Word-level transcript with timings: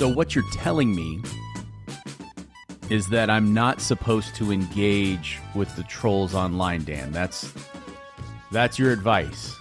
So 0.00 0.08
what 0.08 0.34
you're 0.34 0.50
telling 0.52 0.94
me 0.94 1.20
is 2.88 3.08
that 3.08 3.28
I'm 3.28 3.52
not 3.52 3.82
supposed 3.82 4.34
to 4.36 4.50
engage 4.50 5.38
with 5.54 5.76
the 5.76 5.82
trolls 5.82 6.34
online, 6.34 6.84
Dan. 6.84 7.12
That's 7.12 7.52
that's 8.50 8.78
your 8.78 8.92
advice. 8.92 9.54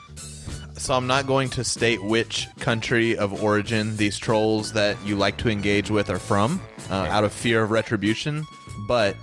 So 0.78 0.94
I'm 0.94 1.08
not 1.08 1.28
going 1.28 1.50
to 1.50 1.66
state 1.66 2.02
which 2.02 2.48
country 2.62 3.18
of 3.18 3.44
origin 3.44 3.98
these 3.98 4.18
trolls 4.18 4.72
that 4.72 4.96
you 5.06 5.18
like 5.18 5.36
to 5.40 5.50
engage 5.50 5.92
with 5.92 6.10
are 6.10 6.20
from, 6.20 6.62
uh, 6.90 6.94
out 6.94 7.26
of 7.26 7.34
fear 7.34 7.62
of 7.62 7.72
retribution. 7.72 8.46
But 8.88 9.18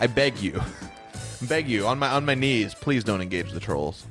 I 0.00 0.08
beg 0.08 0.36
you, 0.38 0.60
beg 1.48 1.68
you 1.68 1.86
on 1.86 2.00
my 2.00 2.08
on 2.08 2.24
my 2.24 2.34
knees, 2.34 2.74
please 2.74 3.04
don't 3.04 3.20
engage 3.20 3.52
the 3.52 3.60
trolls. 3.60 4.04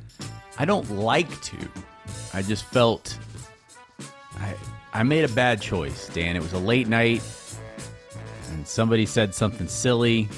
I 0.57 0.63
don't 0.63 0.89
like 0.89 1.41
to. 1.41 1.57
I 2.33 2.43
just 2.43 2.63
felt 2.63 3.19
I 4.37 4.55
I 4.95 5.01
made 5.01 5.23
a 5.23 5.33
bad 5.33 5.59
choice, 5.59 6.07
Dan. 6.09 6.35
It 6.35 6.43
was 6.43 6.53
a 6.53 6.59
late 6.59 6.87
night 6.87 7.23
and 8.51 8.67
somebody 8.67 9.07
said 9.07 9.33
something 9.33 9.67
silly 9.67 10.29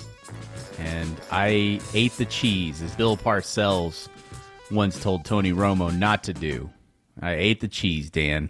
and 0.80 1.20
I 1.30 1.82
ate 1.94 2.14
the 2.14 2.26
cheese 2.26 2.82
as 2.82 2.96
Bill 2.96 3.18
Parcells 3.18 4.08
once 4.72 4.98
told 5.02 5.26
Tony 5.26 5.52
Romo 5.52 5.96
not 5.96 6.24
to 6.24 6.34
do. 6.34 6.70
I 7.22 7.34
ate 7.34 7.60
the 7.60 7.68
cheese, 7.68 8.10
Dan, 8.10 8.50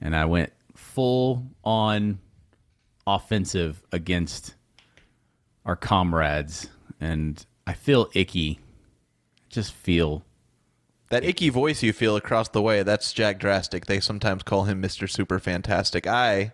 and 0.00 0.14
I 0.14 0.26
went 0.26 0.52
full 0.76 1.44
on 1.64 2.20
offensive 3.04 3.82
against 3.90 4.54
our 5.64 5.76
comrades 5.76 6.68
and 7.00 7.44
I 7.66 7.72
feel 7.72 8.08
icky. 8.14 8.60
Just 9.48 9.72
feel 9.72 10.24
That 11.10 11.24
icky 11.24 11.48
voice 11.48 11.82
you 11.82 11.92
feel 11.92 12.14
across 12.14 12.48
the 12.48 12.62
way, 12.62 12.84
that's 12.84 13.12
Jack 13.12 13.40
Drastic. 13.40 13.86
They 13.86 13.98
sometimes 13.98 14.44
call 14.44 14.64
him 14.64 14.80
Mr. 14.80 15.10
Super 15.10 15.40
Fantastic. 15.40 16.06
I 16.06 16.52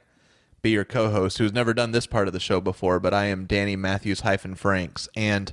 be 0.62 0.70
your 0.70 0.84
co-host 0.84 1.36
who's 1.36 1.52
never 1.52 1.74
done 1.74 1.92
this 1.92 2.06
part 2.06 2.26
of 2.26 2.32
the 2.32 2.40
show 2.40 2.62
before, 2.62 2.98
but 2.98 3.12
I 3.12 3.26
am 3.26 3.44
Danny 3.44 3.76
Matthews 3.76 4.20
hyphen 4.20 4.54
Franks. 4.54 5.10
And 5.14 5.52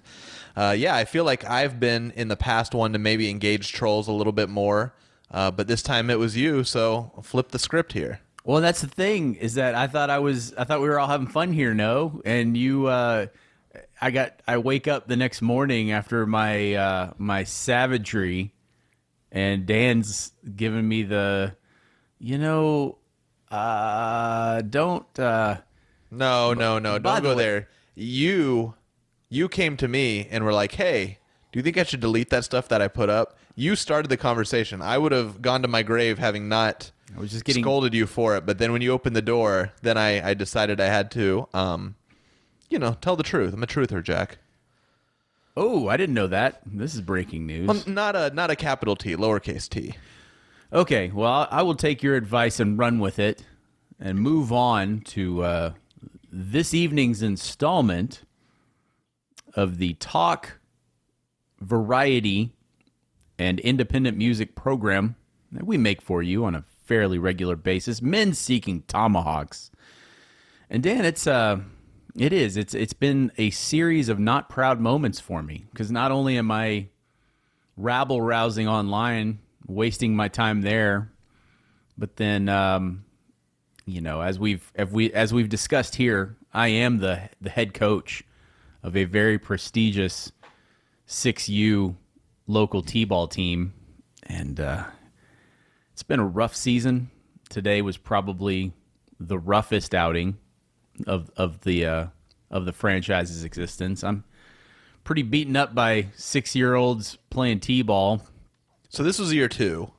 uh, 0.55 0.73
yeah, 0.77 0.95
I 0.95 1.03
feel 1.03 1.25
like 1.25 1.43
I've 1.43 1.81
been 1.81 2.11
in 2.15 2.29
the 2.29 2.37
past 2.37 2.73
one 2.73 2.93
to 2.93 2.97
maybe 2.97 3.29
engage 3.29 3.73
trolls 3.73 4.07
a 4.07 4.13
little 4.13 4.31
bit 4.31 4.47
more. 4.47 4.95
Uh, 5.29 5.51
but 5.51 5.67
this 5.67 5.83
time 5.83 6.09
it 6.09 6.17
was 6.17 6.37
you, 6.37 6.63
so 6.63 7.11
flip 7.21 7.49
the 7.49 7.59
script 7.59 7.91
here. 7.91 8.21
Well, 8.45 8.61
that's 8.61 8.79
the 8.79 8.87
thing 8.87 9.35
is 9.35 9.55
that 9.55 9.75
I 9.75 9.87
thought 9.87 10.09
I 10.09 10.19
was 10.19 10.53
I 10.53 10.63
thought 10.63 10.79
we 10.79 10.87
were 10.87 10.99
all 10.99 11.09
having 11.09 11.27
fun 11.27 11.51
here, 11.51 11.73
no? 11.73 12.21
And 12.23 12.55
you 12.55 12.87
uh 12.87 13.27
I 13.99 14.11
got 14.11 14.39
I 14.47 14.59
wake 14.59 14.87
up 14.87 15.07
the 15.07 15.17
next 15.17 15.41
morning 15.41 15.91
after 15.91 16.25
my 16.25 16.73
uh 16.75 17.13
my 17.17 17.43
savagery 17.43 18.53
and 19.33 19.65
Dan's 19.65 20.31
giving 20.55 20.87
me 20.87 21.03
the 21.03 21.55
you 22.19 22.37
know 22.37 22.97
uh 23.51 24.61
don't 24.61 25.19
uh 25.19 25.57
No, 26.11 26.53
no, 26.53 26.79
no, 26.79 26.99
don't 26.99 27.15
the 27.15 27.21
go 27.21 27.29
way- 27.35 27.43
there. 27.43 27.69
You 27.95 28.75
you 29.29 29.49
came 29.49 29.75
to 29.77 29.87
me 29.87 30.27
and 30.31 30.43
were 30.43 30.53
like, 30.53 30.73
"Hey, 30.73 31.17
do 31.51 31.59
you 31.59 31.63
think 31.63 31.77
I 31.77 31.83
should 31.83 31.99
delete 31.99 32.29
that 32.29 32.43
stuff 32.45 32.67
that 32.69 32.81
I 32.81 32.87
put 32.87 33.09
up?" 33.09 33.37
You 33.55 33.75
started 33.75 34.09
the 34.09 34.17
conversation. 34.17 34.81
I 34.81 34.97
would 34.97 35.11
have 35.11 35.41
gone 35.41 35.61
to 35.63 35.67
my 35.67 35.83
grave 35.83 36.17
having 36.19 36.47
not 36.49 36.91
I 37.15 37.19
was 37.19 37.31
just 37.31 37.45
getting 37.45 37.63
scolded 37.63 37.93
you 37.93 38.07
for 38.07 38.35
it, 38.35 38.45
but 38.45 38.57
then 38.57 38.71
when 38.71 38.81
you 38.81 38.91
opened 38.91 39.15
the 39.15 39.21
door, 39.21 39.71
then 39.83 39.97
I, 39.97 40.29
I 40.29 40.33
decided 40.33 40.79
I 40.81 40.85
had 40.87 41.11
to 41.11 41.47
um 41.53 41.95
you 42.69 42.79
know, 42.79 42.97
tell 43.01 43.15
the 43.15 43.21
truth. 43.23 43.53
I'm 43.53 43.61
a 43.61 43.67
truther, 43.67 44.01
Jack. 44.03 44.39
Oh, 45.55 45.87
I 45.87 45.97
didn't 45.97 46.15
know 46.15 46.27
that. 46.27 46.61
This 46.65 46.95
is 46.95 47.01
breaking 47.01 47.45
news. 47.45 47.67
Well, 47.67 47.83
not 47.85 48.15
a 48.15 48.31
not 48.31 48.49
a 48.49 48.55
capital 48.55 48.95
T, 48.95 49.15
lowercase 49.15 49.69
t. 49.69 49.95
Okay, 50.71 51.11
well, 51.13 51.47
I 51.51 51.61
will 51.61 51.75
take 51.75 52.01
your 52.01 52.15
advice 52.15 52.59
and 52.59 52.79
run 52.79 52.99
with 52.99 53.19
it 53.19 53.45
and 53.99 54.19
move 54.19 54.51
on 54.51 55.01
to 55.01 55.43
uh, 55.43 55.73
this 56.31 56.73
evening's 56.73 57.21
installment 57.21 58.23
of 59.53 59.77
the 59.77 59.93
talk, 59.95 60.59
variety, 61.61 62.55
and 63.37 63.59
independent 63.59 64.17
music 64.17 64.55
program 64.55 65.15
that 65.51 65.67
we 65.67 65.77
make 65.77 66.01
for 66.01 66.23
you 66.23 66.43
on 66.43 66.55
a 66.55 66.65
fairly 66.83 67.19
regular 67.19 67.55
basis. 67.55 68.01
Men 68.01 68.33
Seeking 68.33 68.81
Tomahawks. 68.87 69.69
And 70.71 70.81
Dan, 70.81 71.05
it's 71.05 71.27
uh 71.27 71.59
it 72.15 72.33
is. 72.33 72.57
It's 72.57 72.73
it's 72.73 72.93
been 72.93 73.31
a 73.37 73.49
series 73.49 74.09
of 74.09 74.19
not 74.19 74.49
proud 74.49 74.79
moments 74.79 75.19
for 75.19 75.41
me 75.41 75.65
because 75.71 75.91
not 75.91 76.11
only 76.11 76.37
am 76.37 76.51
I 76.51 76.87
rabble 77.75 78.21
rousing 78.21 78.67
online, 78.67 79.39
wasting 79.67 80.15
my 80.15 80.27
time 80.27 80.61
there. 80.61 81.11
But 81.97 82.15
then, 82.17 82.49
um, 82.49 83.05
you 83.85 84.01
know, 84.01 84.21
as 84.21 84.39
we've 84.39 84.71
as 84.75 84.89
we 84.89 85.11
as 85.13 85.33
we've 85.33 85.49
discussed 85.49 85.95
here, 85.95 86.37
I 86.53 86.67
am 86.69 86.99
the 86.99 87.29
the 87.41 87.49
head 87.49 87.73
coach 87.73 88.23
of 88.83 88.95
a 88.95 89.05
very 89.05 89.39
prestigious 89.39 90.31
six 91.05 91.49
U 91.49 91.95
local 92.47 92.81
t-ball 92.81 93.27
team, 93.27 93.73
and 94.23 94.59
uh, 94.59 94.83
it's 95.93 96.03
been 96.03 96.19
a 96.19 96.25
rough 96.25 96.55
season. 96.55 97.09
Today 97.49 97.81
was 97.81 97.97
probably 97.97 98.73
the 99.19 99.37
roughest 99.37 99.93
outing 99.93 100.37
of 101.07 101.29
of 101.37 101.61
the 101.61 101.85
uh, 101.85 102.05
of 102.51 102.65
the 102.65 102.73
franchise's 102.73 103.43
existence. 103.43 104.03
I'm 104.03 104.23
pretty 105.03 105.23
beaten 105.23 105.55
up 105.55 105.73
by 105.75 106.07
six 106.15 106.55
year 106.55 106.75
olds 106.75 107.17
playing 107.29 107.59
t-ball. 107.59 108.21
So 108.89 109.01
this 109.03 109.17
was 109.19 109.33
year 109.33 109.47
2. 109.49 109.89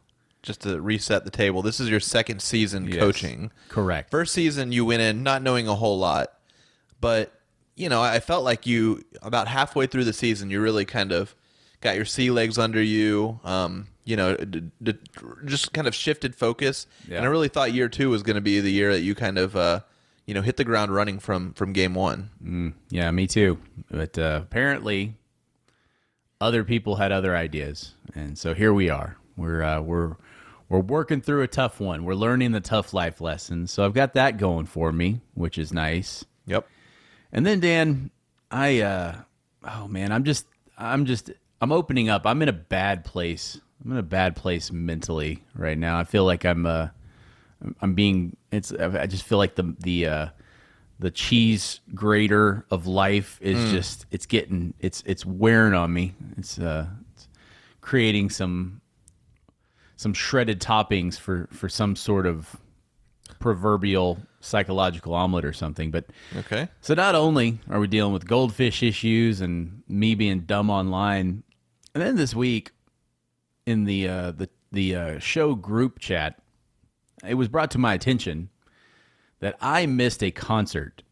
Just 0.42 0.60
to 0.60 0.80
reset 0.80 1.24
the 1.24 1.30
table. 1.30 1.62
This 1.62 1.80
is 1.80 1.88
your 1.88 2.00
second 2.00 2.40
season 2.42 2.86
Yes. 2.86 2.98
coaching. 2.98 3.50
Correct. 3.70 4.10
First 4.10 4.34
season, 4.34 4.72
you 4.72 4.84
went 4.84 5.00
in 5.00 5.22
not 5.22 5.42
knowing 5.42 5.66
a 5.66 5.74
whole 5.74 5.98
lot, 5.98 6.28
but 7.00 7.32
you 7.76 7.88
know, 7.88 8.02
I 8.02 8.20
felt 8.20 8.44
like 8.44 8.66
you 8.66 9.02
about 9.22 9.48
halfway 9.48 9.86
through 9.86 10.04
the 10.04 10.12
season, 10.12 10.50
you 10.50 10.60
really 10.60 10.84
kind 10.84 11.10
of 11.12 11.34
got 11.80 11.96
your 11.96 12.04
sea 12.04 12.30
legs 12.30 12.56
under 12.58 12.80
you. 12.82 13.40
Um, 13.42 13.88
you 14.04 14.16
know, 14.16 14.36
d- 14.36 14.70
d- 14.82 14.94
just 15.46 15.72
kind 15.72 15.86
of 15.88 15.94
shifted 15.94 16.36
focus, 16.36 16.86
Yeah. 17.08 17.16
and 17.16 17.24
I 17.26 17.28
really 17.30 17.48
thought 17.48 17.72
year 17.72 17.88
two 17.88 18.10
was 18.10 18.22
going 18.22 18.36
to 18.36 18.40
be 18.42 18.60
the 18.60 18.70
year 18.70 18.92
that 18.92 19.00
you 19.00 19.14
kind 19.14 19.38
of, 19.38 19.56
uh, 19.56 19.80
you 20.26 20.34
know, 20.34 20.42
hit 20.42 20.56
the 20.56 20.64
ground 20.64 20.94
running 20.94 21.18
from 21.18 21.52
from 21.54 21.72
game 21.72 21.94
one. 21.94 22.74
Yeah, 22.90 23.10
me 23.10 23.26
too. 23.26 23.58
But 23.90 24.18
uh, 24.18 24.40
apparently, 24.42 25.14
other 26.40 26.64
people 26.64 26.96
had 26.96 27.12
other 27.12 27.36
ideas, 27.36 27.94
and 28.14 28.38
so 28.38 28.54
here 28.54 28.72
we 28.72 28.90
are. 28.90 29.16
We're 29.36 29.62
uh, 29.62 29.80
we're 29.80 30.16
we're 30.68 30.80
working 30.80 31.20
through 31.20 31.42
a 31.42 31.48
tough 31.48 31.80
one. 31.80 32.04
We're 32.04 32.14
learning 32.14 32.52
the 32.52 32.60
tough 32.60 32.94
life 32.94 33.20
lessons. 33.20 33.70
So 33.70 33.84
I've 33.84 33.94
got 33.94 34.14
that 34.14 34.38
going 34.38 34.66
for 34.66 34.92
me, 34.92 35.20
which 35.34 35.58
is 35.58 35.72
nice. 35.72 36.24
Yep. 36.46 36.66
And 37.32 37.44
then 37.44 37.60
Dan, 37.60 38.10
I 38.50 38.80
uh, 38.80 39.16
oh 39.68 39.88
man, 39.88 40.12
I'm 40.12 40.24
just 40.24 40.46
I'm 40.78 41.04
just 41.04 41.30
I'm 41.60 41.72
opening 41.72 42.08
up. 42.08 42.26
I'm 42.26 42.40
in 42.42 42.48
a 42.48 42.52
bad 42.52 43.04
place. 43.04 43.60
I'm 43.84 43.92
in 43.92 43.98
a 43.98 44.02
bad 44.02 44.36
place 44.36 44.72
mentally 44.72 45.44
right 45.54 45.76
now. 45.76 45.98
I 45.98 46.04
feel 46.04 46.24
like 46.24 46.44
I'm 46.44 46.64
uh 46.64 46.88
I'm 47.80 47.94
being 47.94 48.36
it's 48.52 48.72
I 48.72 49.06
just 49.06 49.24
feel 49.24 49.38
like 49.38 49.54
the 49.54 49.74
the 49.80 50.06
uh 50.06 50.28
the 50.98 51.10
cheese 51.10 51.80
grater 51.94 52.64
of 52.70 52.86
life 52.86 53.38
is 53.42 53.70
just 53.70 54.06
it's 54.10 54.26
getting 54.26 54.74
it's 54.80 55.02
it's 55.06 55.24
wearing 55.26 55.74
on 55.74 55.92
me. 55.92 56.14
It's 56.36 56.58
uh 56.58 56.86
it's 57.14 57.28
creating 57.80 58.30
some 58.30 58.80
some 59.96 60.12
shredded 60.14 60.60
toppings 60.60 61.18
for 61.18 61.48
for 61.52 61.68
some 61.68 61.96
sort 61.96 62.26
of 62.26 62.56
proverbial 63.40 64.18
psychological 64.40 65.14
omelet 65.14 65.44
or 65.44 65.52
something. 65.52 65.90
But 65.90 66.06
Okay. 66.36 66.68
so 66.80 66.94
not 66.94 67.14
only 67.14 67.60
are 67.70 67.80
we 67.80 67.86
dealing 67.86 68.12
with 68.12 68.26
goldfish 68.26 68.82
issues 68.82 69.40
and 69.40 69.82
me 69.88 70.14
being 70.14 70.40
dumb 70.40 70.70
online, 70.70 71.42
and 71.94 72.02
then 72.02 72.16
this 72.16 72.34
week 72.34 72.70
in 73.66 73.84
the 73.84 74.08
uh, 74.08 74.30
the 74.32 74.48
the 74.72 74.96
uh, 74.96 75.18
show 75.18 75.54
group 75.54 75.98
chat, 75.98 76.40
it 77.26 77.34
was 77.34 77.48
brought 77.48 77.70
to 77.72 77.78
my 77.78 77.94
attention 77.94 78.50
that 79.40 79.56
I 79.60 79.86
missed 79.86 80.22
a 80.22 80.30
concert, 80.30 81.02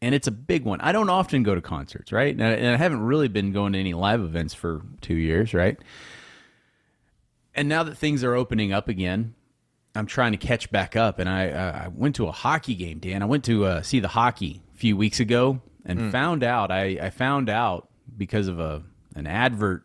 and 0.00 0.14
it's 0.14 0.26
a 0.26 0.32
big 0.32 0.64
one. 0.64 0.80
I 0.80 0.92
don't 0.92 1.10
often 1.10 1.42
go 1.42 1.54
to 1.54 1.60
concerts, 1.60 2.12
right? 2.12 2.34
And 2.34 2.42
I, 2.42 2.50
and 2.50 2.68
I 2.68 2.76
haven't 2.76 3.02
really 3.02 3.28
been 3.28 3.52
going 3.52 3.72
to 3.72 3.78
any 3.78 3.94
live 3.94 4.20
events 4.20 4.54
for 4.54 4.82
two 5.00 5.14
years, 5.14 5.54
right? 5.54 5.78
And 7.54 7.68
now 7.68 7.82
that 7.82 7.96
things 7.96 8.22
are 8.22 8.34
opening 8.34 8.72
up 8.72 8.88
again, 8.88 9.34
I'm 9.94 10.06
trying 10.06 10.32
to 10.32 10.38
catch 10.38 10.70
back 10.70 10.94
up, 10.96 11.18
and 11.18 11.28
I 11.28 11.50
uh, 11.50 11.82
I 11.84 11.88
went 11.88 12.14
to 12.16 12.26
a 12.26 12.32
hockey 12.32 12.74
game, 12.74 12.98
Dan. 12.98 13.22
I 13.22 13.26
went 13.26 13.44
to 13.44 13.64
uh, 13.64 13.82
see 13.82 14.00
the 14.00 14.08
hockey 14.08 14.62
a 14.74 14.78
few 14.78 14.96
weeks 14.96 15.18
ago, 15.18 15.60
and 15.84 16.12
found 16.12 16.44
out 16.44 16.70
I, 16.70 16.98
I 17.02 17.10
found 17.10 17.48
out 17.48 17.88
because 18.16 18.46
of 18.46 18.60
a 18.60 18.82
an 19.16 19.26
advert, 19.26 19.84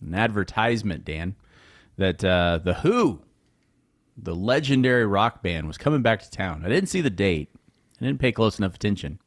an 0.00 0.14
advertisement, 0.14 1.04
Dan, 1.04 1.34
that 1.96 2.24
uh, 2.24 2.60
the 2.62 2.74
Who, 2.74 3.20
the 4.16 4.34
legendary 4.34 5.06
rock 5.06 5.42
band, 5.42 5.66
was 5.66 5.78
coming 5.78 6.02
back 6.02 6.22
to 6.22 6.30
town. 6.30 6.62
I 6.64 6.68
didn't 6.68 6.88
see 6.88 7.00
the 7.00 7.10
date. 7.10 7.50
I 8.00 8.04
didn't 8.04 8.20
pay 8.20 8.32
close 8.32 8.58
enough 8.58 8.74
attention. 8.74 9.18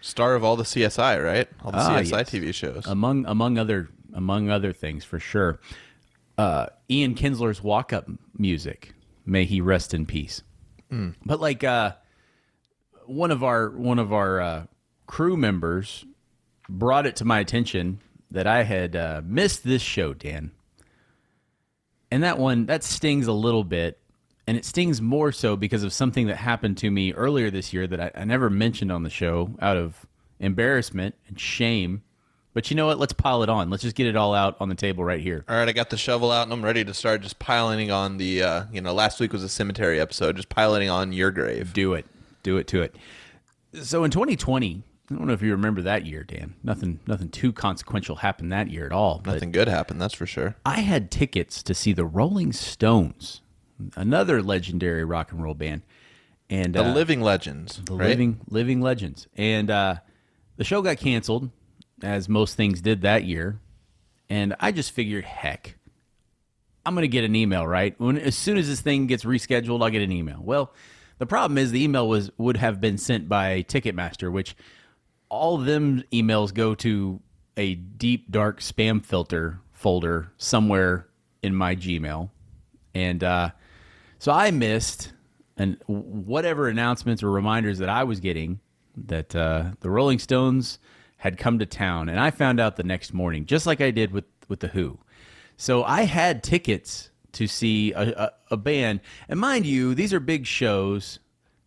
Star 0.00 0.34
of 0.34 0.44
all 0.44 0.56
the 0.56 0.64
CSI, 0.64 1.22
right? 1.24 1.48
All 1.64 1.72
the 1.72 1.78
Ah, 1.78 1.98
CSI 2.00 2.18
yes. 2.18 2.30
TV 2.30 2.54
shows. 2.54 2.86
among 2.86 3.26
among 3.26 3.58
other 3.58 3.88
among 4.14 4.48
other 4.48 4.72
things 4.72 5.04
for 5.04 5.18
sure. 5.18 5.60
Uh, 6.36 6.66
Ian 6.88 7.14
Kinsler's 7.14 7.62
walk 7.62 7.92
up 7.92 8.08
music, 8.38 8.94
may 9.26 9.44
he 9.44 9.60
rest 9.60 9.92
in 9.92 10.06
peace. 10.06 10.42
But 11.26 11.40
like 11.40 11.64
uh, 11.64 11.92
one 13.06 13.30
of 13.30 13.42
our 13.42 13.70
one 13.70 13.98
of 13.98 14.12
our 14.12 14.40
uh, 14.40 14.66
crew 15.06 15.36
members 15.36 16.04
brought 16.68 17.06
it 17.06 17.16
to 17.16 17.24
my 17.24 17.40
attention 17.40 18.00
that 18.30 18.46
I 18.46 18.62
had 18.62 18.94
uh, 18.94 19.22
missed 19.24 19.64
this 19.64 19.82
show, 19.82 20.14
Dan. 20.14 20.52
And 22.10 22.22
that 22.22 22.38
one 22.38 22.66
that 22.66 22.84
stings 22.84 23.26
a 23.26 23.32
little 23.32 23.64
bit, 23.64 23.98
and 24.48 24.56
it 24.56 24.64
stings 24.64 25.02
more 25.02 25.30
so 25.30 25.56
because 25.56 25.82
of 25.82 25.92
something 25.92 26.26
that 26.28 26.36
happened 26.36 26.78
to 26.78 26.90
me 26.90 27.12
earlier 27.12 27.50
this 27.50 27.74
year 27.74 27.86
that 27.86 28.00
I, 28.00 28.10
I 28.14 28.24
never 28.24 28.48
mentioned 28.48 28.90
on 28.90 29.02
the 29.02 29.10
show 29.10 29.50
out 29.60 29.76
of 29.76 30.06
embarrassment 30.40 31.14
and 31.28 31.38
shame. 31.38 32.02
But 32.54 32.70
you 32.70 32.76
know 32.76 32.86
what? 32.86 32.98
Let's 32.98 33.12
pile 33.12 33.42
it 33.42 33.50
on. 33.50 33.68
Let's 33.68 33.82
just 33.82 33.94
get 33.94 34.06
it 34.06 34.16
all 34.16 34.34
out 34.34 34.56
on 34.58 34.70
the 34.70 34.74
table 34.74 35.04
right 35.04 35.20
here. 35.20 35.44
All 35.50 35.54
right, 35.54 35.68
I 35.68 35.72
got 35.72 35.90
the 35.90 35.98
shovel 35.98 36.32
out 36.32 36.44
and 36.44 36.52
I'm 36.54 36.64
ready 36.64 36.82
to 36.82 36.94
start 36.94 37.20
just 37.20 37.38
piling 37.38 37.90
on 37.90 38.16
the. 38.16 38.42
Uh, 38.42 38.64
you 38.72 38.80
know, 38.80 38.94
last 38.94 39.20
week 39.20 39.34
was 39.34 39.44
a 39.44 39.50
cemetery 39.50 40.00
episode, 40.00 40.36
just 40.36 40.48
piling 40.48 40.88
on 40.88 41.12
your 41.12 41.30
grave. 41.30 41.74
Do 41.74 41.92
it. 41.92 42.06
Do 42.42 42.56
it 42.56 42.66
to 42.68 42.80
it. 42.80 42.96
So 43.74 44.02
in 44.02 44.10
2020, 44.10 44.82
I 45.10 45.14
don't 45.14 45.26
know 45.26 45.34
if 45.34 45.42
you 45.42 45.50
remember 45.50 45.82
that 45.82 46.06
year, 46.06 46.24
Dan. 46.24 46.54
Nothing 46.62 47.00
nothing 47.06 47.28
too 47.28 47.52
consequential 47.52 48.16
happened 48.16 48.50
that 48.52 48.70
year 48.70 48.86
at 48.86 48.92
all. 48.92 49.20
Nothing 49.26 49.52
good 49.52 49.68
happened, 49.68 50.00
that's 50.00 50.14
for 50.14 50.24
sure. 50.24 50.56
I 50.64 50.80
had 50.80 51.10
tickets 51.10 51.62
to 51.64 51.74
see 51.74 51.92
the 51.92 52.06
Rolling 52.06 52.54
Stones, 52.54 53.42
another 53.96 54.42
legendary 54.42 55.04
rock 55.04 55.32
and 55.32 55.42
roll 55.42 55.54
band. 55.54 55.82
And 56.50 56.74
The 56.74 56.84
uh, 56.84 56.94
living 56.94 57.20
legends, 57.20 57.80
the 57.84 57.94
right? 57.94 58.08
living 58.08 58.40
living 58.48 58.80
legends. 58.80 59.28
And 59.36 59.70
uh, 59.70 59.96
the 60.56 60.64
show 60.64 60.80
got 60.82 60.96
canceled, 60.96 61.50
as 62.02 62.28
most 62.28 62.56
things 62.56 62.80
did 62.80 63.02
that 63.02 63.24
year. 63.24 63.60
And 64.30 64.54
I 64.60 64.72
just 64.72 64.92
figured, 64.92 65.24
heck, 65.24 65.76
I'm 66.86 66.94
gonna 66.94 67.06
get 67.06 67.24
an 67.24 67.36
email, 67.36 67.66
right? 67.66 67.94
When 67.98 68.16
as 68.16 68.34
soon 68.36 68.56
as 68.56 68.66
this 68.68 68.80
thing 68.80 69.06
gets 69.06 69.24
rescheduled, 69.24 69.82
I'll 69.82 69.90
get 69.90 70.02
an 70.02 70.12
email. 70.12 70.40
Well, 70.42 70.72
the 71.18 71.26
problem 71.26 71.58
is 71.58 71.70
the 71.70 71.82
email 71.82 72.08
was 72.08 72.30
would 72.38 72.56
have 72.56 72.80
been 72.80 72.96
sent 72.96 73.28
by 73.28 73.62
Ticketmaster, 73.62 74.32
which 74.32 74.56
all 75.28 75.58
of 75.58 75.66
them 75.66 76.02
emails 76.12 76.54
go 76.54 76.74
to 76.76 77.20
a 77.58 77.74
deep 77.74 78.30
dark 78.30 78.60
spam 78.60 79.04
filter 79.04 79.60
folder 79.72 80.30
somewhere 80.38 81.08
in 81.42 81.54
my 81.54 81.76
Gmail. 81.76 82.30
And 82.94 83.22
uh, 83.22 83.50
so 84.18 84.32
I 84.32 84.50
missed 84.50 85.12
and 85.56 85.76
whatever 85.86 86.68
announcements 86.68 87.22
or 87.22 87.30
reminders 87.30 87.78
that 87.78 87.88
I 87.88 88.04
was 88.04 88.20
getting 88.20 88.60
that 89.06 89.34
uh, 89.34 89.72
the 89.80 89.90
Rolling 89.90 90.18
Stones 90.18 90.78
had 91.18 91.36
come 91.36 91.58
to 91.58 91.66
town, 91.66 92.08
and 92.08 92.20
I 92.20 92.30
found 92.30 92.60
out 92.60 92.76
the 92.76 92.84
next 92.84 93.12
morning, 93.12 93.44
just 93.44 93.66
like 93.66 93.80
I 93.80 93.90
did 93.90 94.12
with 94.12 94.24
with 94.48 94.60
the 94.60 94.68
Who. 94.68 94.98
So 95.56 95.82
I 95.84 96.02
had 96.02 96.42
tickets 96.42 97.10
to 97.32 97.46
see 97.46 97.92
a, 97.92 98.12
a, 98.12 98.32
a 98.52 98.56
band, 98.56 99.00
and 99.28 99.38
mind 99.38 99.66
you, 99.66 99.94
these 99.94 100.12
are 100.12 100.20
big 100.20 100.46
shows, 100.46 101.18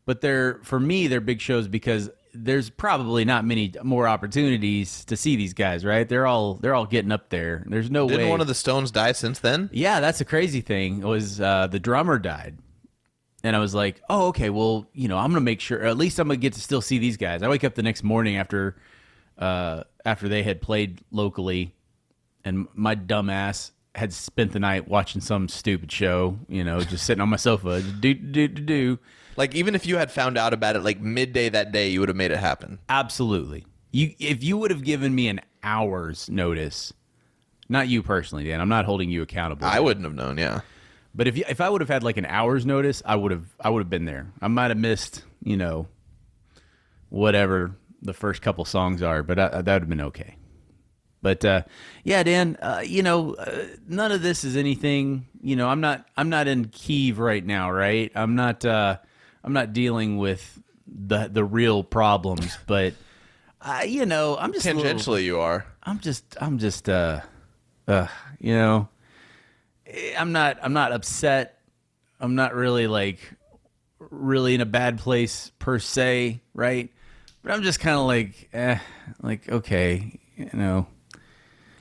but 0.06 0.22
they're 0.22 0.60
for 0.64 0.80
me 0.80 1.08
they're 1.08 1.22
big 1.22 1.42
shows 1.42 1.68
because 1.68 2.10
there's 2.34 2.70
probably 2.70 3.26
not 3.26 3.46
many 3.46 3.74
more 3.84 4.08
opportunities 4.08 5.06
to 5.06 5.18
see 5.18 5.36
these 5.36 5.54
guys. 5.54 5.86
Right? 5.86 6.08
They're 6.08 6.28
all 6.28 6.56
they're 6.56 6.76
all 6.76 6.86
getting 6.86 7.12
up 7.12 7.30
there. 7.30 7.64
There's 7.68 7.92
no 7.92 8.06
way. 8.06 8.12
Didn't 8.12 8.26
way. 8.26 8.32
one 8.32 8.42
of 8.42 8.48
the 8.48 8.56
Stones 8.56 8.92
die 8.92 9.12
since 9.12 9.40
then? 9.40 9.70
Yeah, 9.74 10.00
that's 10.00 10.20
the 10.20 10.26
crazy 10.26 10.62
thing 10.62 11.02
was 11.02 11.40
uh, 11.42 11.68
the 11.68 11.80
drummer 11.80 12.20
died, 12.20 12.58
and 13.44 13.56
I 13.56 13.60
was 13.60 13.74
like, 13.74 14.02
oh, 14.10 14.28
okay, 14.28 14.50
well, 14.50 14.88
you 14.94 15.08
know, 15.08 15.18
I'm 15.18 15.32
gonna 15.32 15.42
make 15.42 15.62
sure. 15.62 15.84
At 15.84 15.98
least 15.98 16.20
I'm 16.20 16.28
gonna 16.28 16.38
get 16.38 16.54
to 16.54 16.62
still 16.62 16.82
see 16.82 16.98
these 16.98 17.18
guys. 17.18 17.44
I 17.44 17.50
wake 17.50 17.64
up 17.64 17.76
the 17.76 17.84
next 17.84 18.04
morning 18.04 18.38
after 18.38 18.76
uh, 19.38 19.84
after 20.06 20.28
they 20.28 20.44
had 20.44 20.62
played 20.62 21.02
locally, 21.12 21.74
and 22.44 22.68
my 22.74 22.96
dumb 22.96 23.30
ass 23.30 23.72
had 23.96 24.14
spent 24.14 24.54
the 24.54 24.60
night 24.60 24.88
watching 24.88 25.22
some 25.22 25.50
stupid 25.50 25.92
show. 25.92 26.38
You 26.48 26.64
know, 26.64 26.82
just 26.82 27.06
sitting 27.06 27.22
on 27.22 27.30
my 27.30 27.38
sofa, 27.38 27.82
do 27.82 28.14
do 28.14 28.48
do 28.48 28.62
do. 28.62 29.00
Like 29.42 29.56
even 29.56 29.74
if 29.74 29.88
you 29.88 29.98
had 29.98 30.12
found 30.12 30.38
out 30.38 30.54
about 30.54 30.76
it 30.76 30.84
like 30.84 31.02
midday 31.02 31.50
that 31.50 31.72
day, 31.72 31.90
you 31.90 32.00
would 32.00 32.10
have 32.10 32.16
made 32.16 32.30
it 32.30 32.38
happen. 32.38 32.78
Absolutely. 32.88 33.66
You 33.92 34.14
if 34.20 34.44
you 34.44 34.56
would 34.56 34.70
have 34.70 34.84
given 34.84 35.16
me 35.16 35.30
an 35.30 35.42
hour's 35.64 36.30
notice, 36.30 36.94
not 37.68 37.88
you 37.88 38.04
personally, 38.04 38.44
Dan. 38.44 38.62
I'm 38.62 38.70
not 38.70 38.86
holding 38.86 39.10
you 39.10 39.24
accountable. 39.24 39.66
I 39.66 39.80
wouldn't 39.80 40.06
have 40.06 40.14
known. 40.14 40.38
Yeah. 40.38 40.62
But 41.16 41.28
if 41.28 41.40
you, 41.40 41.44
if 41.50 41.60
I 41.60 41.70
would 41.70 41.82
have 41.82 41.90
had 41.90 42.04
like 42.04 42.18
an 42.18 42.28
hour's 42.28 42.68
notice, 42.68 43.02
I 43.04 43.16
would 43.16 43.32
have 43.32 43.46
I 43.60 43.72
would 43.72 43.80
have 43.80 43.90
been 43.90 44.06
there. 44.06 44.32
I 44.44 44.48
might 44.48 44.70
have 44.70 44.78
missed, 44.78 45.24
you 45.42 45.58
know, 45.58 45.88
whatever 47.10 47.76
the 48.00 48.14
first 48.14 48.44
couple 48.44 48.64
songs 48.64 49.02
are, 49.02 49.24
but 49.24 49.40
I, 49.40 49.48
that 49.64 49.74
would 49.74 49.82
have 49.82 49.90
been 49.90 50.02
okay. 50.02 50.36
But 51.24 51.44
uh, 51.44 51.64
yeah, 52.04 52.22
Dan, 52.22 52.58
uh, 52.62 52.84
you 52.86 53.02
know, 53.02 53.34
uh, 53.34 53.64
none 53.88 54.12
of 54.12 54.22
this 54.22 54.44
is 54.44 54.56
anything. 54.56 55.26
You 55.42 55.56
know, 55.56 55.68
I'm 55.68 55.82
not 55.82 56.06
I'm 56.16 56.30
not 56.30 56.48
in 56.48 56.66
Kiev 56.66 57.18
right 57.18 57.44
now, 57.44 57.72
right? 57.72 58.12
I'm 58.14 58.36
not 58.36 58.64
uh, 58.64 58.98
I'm 59.44 59.54
not 59.54 59.74
dealing 59.74 60.18
with 60.18 60.62
the 60.88 61.28
the 61.32 61.44
real 61.44 61.84
problems, 61.84 62.58
but 62.68 62.94
uh, 63.62 63.82
you 63.88 64.06
know, 64.06 64.38
I'm 64.38 64.54
just 64.54 64.66
a 64.66 64.74
little- 64.74 64.94
Tangentially, 64.94 65.24
you 65.24 65.40
are. 65.40 65.66
I'm 65.84 66.00
just 66.00 66.38
I'm 66.40 66.58
just 66.60 66.88
uh 66.90 67.22
uh 67.88 68.08
you 68.40 68.54
know 68.56 68.88
I'm 70.18 70.32
not 70.32 70.58
I'm 70.62 70.74
not 70.74 70.92
upset. 70.92 71.60
I'm 72.20 72.36
not 72.36 72.54
really 72.54 72.88
like 72.88 73.20
really 74.00 74.54
in 74.56 74.62
a 74.62 74.66
bad 74.66 75.00
place 75.00 75.52
per 75.60 75.80
se, 75.80 76.42
right? 76.54 76.90
But 77.44 77.54
I'm 77.54 77.64
just 77.64 77.80
kind 77.80 77.98
of 77.98 78.06
like 78.06 78.50
eh 78.54 78.78
like 79.22 79.50
okay, 79.50 80.20
you 80.38 80.50
know. 80.54 80.88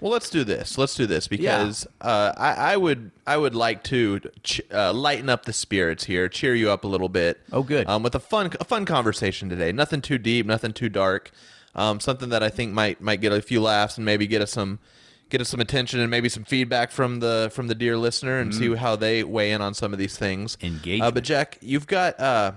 Well, 0.00 0.10
let's 0.12 0.30
do 0.30 0.44
this. 0.44 0.78
Let's 0.78 0.94
do 0.94 1.06
this 1.06 1.28
because 1.28 1.86
uh, 2.00 2.32
I, 2.36 2.72
I 2.72 2.76
would 2.76 3.10
I 3.26 3.36
would 3.36 3.54
like 3.54 3.82
to 3.84 4.20
ch- 4.42 4.62
uh, 4.72 4.92
lighten 4.92 5.28
up 5.28 5.44
the 5.44 5.52
spirits 5.52 6.04
here, 6.04 6.28
cheer 6.28 6.54
you 6.54 6.70
up 6.70 6.84
a 6.84 6.88
little 6.88 7.08
bit. 7.10 7.40
Oh, 7.52 7.62
good. 7.62 7.86
Um, 7.88 8.02
with 8.02 8.14
a 8.14 8.20
fun 8.20 8.50
a 8.58 8.64
fun 8.64 8.84
conversation 8.86 9.48
today. 9.48 9.72
Nothing 9.72 10.00
too 10.00 10.18
deep, 10.18 10.46
nothing 10.46 10.72
too 10.72 10.88
dark. 10.88 11.30
Um, 11.74 12.00
something 12.00 12.30
that 12.30 12.42
I 12.42 12.48
think 12.48 12.72
might 12.72 13.00
might 13.00 13.20
get 13.20 13.32
a 13.32 13.42
few 13.42 13.60
laughs 13.60 13.96
and 13.96 14.04
maybe 14.04 14.26
get 14.26 14.40
us 14.42 14.52
some 14.52 14.78
get 15.28 15.40
us 15.40 15.48
some 15.48 15.60
attention 15.60 16.00
and 16.00 16.10
maybe 16.10 16.28
some 16.28 16.44
feedback 16.44 16.90
from 16.90 17.20
the 17.20 17.50
from 17.54 17.68
the 17.68 17.74
dear 17.74 17.96
listener 17.96 18.38
and 18.40 18.54
see 18.54 18.74
how 18.74 18.96
they 18.96 19.22
weigh 19.22 19.52
in 19.52 19.60
on 19.60 19.74
some 19.74 19.92
of 19.92 19.98
these 19.98 20.16
things. 20.18 20.56
Engagement. 20.62 21.02
Uh, 21.06 21.10
but 21.12 21.24
Jack, 21.24 21.58
you've 21.60 21.86
got 21.86 22.18
uh, 22.18 22.52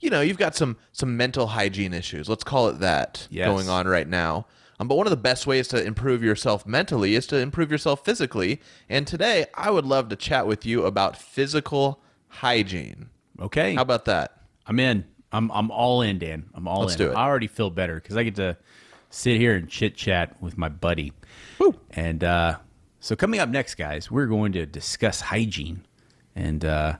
you 0.00 0.10
know 0.10 0.20
you've 0.20 0.36
got 0.36 0.54
some 0.56 0.76
some 0.92 1.16
mental 1.16 1.46
hygiene 1.46 1.94
issues. 1.94 2.28
Let's 2.28 2.44
call 2.44 2.68
it 2.68 2.80
that 2.80 3.26
Yes. 3.30 3.46
going 3.48 3.68
on 3.68 3.86
right 3.88 4.06
now. 4.08 4.46
Um, 4.82 4.88
but 4.88 4.96
one 4.96 5.06
of 5.06 5.12
the 5.12 5.16
best 5.16 5.46
ways 5.46 5.68
to 5.68 5.80
improve 5.80 6.24
yourself 6.24 6.66
mentally 6.66 7.14
is 7.14 7.28
to 7.28 7.36
improve 7.36 7.70
yourself 7.70 8.04
physically. 8.04 8.60
And 8.88 9.06
today, 9.06 9.46
I 9.54 9.70
would 9.70 9.86
love 9.86 10.08
to 10.08 10.16
chat 10.16 10.44
with 10.44 10.66
you 10.66 10.86
about 10.86 11.16
physical 11.16 12.02
hygiene. 12.26 13.08
Okay. 13.38 13.76
How 13.76 13.82
about 13.82 14.06
that? 14.06 14.42
I'm 14.66 14.80
in. 14.80 15.04
I'm 15.30 15.52
I'm 15.52 15.70
all 15.70 16.02
in, 16.02 16.18
Dan. 16.18 16.46
I'm 16.54 16.66
all 16.66 16.80
Let's 16.80 16.94
in. 16.94 16.98
do 16.98 17.10
it. 17.12 17.14
I 17.14 17.22
already 17.22 17.46
feel 17.46 17.70
better 17.70 17.94
because 17.94 18.16
I 18.16 18.24
get 18.24 18.34
to 18.36 18.56
sit 19.08 19.36
here 19.36 19.54
and 19.54 19.68
chit 19.68 19.94
chat 19.94 20.42
with 20.42 20.58
my 20.58 20.68
buddy. 20.68 21.12
Woo. 21.60 21.78
And 21.90 22.24
uh, 22.24 22.56
so 22.98 23.14
coming 23.14 23.38
up 23.38 23.50
next, 23.50 23.76
guys, 23.76 24.10
we're 24.10 24.26
going 24.26 24.50
to 24.52 24.66
discuss 24.66 25.20
hygiene 25.20 25.86
and 26.34 26.64
uh, 26.64 26.98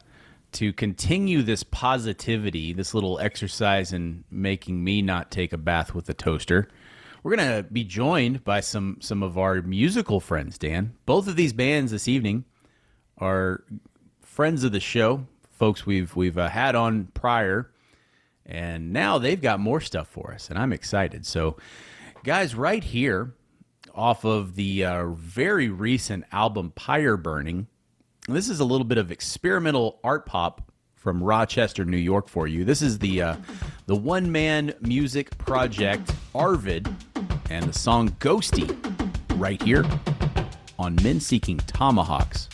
to 0.52 0.72
continue 0.72 1.42
this 1.42 1.64
positivity, 1.64 2.72
this 2.72 2.94
little 2.94 3.18
exercise 3.18 3.92
in 3.92 4.22
making 4.30 4.84
me 4.84 5.02
not 5.02 5.32
take 5.32 5.52
a 5.52 5.58
bath 5.58 5.96
with 5.96 6.08
a 6.08 6.14
toaster. 6.14 6.68
We're 7.22 7.36
gonna 7.36 7.62
be 7.62 7.84
joined 7.84 8.42
by 8.42 8.60
some 8.60 8.96
some 9.00 9.22
of 9.22 9.38
our 9.38 9.62
musical 9.62 10.18
friends, 10.18 10.58
Dan. 10.58 10.94
Both 11.06 11.28
of 11.28 11.36
these 11.36 11.52
bands 11.52 11.92
this 11.92 12.08
evening 12.08 12.44
are 13.18 13.62
friends 14.20 14.64
of 14.64 14.72
the 14.72 14.80
show, 14.80 15.26
folks 15.52 15.86
we've 15.86 16.16
we've 16.16 16.36
uh, 16.36 16.48
had 16.48 16.74
on 16.74 17.06
prior, 17.14 17.70
and 18.44 18.92
now 18.92 19.18
they've 19.18 19.40
got 19.40 19.60
more 19.60 19.80
stuff 19.80 20.08
for 20.08 20.32
us, 20.32 20.50
and 20.50 20.58
I'm 20.58 20.72
excited. 20.72 21.24
So, 21.24 21.56
guys, 22.24 22.56
right 22.56 22.82
here, 22.82 23.34
off 23.94 24.24
of 24.24 24.56
the 24.56 24.84
uh, 24.84 25.06
very 25.10 25.68
recent 25.68 26.24
album 26.32 26.72
Pyre 26.74 27.16
Burning, 27.16 27.68
this 28.26 28.48
is 28.48 28.58
a 28.58 28.64
little 28.64 28.84
bit 28.84 28.98
of 28.98 29.12
experimental 29.12 30.00
art 30.02 30.26
pop 30.26 30.72
from 30.96 31.22
Rochester, 31.22 31.84
New 31.84 31.96
York, 31.98 32.28
for 32.28 32.48
you. 32.48 32.64
This 32.64 32.82
is 32.82 32.98
the 32.98 33.22
uh, 33.22 33.36
the 33.86 33.96
one 33.96 34.32
man 34.32 34.74
music 34.80 35.38
project 35.38 36.12
Arvid, 36.34 36.88
and 37.50 37.64
the 37.64 37.72
song 37.72 38.10
Ghosty, 38.20 38.68
right 39.38 39.60
here 39.62 39.84
on 40.78 40.96
Men 41.02 41.20
Seeking 41.20 41.58
Tomahawks. 41.58 42.48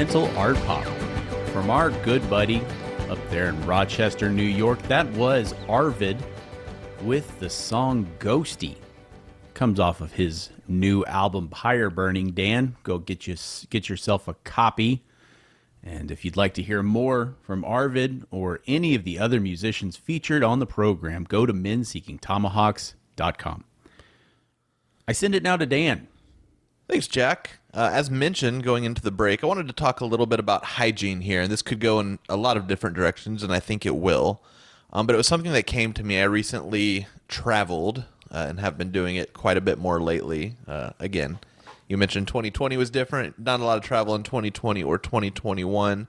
Experimental 0.00 0.38
art 0.38 0.56
pop 0.64 0.84
from 1.52 1.68
our 1.68 1.90
good 2.02 2.30
buddy 2.30 2.62
up 3.10 3.18
there 3.28 3.50
in 3.50 3.66
Rochester, 3.66 4.30
New 4.30 4.42
York. 4.42 4.80
That 4.84 5.06
was 5.12 5.54
Arvid 5.68 6.16
with 7.02 7.38
the 7.38 7.50
song 7.50 8.10
Ghosty. 8.18 8.76
Comes 9.52 9.78
off 9.78 10.00
of 10.00 10.14
his 10.14 10.48
new 10.66 11.04
album 11.04 11.48
Pyre 11.48 11.90
Burning. 11.90 12.30
Dan, 12.30 12.76
go 12.82 12.96
get 12.96 13.26
you 13.26 13.36
get 13.68 13.90
yourself 13.90 14.26
a 14.26 14.32
copy. 14.32 15.04
And 15.82 16.10
if 16.10 16.24
you'd 16.24 16.36
like 16.36 16.54
to 16.54 16.62
hear 16.62 16.82
more 16.82 17.34
from 17.42 17.62
Arvid 17.62 18.24
or 18.30 18.60
any 18.66 18.94
of 18.94 19.04
the 19.04 19.18
other 19.18 19.38
musicians 19.38 19.98
featured 19.98 20.42
on 20.42 20.60
the 20.60 20.66
program, 20.66 21.24
go 21.24 21.44
to 21.44 21.52
menseekingtomahawks.com. 21.52 23.64
I 25.06 25.12
send 25.12 25.34
it 25.34 25.42
now 25.42 25.58
to 25.58 25.66
Dan. 25.66 26.08
Thanks, 26.88 27.06
Jack. 27.06 27.59
Uh, 27.72 27.90
as 27.92 28.10
mentioned, 28.10 28.64
going 28.64 28.84
into 28.84 29.00
the 29.00 29.12
break, 29.12 29.44
I 29.44 29.46
wanted 29.46 29.68
to 29.68 29.72
talk 29.72 30.00
a 30.00 30.04
little 30.04 30.26
bit 30.26 30.40
about 30.40 30.64
hygiene 30.64 31.20
here, 31.20 31.40
and 31.40 31.52
this 31.52 31.62
could 31.62 31.78
go 31.78 32.00
in 32.00 32.18
a 32.28 32.36
lot 32.36 32.56
of 32.56 32.66
different 32.66 32.96
directions, 32.96 33.42
and 33.42 33.52
I 33.52 33.60
think 33.60 33.86
it 33.86 33.94
will. 33.94 34.42
Um, 34.92 35.06
but 35.06 35.14
it 35.14 35.16
was 35.16 35.28
something 35.28 35.52
that 35.52 35.66
came 35.66 35.92
to 35.92 36.02
me. 36.02 36.20
I 36.20 36.24
recently 36.24 37.06
traveled 37.28 38.04
uh, 38.30 38.46
and 38.48 38.58
have 38.58 38.76
been 38.76 38.90
doing 38.90 39.14
it 39.14 39.32
quite 39.32 39.56
a 39.56 39.60
bit 39.60 39.78
more 39.78 40.00
lately. 40.00 40.56
Uh, 40.66 40.90
again, 40.98 41.38
you 41.86 41.96
mentioned 41.96 42.26
2020 42.26 42.76
was 42.76 42.90
different. 42.90 43.38
Not 43.38 43.60
a 43.60 43.64
lot 43.64 43.78
of 43.78 43.84
travel 43.84 44.16
in 44.16 44.24
2020 44.24 44.82
or 44.82 44.98
2021, 44.98 46.08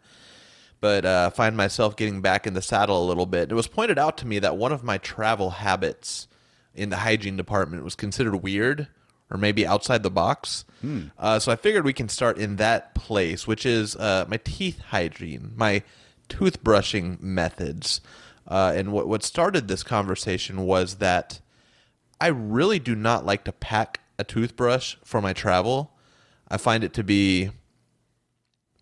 but 0.79 1.05
uh, 1.05 1.29
find 1.29 1.55
myself 1.55 1.95
getting 1.95 2.21
back 2.21 2.47
in 2.47 2.55
the 2.55 2.61
saddle 2.61 3.03
a 3.03 3.05
little 3.05 3.27
bit. 3.27 3.51
It 3.51 3.55
was 3.55 3.67
pointed 3.67 3.99
out 3.99 4.17
to 4.17 4.27
me 4.27 4.39
that 4.39 4.57
one 4.57 4.71
of 4.71 4.83
my 4.83 4.97
travel 4.97 5.51
habits 5.51 6.27
in 6.73 6.89
the 6.89 6.97
hygiene 6.97 7.37
department 7.37 7.83
was 7.83 7.95
considered 7.95 8.37
weird 8.37 8.87
or 9.31 9.37
maybe 9.37 9.65
outside 9.65 10.03
the 10.03 10.11
box. 10.11 10.65
Hmm. 10.81 11.05
Uh, 11.17 11.39
so 11.39 11.51
I 11.51 11.55
figured 11.55 11.85
we 11.85 11.93
can 11.93 12.09
start 12.09 12.37
in 12.37 12.57
that 12.57 12.93
place, 12.93 13.47
which 13.47 13.65
is 13.65 13.95
uh, 13.95 14.25
my 14.27 14.37
teeth 14.37 14.79
hygiene, 14.89 15.53
my 15.55 15.83
toothbrushing 16.29 17.21
methods. 17.21 18.01
Uh, 18.47 18.73
and 18.75 18.91
what 18.91 19.07
what 19.07 19.23
started 19.23 19.67
this 19.67 19.83
conversation 19.83 20.65
was 20.65 20.95
that 20.95 21.39
I 22.19 22.27
really 22.27 22.79
do 22.79 22.95
not 22.95 23.25
like 23.25 23.45
to 23.45 23.51
pack 23.51 24.01
a 24.19 24.23
toothbrush 24.23 24.97
for 25.03 25.21
my 25.21 25.33
travel. 25.33 25.93
I 26.49 26.57
find 26.57 26.83
it 26.83 26.93
to 26.93 27.03
be 27.03 27.51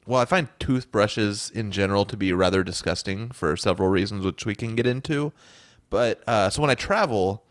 well, 0.08 0.20
I 0.20 0.26
find 0.26 0.48
toothbrushes 0.60 1.52
in 1.52 1.72
general 1.72 2.04
to 2.06 2.18
be 2.18 2.34
rather 2.34 2.64
disgusting 2.64 3.30
for 3.30 3.56
several 3.56 3.90
reasons, 3.90 4.26
which 4.26 4.44
we 4.44 4.56
can 4.56 4.76
get 4.76 4.88
into. 4.88 5.32
But 5.92 6.24
uh, 6.28 6.50
so 6.50 6.62
when 6.62 6.72
I 6.72 6.76
travel, 6.76 7.44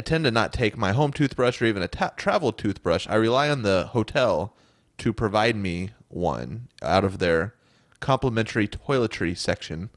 I 0.00 0.02
tend 0.02 0.24
to 0.24 0.30
not 0.30 0.54
take 0.54 0.78
my 0.78 0.92
home 0.92 1.12
toothbrush 1.12 1.60
or 1.60 1.66
even 1.66 1.82
a 1.82 1.88
ta- 1.88 2.14
travel 2.16 2.52
toothbrush. 2.52 3.06
I 3.10 3.16
rely 3.16 3.50
on 3.50 3.60
the 3.60 3.88
hotel 3.88 4.56
to 4.96 5.12
provide 5.12 5.56
me 5.56 5.90
one 6.08 6.68
out 6.80 7.04
of 7.04 7.18
their 7.18 7.54
complimentary 8.00 8.66
toiletry 8.66 9.36
section 9.36 9.90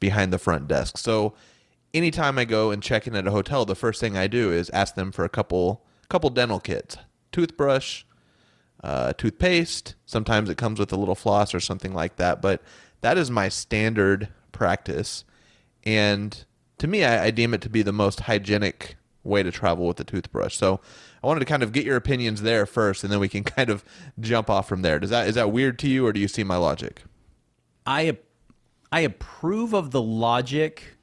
behind 0.00 0.34
the 0.34 0.38
front 0.38 0.68
desk. 0.68 0.98
So 0.98 1.32
anytime 1.94 2.38
I 2.38 2.44
go 2.44 2.70
and 2.70 2.82
check 2.82 3.06
in 3.06 3.16
at 3.16 3.26
a 3.26 3.30
hotel, 3.30 3.64
the 3.64 3.74
first 3.74 4.02
thing 4.02 4.18
I 4.18 4.26
do 4.26 4.52
is 4.52 4.68
ask 4.68 4.96
them 4.96 5.10
for 5.10 5.24
a 5.24 5.30
couple 5.30 5.82
couple 6.10 6.28
dental 6.28 6.60
kits, 6.60 6.98
toothbrush, 7.32 8.04
uh, 8.84 9.14
toothpaste. 9.14 9.94
Sometimes 10.04 10.50
it 10.50 10.58
comes 10.58 10.78
with 10.78 10.92
a 10.92 10.96
little 10.98 11.14
floss 11.14 11.54
or 11.54 11.60
something 11.60 11.94
like 11.94 12.16
that, 12.16 12.42
but 12.42 12.60
that 13.00 13.16
is 13.16 13.30
my 13.30 13.48
standard 13.48 14.28
practice. 14.52 15.24
And 15.84 16.44
to 16.76 16.86
me, 16.86 17.02
I, 17.02 17.24
I 17.24 17.30
deem 17.30 17.54
it 17.54 17.62
to 17.62 17.70
be 17.70 17.80
the 17.80 17.94
most 17.94 18.20
hygienic 18.20 18.98
way 19.24 19.42
to 19.42 19.50
travel 19.50 19.86
with 19.86 20.00
a 20.00 20.04
toothbrush. 20.04 20.56
So 20.56 20.80
I 21.22 21.26
wanted 21.26 21.40
to 21.40 21.46
kind 21.46 21.62
of 21.62 21.72
get 21.72 21.84
your 21.84 21.96
opinions 21.96 22.42
there 22.42 22.66
first, 22.66 23.04
and 23.04 23.12
then 23.12 23.20
we 23.20 23.28
can 23.28 23.44
kind 23.56 23.70
of 23.70 23.84
jump 24.20 24.50
off 24.50 24.68
from 24.68 24.82
there. 24.82 24.98
Does 24.98 25.10
that 25.10 25.28
is 25.28 25.34
that 25.34 25.52
weird 25.52 25.78
to 25.80 25.88
you, 25.88 26.06
or 26.06 26.12
do 26.12 26.20
you 26.20 26.28
see 26.28 26.44
my 26.44 26.56
logic? 26.56 27.02
I 27.86 28.18
I 28.90 29.00
approve 29.00 29.72
of 29.72 29.90
the 29.90 30.02
logic. 30.02 30.96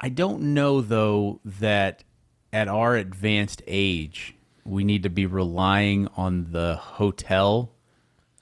I 0.00 0.08
don't 0.08 0.54
know 0.54 0.80
though 0.80 1.40
that 1.44 2.04
at 2.52 2.68
our 2.68 2.96
advanced 2.96 3.62
age 3.66 4.34
we 4.64 4.84
need 4.84 5.02
to 5.02 5.10
be 5.10 5.26
relying 5.26 6.08
on 6.16 6.52
the 6.52 6.76
hotel 6.76 7.72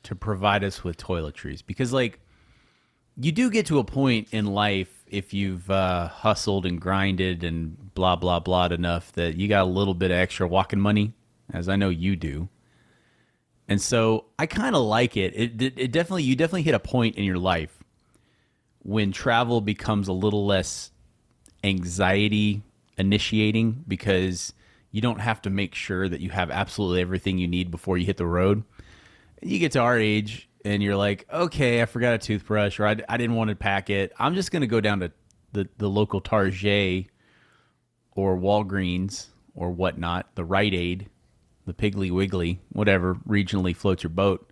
to 0.02 0.14
provide 0.14 0.64
us 0.64 0.82
with 0.82 0.96
toiletries 0.96 1.62
because 1.64 1.92
like 1.92 2.20
you 3.16 3.32
do 3.32 3.50
get 3.50 3.66
to 3.66 3.78
a 3.78 3.84
point 3.84 4.28
in 4.32 4.46
life 4.46 5.04
if 5.06 5.34
you've 5.34 5.70
uh, 5.70 6.08
hustled 6.08 6.64
and 6.64 6.80
grinded 6.80 7.44
and 7.44 7.89
blah 7.94 8.16
blah 8.16 8.40
blah 8.40 8.66
enough 8.66 9.12
that 9.12 9.36
you 9.36 9.48
got 9.48 9.62
a 9.62 9.70
little 9.70 9.94
bit 9.94 10.10
of 10.10 10.16
extra 10.16 10.46
walking 10.46 10.80
money, 10.80 11.12
as 11.52 11.68
I 11.68 11.76
know 11.76 11.88
you 11.88 12.16
do. 12.16 12.48
And 13.68 13.80
so 13.80 14.26
I 14.38 14.46
kind 14.46 14.74
of 14.74 14.82
like 14.82 15.16
it. 15.16 15.32
it. 15.34 15.62
It 15.76 15.92
definitely 15.92 16.24
you 16.24 16.34
definitely 16.36 16.62
hit 16.62 16.74
a 16.74 16.80
point 16.80 17.16
in 17.16 17.24
your 17.24 17.38
life 17.38 17.84
when 18.82 19.12
travel 19.12 19.60
becomes 19.60 20.08
a 20.08 20.12
little 20.12 20.46
less 20.46 20.90
anxiety 21.62 22.62
initiating 22.98 23.84
because 23.86 24.52
you 24.90 25.00
don't 25.00 25.20
have 25.20 25.40
to 25.42 25.50
make 25.50 25.74
sure 25.74 26.08
that 26.08 26.20
you 26.20 26.30
have 26.30 26.50
absolutely 26.50 27.00
everything 27.00 27.38
you 27.38 27.46
need 27.46 27.70
before 27.70 27.96
you 27.96 28.06
hit 28.06 28.16
the 28.16 28.26
road. 28.26 28.64
You 29.42 29.58
get 29.58 29.72
to 29.72 29.80
our 29.80 29.98
age 29.98 30.48
and 30.64 30.82
you're 30.82 30.96
like, 30.96 31.26
okay, 31.32 31.80
I 31.80 31.86
forgot 31.86 32.14
a 32.14 32.18
toothbrush 32.18 32.80
or 32.80 32.86
I, 32.86 32.96
I 33.08 33.16
didn't 33.16 33.36
want 33.36 33.50
to 33.50 33.56
pack 33.56 33.88
it. 33.88 34.12
I'm 34.18 34.34
just 34.34 34.50
going 34.50 34.62
to 34.62 34.66
go 34.66 34.80
down 34.80 35.00
to 35.00 35.12
the, 35.52 35.68
the 35.78 35.88
local 35.88 36.20
Target 36.20 37.06
or 38.20 38.36
Walgreens 38.36 39.26
or 39.54 39.70
whatnot, 39.70 40.34
the 40.34 40.44
Rite 40.44 40.74
Aid, 40.74 41.08
the 41.66 41.74
Piggly 41.74 42.10
Wiggly, 42.10 42.60
whatever 42.72 43.14
regionally 43.28 43.74
floats 43.74 44.02
your 44.02 44.10
boat. 44.10 44.50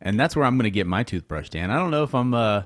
And 0.00 0.18
that's 0.18 0.34
where 0.34 0.44
I'm 0.44 0.56
going 0.56 0.64
to 0.64 0.70
get 0.70 0.86
my 0.86 1.02
toothbrush, 1.02 1.50
Dan. 1.50 1.70
I 1.70 1.76
don't 1.76 1.90
know 1.90 2.04
if 2.04 2.14
I'm 2.14 2.32
uh, 2.32 2.62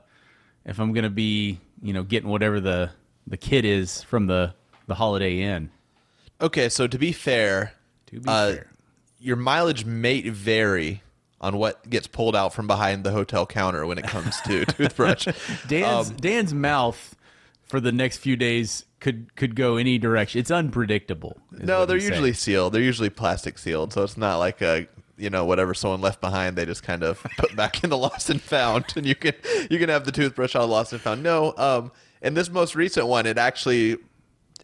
if 0.64 0.78
I'm 0.78 0.92
going 0.92 1.04
to 1.04 1.11
be, 1.11 1.58
you 1.82 1.92
know, 1.92 2.02
getting 2.02 2.28
whatever 2.28 2.61
the 2.61 2.90
the 3.26 3.37
kit 3.37 3.64
is 3.64 4.02
from 4.02 4.26
the 4.26 4.54
the 4.87 4.94
Holiday 4.94 5.40
Inn. 5.40 5.70
Okay, 6.40 6.68
so 6.68 6.87
to 6.87 6.99
be 6.99 7.12
fair, 7.12 7.73
to 8.06 8.20
be 8.20 8.28
uh, 8.28 8.52
fair. 8.52 8.70
your 9.18 9.37
mileage 9.37 9.84
may 9.84 10.28
vary 10.28 11.02
on 11.40 11.56
what 11.58 11.88
gets 11.90 12.06
pulled 12.06 12.36
out 12.36 12.54
from 12.54 12.67
behind 12.67 13.04
the 13.04 13.10
hotel 13.10 13.47
counter 13.47 13.84
when 13.84 13.99
it 13.99 14.04
comes 14.04 14.40
to 14.43 14.64
toothbrush. 14.67 15.26
Dan's 15.67 16.10
um, 16.10 16.17
Dan's 16.17 16.54
mouth 16.54 17.17
for 17.64 17.80
the 17.80 17.93
next 17.93 18.19
few 18.19 18.36
days 18.36 18.84
could 19.04 19.36
could 19.36 19.54
go 19.54 19.76
any 19.76 19.99
direction. 19.99 20.40
It's 20.40 20.50
unpredictable. 20.50 21.36
No, 21.52 21.84
they're 21.84 21.99
usually 21.99 22.32
saying. 22.32 22.56
sealed. 22.56 22.73
They're 22.73 22.80
usually 22.80 23.10
plastic 23.10 23.58
sealed, 23.58 23.93
so 23.93 24.02
it's 24.02 24.17
not 24.17 24.38
like 24.38 24.62
a 24.62 24.88
you 25.19 25.28
know 25.28 25.45
whatever 25.45 25.75
someone 25.75 26.00
left 26.00 26.23
behind. 26.23 26.56
They 26.56 26.64
just 26.64 26.82
kind 26.82 27.02
of 27.02 27.23
put 27.36 27.54
back 27.62 27.84
in 27.84 27.90
the 27.90 27.99
lost 27.99 28.30
and 28.30 28.40
found, 28.40 28.95
and 28.97 29.04
you 29.04 29.14
can 29.14 29.34
you 29.71 29.78
can 29.78 29.90
have 29.90 30.06
the 30.06 30.10
toothbrush 30.12 30.56
on 30.56 30.71
lost 30.71 30.95
and 30.95 31.02
found. 31.02 31.23
No, 31.23 31.52
um, 31.58 31.93
in 32.23 32.32
this 32.32 32.49
most 32.49 32.75
recent 32.75 33.06
one, 33.06 33.26
it 33.26 33.36
actually 33.36 33.99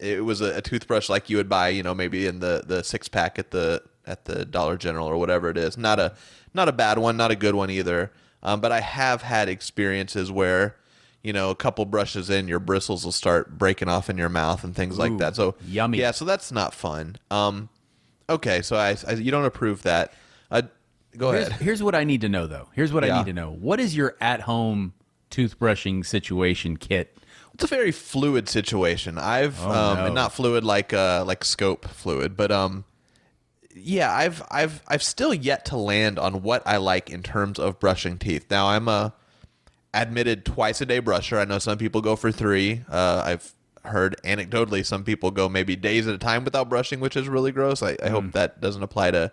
it 0.01 0.25
was 0.25 0.41
a, 0.41 0.57
a 0.57 0.63
toothbrush 0.63 1.11
like 1.11 1.29
you 1.29 1.37
would 1.37 1.51
buy, 1.51 1.69
you 1.69 1.83
know, 1.83 1.95
maybe 1.95 2.27
in 2.27 2.41
the 2.41 2.65
the 2.67 2.83
six 2.83 3.09
pack 3.09 3.39
at 3.39 3.51
the 3.51 3.83
at 4.07 4.25
the 4.25 4.47
Dollar 4.47 4.79
General 4.79 5.07
or 5.07 5.19
whatever 5.19 5.51
it 5.51 5.59
is. 5.59 5.77
Not 5.77 6.01
a 6.01 6.15
not 6.55 6.67
a 6.67 6.73
bad 6.73 6.97
one, 6.97 7.19
not 7.19 7.31
a 7.31 7.37
good 7.37 7.55
one 7.55 7.69
either. 7.69 8.11
Um, 8.43 8.63
but 8.63 8.73
I 8.73 8.81
have 8.81 9.21
had 9.21 9.51
experiences 9.51 10.33
where, 10.33 10.77
you 11.23 11.33
know, 11.33 11.51
a 11.51 11.55
couple 11.55 11.85
brushes 11.85 12.31
in, 12.31 12.49
your 12.49 12.61
bristles 12.61 13.05
will 13.05 13.13
start 13.13 13.59
breaking 13.59 13.89
off 13.89 14.09
in 14.09 14.17
your 14.17 14.29
mouth 14.29 14.65
and 14.65 14.75
things 14.75 14.99
like 14.99 15.19
that. 15.19 15.37
So 15.37 15.55
yummy. 15.67 15.99
Yeah, 15.99 16.13
so 16.13 16.25
that's 16.25 16.51
not 16.51 16.73
fun. 16.75 17.17
Um, 17.31 17.69
okay, 18.29 18.63
so 18.63 18.77
I, 18.77 18.97
I 19.07 19.13
you 19.13 19.31
don't 19.31 19.45
approve 19.45 19.83
that. 19.83 20.15
Uh, 20.51 20.63
go 21.17 21.33
here's, 21.33 21.49
ahead. 21.49 21.61
Here's 21.61 21.83
what 21.83 21.95
I 21.95 22.05
need 22.05 22.23
to 22.23 22.29
know 22.29 22.47
though. 22.47 22.69
Here's 22.73 22.93
what 22.93 23.05
yeah. 23.05 23.15
I 23.15 23.19
need 23.19 23.27
to 23.27 23.33
know. 23.33 23.51
What 23.51 23.81
is 23.81 23.95
your 23.95 24.17
at-home 24.21 24.95
toothbrushing 25.31 26.07
situation 26.07 26.77
kit? 26.77 27.17
It's 27.53 27.65
a 27.65 27.67
very 27.67 27.93
fluid 27.93 28.49
situation. 28.49 29.19
I've 29.19 29.61
oh, 29.63 29.71
um, 29.71 29.97
no. 29.99 30.13
not 30.13 30.33
fluid 30.33 30.65
like 30.65 30.95
uh, 30.95 31.25
like 31.27 31.45
scope 31.45 31.87
fluid, 31.89 32.35
but 32.35 32.51
um, 32.51 32.85
yeah, 33.75 34.11
I've 34.11 34.43
I've 34.51 34.83
I've 34.89 35.03
still 35.03 35.35
yet 35.35 35.67
to 35.67 35.77
land 35.77 36.19
on 36.19 36.43
what 36.43 36.63
I 36.67 36.79
like 36.79 37.11
in 37.11 37.23
terms 37.23 37.59
of 37.59 37.79
brushing 37.79 38.17
teeth. 38.17 38.47
Now 38.51 38.69
I'm 38.69 38.89
a 38.89 39.13
admitted 39.93 40.45
twice 40.45 40.81
a 40.81 40.87
day 40.87 41.01
brusher. 41.01 41.39
I 41.39 41.45
know 41.45 41.59
some 41.59 41.79
people 41.79 42.01
go 42.01 42.17
for 42.17 42.31
three. 42.31 42.83
Uh, 42.89 43.23
I've 43.25 43.55
heard 43.85 44.17
anecdotally 44.25 44.85
some 44.85 45.05
people 45.05 45.31
go 45.31 45.49
maybe 45.49 45.77
days 45.77 46.07
at 46.07 46.15
a 46.15 46.19
time 46.19 46.45
without 46.45 46.69
brushing, 46.69 47.01
which 47.01 47.17
is 47.17 47.29
really 47.29 47.53
gross. 47.53 47.83
I, 47.83 47.91
I 47.91 47.95
mm. 47.95 48.11
hope 48.11 48.33
that 48.33 48.61
doesn't 48.61 48.83
apply 48.83 49.13
to 49.13 49.33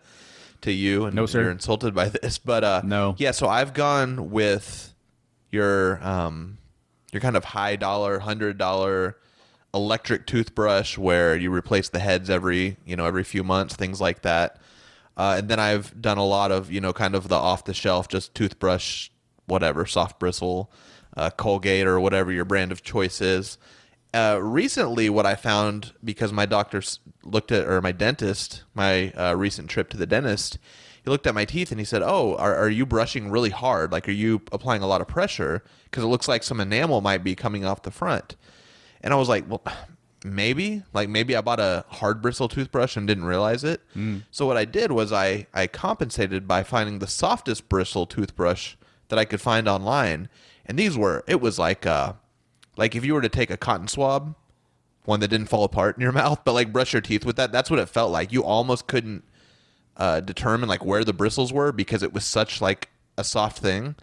to 0.61 0.71
you 0.71 1.05
and 1.05 1.15
no, 1.15 1.25
sir. 1.25 1.41
you're 1.41 1.51
insulted 1.51 1.93
by 1.93 2.09
this. 2.21 2.37
But 2.37 2.63
uh, 2.63 2.81
no, 2.83 3.15
yeah. 3.17 3.31
So 3.31 3.47
I've 3.47 3.73
gone 3.73 4.31
with 4.31 4.93
your 5.51 6.03
um 6.03 6.57
your 7.11 7.21
kind 7.21 7.37
of 7.37 7.45
high 7.45 7.75
dollar, 7.75 8.19
hundred 8.19 8.57
dollar 8.57 9.17
electric 9.73 10.25
toothbrush 10.25 10.97
where 10.97 11.35
you 11.35 11.53
replace 11.53 11.89
the 11.89 11.99
heads 11.99 12.29
every 12.29 12.77
you 12.85 12.95
know 12.95 13.05
every 13.05 13.23
few 13.23 13.43
months, 13.43 13.75
things 13.75 14.01
like 14.01 14.21
that. 14.21 14.59
Uh, 15.15 15.35
and 15.39 15.49
then 15.49 15.59
I've 15.59 15.99
done 15.99 16.17
a 16.17 16.25
lot 16.25 16.51
of 16.51 16.71
you 16.71 16.81
know 16.81 16.93
kind 16.93 17.15
of 17.15 17.27
the 17.27 17.35
off 17.35 17.65
the 17.65 17.73
shelf 17.73 18.07
just 18.07 18.33
toothbrush, 18.33 19.09
whatever 19.47 19.85
soft 19.85 20.19
bristle, 20.19 20.71
uh, 21.15 21.31
Colgate 21.31 21.87
or 21.87 21.99
whatever 21.99 22.31
your 22.31 22.45
brand 22.45 22.71
of 22.71 22.83
choice 22.83 23.19
is. 23.21 23.57
Uh, 24.13 24.39
recently, 24.41 25.09
what 25.09 25.25
I 25.25 25.35
found 25.35 25.93
because 26.03 26.31
my 26.31 26.45
doctor 26.45 26.81
looked 27.23 27.51
at 27.51 27.67
or 27.67 27.81
my 27.81 27.91
dentist, 27.91 28.63
my 28.73 29.11
uh, 29.11 29.35
recent 29.35 29.69
trip 29.69 29.89
to 29.89 29.97
the 29.97 30.05
dentist, 30.05 30.57
he 31.03 31.09
looked 31.09 31.27
at 31.27 31.35
my 31.35 31.45
teeth 31.45 31.71
and 31.71 31.79
he 31.79 31.85
said, 31.85 32.01
"Oh, 32.01 32.35
are, 32.35 32.55
are 32.55 32.69
you 32.69 32.85
brushing 32.85 33.29
really 33.29 33.49
hard? 33.49 33.91
Like, 33.91 34.07
are 34.07 34.13
you 34.13 34.41
applying 34.51 34.81
a 34.81 34.87
lot 34.87 35.01
of 35.01 35.07
pressure? 35.07 35.63
Because 35.85 36.03
it 36.03 36.07
looks 36.07 36.27
like 36.27 36.43
some 36.43 36.59
enamel 36.59 37.01
might 37.01 37.23
be 37.23 37.35
coming 37.35 37.65
off 37.65 37.83
the 37.83 37.91
front." 37.91 38.35
And 39.01 39.13
I 39.13 39.17
was 39.17 39.29
like, 39.29 39.49
"Well, 39.49 39.61
maybe. 40.25 40.83
Like, 40.93 41.09
maybe 41.09 41.35
I 41.35 41.41
bought 41.41 41.59
a 41.59 41.85
hard 41.89 42.21
bristle 42.21 42.47
toothbrush 42.47 42.95
and 42.95 43.07
didn't 43.07 43.25
realize 43.25 43.63
it." 43.63 43.81
So 44.31 44.45
what 44.45 44.57
I 44.57 44.65
did 44.65 44.91
was 44.91 45.11
I 45.11 45.47
I 45.53 45.67
compensated 45.67 46.47
by 46.47 46.63
finding 46.63 46.99
the 46.99 47.07
softest 47.07 47.69
bristle 47.69 48.05
toothbrush 48.05 48.75
that 49.09 49.19
I 49.19 49.25
could 49.25 49.41
find 49.41 49.67
online, 49.67 50.29
and 50.65 50.77
these 50.77 50.97
were 50.97 51.23
it 51.27 51.41
was 51.41 51.57
like 51.57 51.85
uh 51.85 52.13
like 52.75 52.95
if 52.95 53.03
you 53.05 53.13
were 53.13 53.21
to 53.21 53.29
take 53.29 53.49
a 53.49 53.57
cotton 53.57 53.87
swab 53.87 54.35
one 55.05 55.21
that 55.21 55.29
didn't 55.29 55.47
fall 55.47 55.63
apart 55.63 55.95
in 55.95 56.01
your 56.01 56.11
mouth, 56.23 56.41
but 56.43 56.53
like 56.53 56.73
brush 56.73 56.93
your 56.93 57.01
teeth 57.01 57.25
with 57.25 57.37
that. 57.37 57.51
That's 57.51 57.69
what 57.69 57.79
it 57.79 57.87
felt 57.87 58.11
like. 58.11 58.31
You 58.33 58.43
almost 58.43 58.87
couldn't 58.87 59.23
uh, 59.95 60.19
determine 60.19 60.67
like 60.67 60.83
where 60.83 61.03
the 61.03 61.13
bristles 61.13 61.53
were 61.53 61.71
because 61.71 62.03
it 62.03 62.13
was 62.13 62.25
such 62.25 62.61
like 62.61 62.89
a 63.17 63.23
soft 63.23 63.59
thing. 63.59 63.95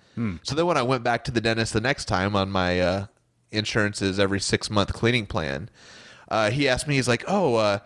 So 0.43 0.55
then 0.55 0.67
when 0.67 0.77
I 0.79 0.83
went 0.83 1.05
back 1.05 1.23
to 1.25 1.31
the 1.31 1.41
dentist 1.41 1.75
the 1.75 1.81
next 1.81 2.07
time 2.07 2.35
on 2.35 2.51
my 2.51 2.81
uh, 2.81 3.07
insurance's 3.53 4.19
every 4.19 4.41
six 4.41 4.71
month 4.71 4.93
cleaning 4.95 5.27
plan, 5.27 5.69
uh, 6.31 6.51
he 6.51 6.69
asked 6.69 6.89
me, 6.89 6.95
he's 6.95 7.07
like, 7.07 7.23
oh, 7.29 7.57
uh, 7.57 7.79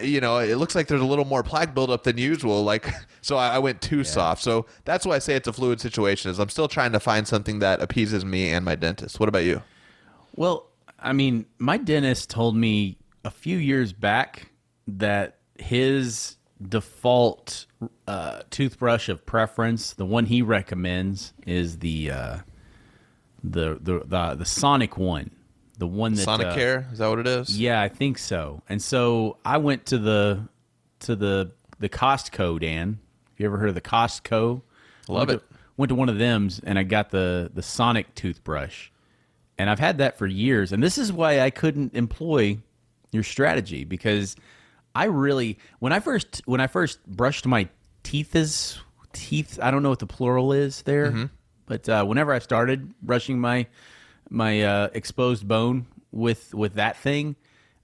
you 0.00 0.20
know, 0.20 0.38
it 0.38 0.56
looks 0.56 0.74
like 0.74 0.86
there's 0.86 1.00
a 1.00 1.06
little 1.06 1.24
more 1.24 1.42
plaque 1.42 1.74
buildup 1.74 2.04
than 2.04 2.18
usual. 2.18 2.62
Like, 2.62 2.88
so 3.20 3.36
I, 3.36 3.56
I 3.56 3.58
went 3.58 3.82
too 3.82 4.04
soft. 4.04 4.42
So 4.42 4.66
that's 4.84 5.04
why 5.04 5.16
I 5.16 5.18
say 5.18 5.34
it's 5.34 5.48
a 5.48 5.52
fluid 5.52 5.80
situation. 5.80 6.30
Is 6.30 6.38
I'm 6.38 6.48
still 6.48 6.68
trying 6.68 6.92
to 6.92 7.00
find 7.00 7.26
something 7.28 7.58
that 7.58 7.82
appeases 7.82 8.24
me 8.24 8.52
and 8.52 8.64
my 8.64 8.74
dentist. 8.74 9.20
What 9.20 9.28
about 9.28 9.44
you? 9.44 9.62
Well, 10.34 10.68
I 10.98 11.12
mean, 11.12 11.46
my 11.58 11.76
dentist 11.76 12.30
told 12.30 12.56
me 12.56 12.96
a 13.24 13.30
few 13.30 13.58
years 13.58 13.92
back 13.92 14.50
that 14.86 15.38
his 15.58 16.36
default 16.68 17.66
uh, 18.06 18.42
toothbrush 18.50 19.08
of 19.08 19.24
preference, 19.26 19.94
the 19.94 20.06
one 20.06 20.26
he 20.26 20.42
recommends, 20.42 21.32
is 21.46 21.78
the 21.78 22.10
uh, 22.10 22.38
the, 23.42 23.78
the 23.80 24.02
the 24.04 24.34
the 24.36 24.44
Sonic 24.44 24.96
one, 24.96 25.30
the 25.82 25.86
one 25.88 26.14
that 26.14 26.22
Sonic 26.22 26.46
uh, 26.46 26.54
Care 26.54 26.88
is 26.92 26.98
that 26.98 27.08
what 27.08 27.18
it 27.18 27.26
is? 27.26 27.58
Yeah, 27.58 27.82
I 27.82 27.88
think 27.88 28.16
so. 28.16 28.62
And 28.68 28.80
so 28.80 29.38
I 29.44 29.58
went 29.58 29.86
to 29.86 29.98
the 29.98 30.46
to 31.00 31.16
the 31.16 31.50
the 31.80 31.88
Costco, 31.88 32.60
Dan. 32.60 33.00
Have 33.30 33.40
you 33.40 33.46
ever 33.46 33.58
heard 33.58 33.68
of 33.68 33.74
the 33.74 33.80
Costco? 33.80 34.62
I 35.08 35.12
love 35.12 35.26
went 35.26 35.42
it. 35.42 35.50
To, 35.50 35.56
went 35.76 35.88
to 35.88 35.96
one 35.96 36.08
of 36.08 36.18
them's 36.18 36.60
and 36.60 36.78
I 36.78 36.84
got 36.84 37.10
the 37.10 37.50
the 37.52 37.62
Sonic 37.62 38.14
toothbrush. 38.14 38.90
And 39.58 39.68
I've 39.68 39.80
had 39.80 39.98
that 39.98 40.18
for 40.18 40.28
years. 40.28 40.70
And 40.70 40.80
this 40.80 40.98
is 40.98 41.12
why 41.12 41.40
I 41.40 41.50
couldn't 41.50 41.96
employ 41.96 42.58
your 43.10 43.24
strategy 43.24 43.82
because 43.82 44.36
I 44.94 45.06
really 45.06 45.58
when 45.80 45.92
I 45.92 45.98
first 45.98 46.42
when 46.44 46.60
I 46.60 46.68
first 46.68 47.04
brushed 47.08 47.44
my 47.44 47.68
teeth 48.04 48.36
is 48.36 48.78
teeth, 49.12 49.58
I 49.60 49.72
don't 49.72 49.82
know 49.82 49.90
what 49.90 49.98
the 49.98 50.06
plural 50.06 50.52
is 50.52 50.82
there. 50.82 51.10
Mm-hmm. 51.10 51.24
But 51.66 51.88
uh, 51.88 52.04
whenever 52.04 52.32
I 52.32 52.38
started 52.38 52.94
brushing 53.00 53.40
my 53.40 53.66
my 54.32 54.62
uh, 54.62 54.88
exposed 54.94 55.46
bone 55.46 55.86
with 56.10 56.54
with 56.54 56.74
that 56.74 56.96
thing, 56.96 57.36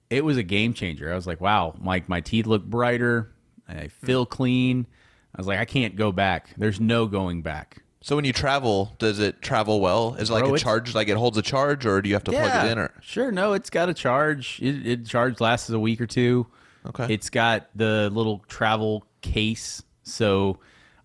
it 0.09 0.23
was 0.25 0.37
a 0.37 0.43
game 0.43 0.73
changer. 0.73 1.11
I 1.11 1.15
was 1.15 1.27
like, 1.27 1.39
wow, 1.41 1.75
my 1.79 2.03
my 2.07 2.21
teeth 2.21 2.45
look 2.47 2.65
brighter. 2.65 3.31
I 3.67 3.87
feel 3.87 4.25
clean. 4.25 4.87
I 5.35 5.39
was 5.39 5.45
like, 5.47 5.59
I 5.59 5.65
can't 5.65 5.95
go 5.95 6.11
back. 6.11 6.49
There's 6.57 6.79
no 6.79 7.05
going 7.05 7.43
back. 7.43 7.83
So 8.01 8.15
when 8.15 8.25
you 8.25 8.33
travel, 8.33 8.95
does 8.97 9.19
it 9.19 9.41
travel 9.41 9.79
well? 9.79 10.15
Is 10.15 10.29
it 10.29 10.33
like 10.33 10.41
Bro, 10.43 10.51
a 10.51 10.53
it's- 10.55 10.63
charge, 10.63 10.95
like 10.95 11.07
it 11.09 11.17
holds 11.17 11.37
a 11.37 11.41
charge, 11.41 11.85
or 11.85 12.01
do 12.01 12.09
you 12.09 12.15
have 12.15 12.23
to 12.23 12.31
plug 12.31 12.65
it 12.65 12.71
in? 12.71 12.79
Or 12.79 12.91
Sure, 13.01 13.31
no, 13.31 13.53
it's 13.53 13.69
got 13.69 13.89
a 13.89 13.93
charge. 13.93 14.59
It, 14.61 14.87
it 14.87 15.05
charge 15.05 15.39
lasts 15.39 15.69
a 15.69 15.79
week 15.79 16.01
or 16.01 16.07
two. 16.07 16.47
Okay. 16.85 17.13
It's 17.13 17.29
got 17.29 17.69
the 17.75 18.09
little 18.11 18.39
travel 18.47 19.05
case, 19.21 19.83
so 20.03 20.59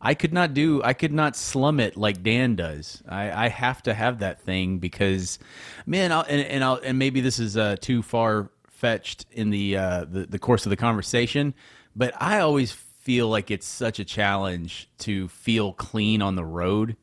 I 0.04 0.12
could 0.12 0.34
not 0.34 0.52
do. 0.52 0.82
I 0.82 0.92
could 0.92 1.12
not 1.12 1.34
slum 1.34 1.80
it 1.80 1.96
like 1.96 2.22
Dan 2.22 2.56
does. 2.56 3.02
I, 3.08 3.46
I 3.46 3.48
have 3.48 3.82
to 3.84 3.94
have 3.94 4.18
that 4.18 4.38
thing 4.42 4.78
because, 4.78 5.38
man, 5.86 6.12
I'll, 6.12 6.26
and 6.28 6.42
and 6.42 6.62
I'll, 6.62 6.78
and 6.84 6.98
maybe 6.98 7.22
this 7.22 7.38
is 7.38 7.56
uh, 7.56 7.76
too 7.80 8.02
far 8.02 8.50
fetched 8.68 9.24
in 9.32 9.48
the, 9.48 9.78
uh, 9.78 10.04
the 10.04 10.26
the 10.26 10.38
course 10.38 10.66
of 10.66 10.70
the 10.70 10.76
conversation, 10.76 11.54
but 11.96 12.12
I 12.20 12.40
always 12.40 12.70
feel 12.70 13.28
like 13.28 13.50
it's 13.50 13.66
such 13.66 13.98
a 13.98 14.04
challenge 14.04 14.90
to 14.98 15.28
feel 15.28 15.72
clean 15.72 16.20
on 16.20 16.36
the 16.36 16.44
road. 16.44 16.96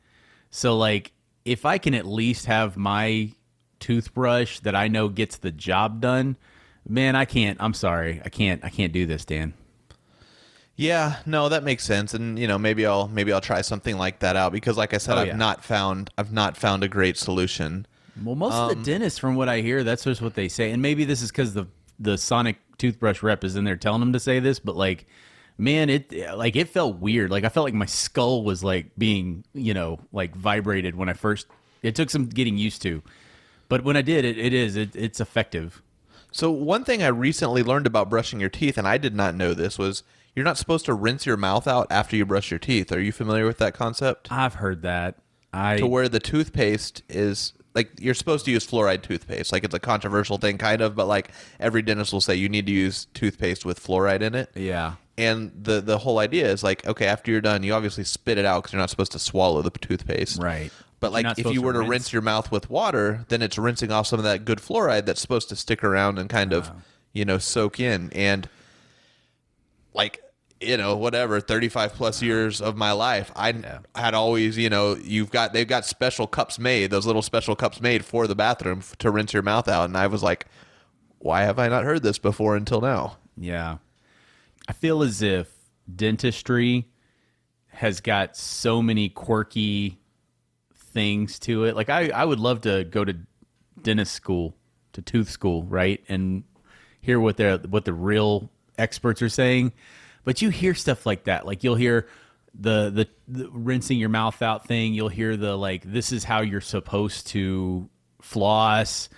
So 0.51 0.77
like 0.77 1.11
if 1.43 1.65
I 1.65 1.79
can 1.79 1.95
at 1.95 2.05
least 2.05 2.45
have 2.45 2.77
my 2.77 3.31
toothbrush 3.79 4.59
that 4.59 4.75
I 4.75 4.87
know 4.87 5.09
gets 5.09 5.37
the 5.37 5.51
job 5.51 6.01
done, 6.01 6.37
man, 6.87 7.15
I 7.15 7.25
can't. 7.25 7.57
I'm 7.59 7.73
sorry. 7.73 8.21
I 8.23 8.29
can't 8.29 8.63
I 8.63 8.69
can't 8.69 8.93
do 8.93 9.07
this, 9.07 9.25
Dan. 9.25 9.55
Yeah, 10.82 11.17
no, 11.28 11.48
that 11.50 11.63
makes 11.63 11.84
sense. 11.84 12.13
And 12.13 12.39
you 12.39 12.48
know, 12.48 12.58
maybe 12.58 12.86
I'll 12.86 13.08
maybe 13.08 13.32
I'll 13.32 13.41
try 13.41 13.62
something 13.62 13.98
like 13.98 14.20
that 14.20 14.36
out 14.36 14.52
because, 14.52 14.78
like 14.78 14.94
I 14.94 14.98
said, 14.98 15.17
Oh, 15.17 15.22
I've 15.22 15.28
yeah. 15.28 15.36
not 15.36 15.63
found 15.63 16.10
I've 16.17 16.34
not 16.34 16.58
found 16.58 16.84
a 16.84 16.88
great 16.88 17.17
solution. 17.17 17.86
Well, 18.24 18.36
most 18.36 18.54
of 18.54 18.72
Um, 18.72 18.78
the 18.80 18.84
dentists 18.84 19.20
from 19.20 19.36
what 19.36 19.48
I 19.48 19.62
hear, 19.62 19.84
that's 19.84 20.04
just 20.04 20.22
what 20.22 20.34
they 20.34 20.48
say. 20.48 20.72
And 20.72 20.82
maybe 20.82 21.06
this 21.06 21.22
is 21.22 21.32
cuz 21.32 21.54
the 21.54 21.67
the 22.00 22.17
Sonic 22.17 22.58
toothbrush 22.80 23.22
rep 23.22 23.44
is 23.44 23.56
in 23.56 23.63
there 23.63 23.76
telling 23.78 24.00
them 24.00 24.13
to 24.13 24.20
say 24.20 24.39
this, 24.39 24.60
but 24.60 24.76
like 24.76 25.06
man, 25.58 25.89
it 25.91 26.12
like 26.36 26.56
it 26.56 26.67
felt 26.70 26.98
weird. 26.98 27.30
Like 27.30 27.44
I 27.44 27.50
felt 27.50 27.65
like 27.65 27.76
my 27.76 27.86
skull 27.86 28.44
was 28.44 28.63
like 28.63 28.88
being, 28.98 29.44
you 29.54 29.76
know, 29.76 30.00
like 30.12 30.36
vibrated 30.36 30.96
when 30.96 31.08
I 31.10 31.13
first 31.13 31.46
it 31.84 31.94
took 31.96 32.10
some 32.10 32.26
getting 32.26 32.58
used 32.58 32.82
to. 32.82 33.04
But 33.70 33.84
when 33.84 33.96
I 33.96 34.02
did, 34.02 34.26
it, 34.26 34.38
it 34.38 34.54
is 34.54 34.76
it, 34.76 34.96
it's 34.96 35.20
effective. 35.22 35.82
So 36.32 36.50
one 36.50 36.84
thing 36.86 37.04
I 37.04 37.08
recently 37.08 37.62
learned 37.62 37.86
about 37.86 38.10
brushing 38.10 38.39
your 38.39 38.50
teeth, 38.50 38.78
and 38.78 38.88
I 38.88 38.98
did 38.98 39.13
not 39.13 39.36
know 39.36 39.54
this, 39.54 39.78
was 39.78 40.02
you're 40.36 40.46
not 40.46 40.58
supposed 40.58 40.86
to 40.86 40.94
rinse 40.94 41.26
your 41.26 41.38
mouth 41.38 41.67
out 41.67 41.88
after 41.89 42.15
you 42.15 42.26
brush 42.26 42.52
your 42.52 42.60
teeth. 42.60 42.91
Are 42.91 43.02
you 43.02 43.12
familiar 43.12 43.46
with 43.46 43.58
that 43.60 43.74
concept? 43.74 44.32
I've 44.32 44.56
heard 44.56 44.82
that. 44.84 45.15
I 45.54 45.78
to 45.78 45.88
where 45.88 46.08
the 46.08 46.20
toothpaste 46.20 47.04
is 47.10 47.54
like 47.74 47.91
you're 48.00 48.13
supposed 48.13 48.46
to 48.46 48.52
use 48.52 48.65
fluoride 48.65 49.02
toothpaste. 49.02 49.52
Like 49.52 49.63
it's 49.63 49.76
a 49.76 49.80
controversial 49.80 50.38
thing, 50.38 50.58
kind 50.58 50.82
of, 50.82 50.96
but 50.96 51.08
like 51.08 51.32
every 51.60 51.82
dentist 51.82 52.13
will 52.13 52.22
say 52.22 52.36
you 52.36 52.50
need 52.50 52.65
to 52.67 52.72
use 52.72 53.08
toothpaste 53.13 53.65
with 53.65 53.82
fluoride 53.82 54.22
in 54.22 54.36
it. 54.36 54.50
yeah. 54.56 54.94
And 55.17 55.52
the 55.62 55.82
the 55.82 55.98
whole 56.00 56.20
idea 56.20 56.50
is 56.50 56.63
like, 56.63 56.88
okay, 56.88 57.06
after 57.06 57.32
you're 57.32 57.41
done, 57.41 57.63
you 57.63 57.74
obviously 57.74 58.06
spit 58.06 58.38
it 58.38 58.46
out 58.46 58.63
because 58.63 58.74
you're 58.74 58.80
not 58.80 58.89
supposed 58.89 59.12
to 59.12 59.20
swallow 59.20 59.62
the 59.62 59.70
toothpaste, 59.70 60.41
Right. 60.41 60.72
But 61.02 61.12
like, 61.12 61.38
if 61.38 61.52
you 61.52 61.62
were 61.62 61.74
to 61.74 61.80
rinse. 61.80 61.89
rinse. 61.89 62.13
your 62.13 62.22
mouth 62.22 62.52
with 62.52 62.70
water, 62.70 63.26
then 63.28 63.41
it's 63.41 63.58
rinsing 63.58 63.91
off 63.91 64.08
some 64.08 64.20
of 64.20 64.24
that 64.24 64.46
good 64.46 64.60
fluoride 64.60 65.06
that's 65.06 65.20
supposed 65.20 65.50
to 65.50 65.56
stick 65.56 65.84
around 65.84 66.17
and 66.20 66.30
kind 66.30 66.54
of, 66.54 66.72
you 67.12 67.26
know, 67.26 67.39
soak 67.39 67.80
in. 67.80 68.12
And 68.13 68.48
like, 69.93 70.21
you 70.60 70.77
know, 70.77 70.95
whatever, 70.95 71.39
35 71.39 71.93
plus 71.93 72.21
years 72.21 72.62
of 72.62 72.77
my 72.77 72.91
life, 72.91 73.32
I 73.36 73.54
had 73.95 74.13
always, 74.13 74.58
you 74.58 74.69
know, 74.69 74.95
you've 74.95 75.32
got, 75.32 75.54
they've 75.54 75.67
got 75.67 75.86
special 75.86 76.27
cups 76.27 76.60
made, 76.60 76.91
those 76.91 77.06
little 77.06 77.23
special 77.23 77.56
cups 77.56 77.82
made 77.82 78.06
for 78.06 78.27
the 78.27 78.36
bathroom 78.36 78.84
to 78.99 79.10
rinse 79.10 79.34
your 79.34 79.43
mouth 79.43 79.67
out. 79.67 79.86
And 79.86 79.97
I 79.97 80.08
was 80.08 80.21
like, 80.21 80.45
why 81.17 81.41
have 81.43 81.58
I 81.60 81.67
not 81.67 81.84
heard 81.84 82.04
this 82.04 82.19
before 82.19 82.56
until 82.56 82.82
now? 82.82 83.17
Yeah. 83.36 83.77
I 84.67 84.73
feel 84.73 85.01
as 85.01 85.21
if 85.21 85.49
dentistry 85.93 86.88
has 87.69 88.01
got 88.01 88.38
so 88.38 88.82
many 88.82 89.10
quirky 89.10 89.99
things 90.75 91.39
to 91.39 91.63
it. 91.65 91.75
Like 91.75 91.89
I, 91.89 92.10
I 92.10 92.25
would 92.25 92.39
love 92.39 92.62
to 92.62 92.84
go 92.84 93.04
to 93.04 93.15
dentist 93.82 94.13
school, 94.13 94.56
to 94.93 95.01
tooth 95.01 95.30
school, 95.30 95.63
right? 95.63 96.04
And 96.08 96.43
hear 97.01 97.19
what 97.19 97.38
they're 97.38 97.58
what 97.58 97.86
the 97.86 97.93
real 97.93 98.51
experts 98.82 99.22
are 99.22 99.30
saying. 99.30 99.74
But 100.24 100.41
you 100.41 100.50
hear 100.50 100.74
stuff 100.74 101.06
like 101.06 101.24
that. 101.26 101.46
Like 101.46 101.63
you'll 101.63 101.76
hear 101.76 102.08
the, 102.54 102.89
the 102.89 103.08
the 103.28 103.50
rinsing 103.52 103.98
your 103.98 104.10
mouth 104.10 104.41
out 104.41 104.67
thing. 104.67 104.94
You'll 104.94 105.10
hear 105.10 105.38
the 105.38 105.56
like 105.56 105.84
this 105.84 106.12
is 106.12 106.24
how 106.24 106.41
you're 106.41 106.62
supposed 106.62 107.28
to 107.28 107.89
floss. 108.22 109.10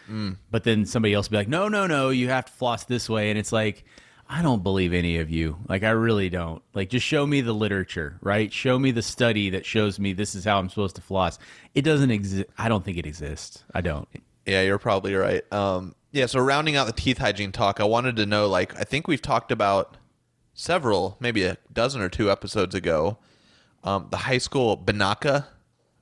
But 0.52 0.64
then 0.64 0.86
somebody 0.86 1.14
else 1.14 1.28
will 1.28 1.32
be 1.32 1.38
like, 1.38 1.48
no, 1.48 1.68
no, 1.68 1.88
no, 1.88 2.10
you 2.10 2.30
have 2.30 2.46
to 2.46 2.54
floss 2.54 2.86
this 2.86 3.10
way. 3.10 3.30
And 3.30 3.40
it's 3.40 3.52
like, 3.52 3.84
I 4.30 4.42
don't 4.42 4.64
believe 4.64 4.94
any 4.94 5.18
of 5.20 5.30
you. 5.30 5.58
Like, 5.68 5.84
I 5.84 5.90
really 5.90 6.30
don't. 6.30 6.64
Like, 6.74 6.90
just 6.90 7.06
show 7.06 7.28
me 7.28 7.42
the 7.42 7.54
literature, 7.54 8.18
right? 8.22 8.52
Show 8.52 8.80
me 8.80 8.92
the 8.92 9.02
study 9.02 9.50
that 9.52 9.66
shows 9.66 10.00
me 10.00 10.14
this 10.14 10.34
is 10.34 10.46
how 10.46 10.58
I'm 10.58 10.70
supposed 10.70 10.96
to 10.96 11.02
floss. 11.02 11.38
It 11.76 11.82
doesn't 11.82 12.10
exist. 12.10 12.50
I 12.58 12.70
don't 12.70 12.86
think 12.86 12.98
it 12.98 13.06
exists. 13.06 13.64
I 13.74 13.82
don't. 13.82 14.08
Yeah, 14.46 14.62
you're 14.62 14.80
probably 14.80 15.14
right. 15.16 15.44
Um, 15.52 15.96
yeah, 16.14 16.28
so 16.28 16.40
rounding 16.40 16.76
out 16.78 16.86
the 16.88 16.94
teeth 16.94 17.18
hygiene 17.18 17.52
talk, 17.52 17.80
I 17.82 17.84
wanted 17.84 18.16
to 18.18 18.26
know 18.26 18.48
like 18.48 18.80
I 18.80 18.84
think 18.84 19.08
we've 19.08 19.22
talked 19.22 19.52
about 19.52 19.98
several, 20.54 21.18
maybe 21.20 21.44
a 21.44 21.58
dozen 21.74 22.02
or 22.02 22.08
two 22.08 22.32
episodes 22.32 22.76
ago, 22.76 23.18
um, 23.84 24.08
the 24.12 24.18
high 24.18 24.38
school 24.38 24.78
Binaca 24.78 25.46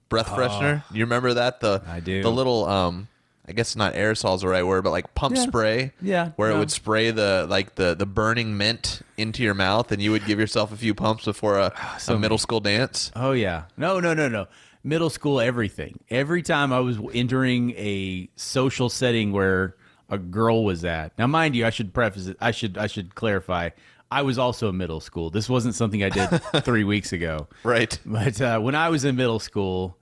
breath 0.09 0.27
freshener. 0.27 0.83
You 0.91 1.05
remember 1.05 1.33
that? 1.35 1.61
The 1.61 1.81
I 1.87 2.01
do. 2.01 2.21
The 2.21 2.29
little 2.31 2.65
um 2.65 3.07
I 3.47 3.53
guess 3.53 3.75
not 3.75 3.93
aerosol's 3.95 4.41
the 4.41 4.47
right 4.49 4.65
word, 4.65 4.83
but 4.83 4.91
like 4.91 5.15
pump 5.15 5.35
Yeah. 5.35 5.43
spray. 5.43 5.91
Yeah, 6.01 6.31
Where 6.35 6.51
it 6.51 6.57
would 6.59 6.71
spray 6.71 7.11
the 7.11 7.47
like 7.49 7.75
the 7.75 7.95
the 7.95 8.05
burning 8.05 8.57
mint 8.57 9.01
into 9.17 9.43
your 9.43 9.53
mouth 9.53 9.91
and 9.93 10.01
you 10.01 10.11
would 10.11 10.25
give 10.25 10.39
yourself 10.39 10.71
a 10.73 10.77
few 10.77 10.93
pumps 10.93 11.23
before 11.25 11.57
a, 11.57 11.73
a 12.07 12.17
middle 12.19 12.37
school 12.37 12.59
dance. 12.59 13.11
Oh 13.15 13.31
yeah. 13.31 13.63
No, 13.77 13.99
no, 14.01 14.13
no, 14.13 14.27
no. 14.27 14.47
Middle 14.83 15.09
school 15.09 15.39
everything. 15.39 15.99
Every 16.09 16.41
time 16.41 16.73
I 16.73 16.79
was 16.81 16.97
entering 17.13 17.71
a 17.71 18.29
social 18.35 18.89
setting 18.89 19.31
where 19.31 19.75
a 20.11 20.17
girl 20.17 20.63
was 20.63 20.85
at. 20.85 21.17
Now 21.17 21.25
mind 21.25 21.55
you, 21.55 21.65
I 21.65 21.71
should 21.71 21.93
preface 21.93 22.27
it. 22.27 22.37
I 22.39 22.51
should 22.51 22.77
I 22.77 22.87
should 22.87 23.15
clarify. 23.15 23.69
I 24.11 24.23
was 24.23 24.37
also 24.37 24.69
in 24.69 24.77
middle 24.77 24.99
school. 24.99 25.29
This 25.29 25.49
wasn't 25.49 25.73
something 25.73 26.03
I 26.03 26.09
did 26.09 26.27
three 26.65 26.83
weeks 26.83 27.13
ago. 27.13 27.47
Right. 27.63 27.97
But 28.05 28.39
uh, 28.41 28.59
when 28.59 28.75
I 28.75 28.89
was 28.89 29.05
in 29.05 29.15
middle 29.15 29.39
school, 29.39 29.97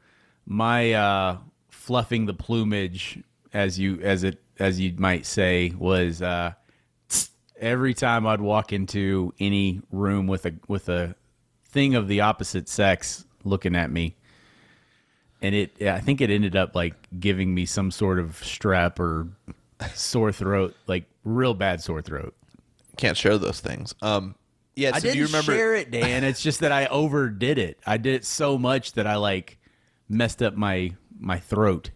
my 0.48 0.94
uh, 0.94 1.38
fluffing 1.70 2.26
the 2.26 2.34
plumage, 2.34 3.20
as 3.54 3.78
you 3.80 4.00
as 4.02 4.24
it 4.24 4.42
as 4.58 4.80
you 4.80 4.94
might 4.98 5.28
say, 5.28 5.74
was 5.78 6.24
uh, 6.24 6.54
every 7.60 7.94
time 7.94 8.26
I'd 8.26 8.42
walk 8.42 8.74
into 8.74 9.32
any 9.40 9.82
room 9.92 10.26
with 10.26 10.48
a 10.48 10.54
with 10.68 10.90
a 10.90 11.16
thing 11.66 11.94
of 11.94 12.08
the 12.08 12.22
opposite 12.22 12.68
sex 12.68 13.26
looking 13.44 13.76
at 13.76 13.92
me, 13.92 14.16
and 15.40 15.54
it 15.54 15.82
I 15.84 16.00
think 16.00 16.20
it 16.20 16.32
ended 16.32 16.56
up 16.56 16.74
like 16.76 16.96
giving 17.20 17.54
me 17.54 17.68
some 17.68 17.92
sort 17.92 18.18
of 18.18 18.42
strep 18.42 19.00
or 19.00 19.28
sore 19.94 20.32
throat, 20.32 20.76
like 20.88 21.06
real 21.24 21.54
bad 21.54 21.82
sore 21.82 22.02
throat. 22.02 22.36
Can't 22.98 23.18
share 23.18 23.38
those 23.38 23.60
things. 23.60 23.96
Um, 24.02 24.36
yeah. 24.76 24.92
So 24.92 24.98
I 24.98 25.00
didn't 25.00 25.14
do 25.14 25.20
you 25.20 25.26
remember? 25.26 25.52
share 25.54 25.76
it, 25.76 25.92
Dan. 25.92 26.24
It's 26.24 26.42
just 26.42 26.60
that 26.62 26.72
I 26.72 26.86
overdid 26.88 27.58
it. 27.58 27.80
I 27.86 27.98
did 27.98 28.16
it 28.16 28.26
so 28.26 28.58
much 28.58 28.94
that 28.94 29.08
I 29.08 29.16
like 29.16 29.58
messed 30.10 30.42
up 30.42 30.56
my 30.56 30.92
my 31.18 31.40
throat. 31.40 31.92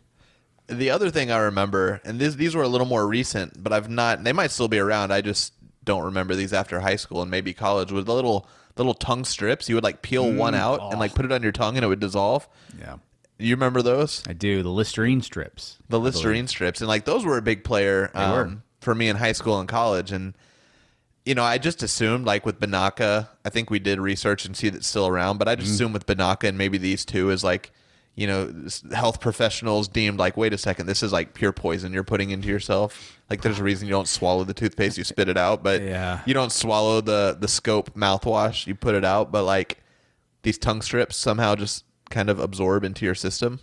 The 0.67 0.91
other 0.91 1.09
thing 1.09 1.29
I 1.29 1.37
remember, 1.39 1.99
and 2.05 2.19
these 2.19 2.37
these 2.37 2.55
were 2.55 2.63
a 2.63 2.67
little 2.67 2.87
more 2.87 3.05
recent, 3.07 3.61
but 3.61 3.73
I've 3.73 3.89
not. 3.89 4.23
They 4.23 4.33
might 4.33 4.51
still 4.51 4.69
be 4.69 4.79
around. 4.79 5.11
I 5.11 5.21
just 5.21 5.53
don't 5.83 6.03
remember 6.03 6.35
these 6.35 6.53
after 6.53 6.79
high 6.79 6.95
school 6.95 7.21
and 7.21 7.29
maybe 7.29 7.53
college. 7.53 7.91
With 7.91 8.05
the 8.05 8.13
little 8.13 8.47
little 8.77 8.93
tongue 8.93 9.25
strips, 9.25 9.67
you 9.67 9.75
would 9.75 9.83
like 9.83 10.01
peel 10.01 10.31
one 10.31 10.55
out 10.55 10.91
and 10.91 10.99
like 10.99 11.13
put 11.13 11.25
it 11.25 11.31
on 11.31 11.43
your 11.43 11.51
tongue, 11.51 11.75
and 11.75 11.83
it 11.83 11.87
would 11.87 11.99
dissolve. 11.99 12.47
Yeah, 12.79 12.95
You 13.39 13.55
remember 13.55 13.81
those? 13.81 14.23
I 14.27 14.33
do 14.33 14.63
the 14.63 14.69
Listerine 14.69 15.21
strips. 15.21 15.77
The 15.89 15.99
Listerine 15.99 16.47
strips, 16.47 16.81
and 16.81 16.87
like 16.87 17.05
those 17.05 17.25
were 17.25 17.37
a 17.37 17.41
big 17.41 17.63
player 17.63 18.11
um, 18.13 18.63
for 18.81 18.93
me 18.95 19.09
in 19.09 19.15
high 19.17 19.31
school 19.31 19.59
and 19.59 19.67
college. 19.67 20.11
And 20.11 20.33
you 21.25 21.35
know, 21.35 21.43
I 21.43 21.57
just 21.57 21.81
assumed 21.83 22.25
like 22.25 22.45
with 22.45 22.59
Binaca, 22.59 23.29
I 23.45 23.49
think 23.49 23.69
we 23.69 23.79
did 23.79 23.99
research 23.99 24.45
and 24.45 24.55
see 24.55 24.69
that 24.69 24.77
it's 24.77 24.87
still 24.87 25.07
around, 25.07 25.37
but 25.39 25.47
I 25.47 25.55
just 25.55 25.71
assumed 25.73 25.93
with 25.93 26.05
Binaca 26.05 26.47
and 26.49 26.57
maybe 26.57 26.77
these 26.77 27.05
two 27.05 27.29
is 27.29 27.43
like, 27.45 27.71
you 28.15 28.27
know, 28.27 28.53
health 28.93 29.19
professionals 29.21 29.87
deemed 29.87 30.19
like, 30.19 30.35
wait 30.37 30.51
a 30.53 30.57
second, 30.57 30.85
this 30.85 31.01
is 31.01 31.11
like 31.13 31.33
pure 31.33 31.53
poison 31.53 31.93
you're 31.93 32.03
putting 32.03 32.29
into 32.31 32.49
yourself. 32.49 33.19
Like, 33.29 33.41
there's 33.41 33.57
a 33.59 33.63
reason 33.63 33.87
you 33.87 33.93
don't 33.93 34.07
swallow 34.07 34.43
the 34.43 34.53
toothpaste, 34.53 34.97
you 34.97 35.03
spit 35.05 35.29
it 35.29 35.37
out, 35.37 35.63
but 35.63 35.81
Yeah. 35.81 36.19
you 36.25 36.33
don't 36.33 36.51
swallow 36.51 36.99
the 37.01 37.35
the 37.39 37.47
Scope 37.47 37.95
mouthwash, 37.95 38.67
you 38.67 38.75
put 38.75 38.93
it 38.93 39.05
out. 39.05 39.31
But 39.31 39.43
like 39.43 39.77
these 40.43 40.57
tongue 40.57 40.81
strips 40.81 41.15
somehow 41.15 41.55
just 41.55 41.85
kind 42.13 42.29
of 42.29 42.39
absorb 42.39 42.83
into 42.83 43.03
your 43.05 43.15
system. 43.15 43.59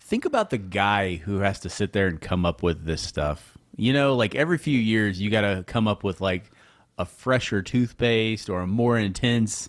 Think 0.00 0.24
about 0.24 0.50
the 0.50 0.58
guy 0.58 1.16
who 1.16 1.38
has 1.38 1.58
to 1.60 1.70
sit 1.70 1.92
there 1.92 2.06
and 2.06 2.20
come 2.20 2.44
up 2.44 2.62
with 2.62 2.84
this 2.84 3.00
stuff. 3.00 3.56
You 3.76 3.92
know, 3.92 4.14
like 4.14 4.34
every 4.34 4.58
few 4.58 4.78
years, 4.78 5.20
you 5.20 5.30
got 5.30 5.42
to 5.42 5.64
come 5.66 5.88
up 5.88 6.04
with 6.04 6.20
like 6.20 6.50
a 6.98 7.04
fresher 7.04 7.62
toothpaste 7.62 8.50
or 8.50 8.60
a 8.60 8.66
more 8.66 8.98
intense 8.98 9.68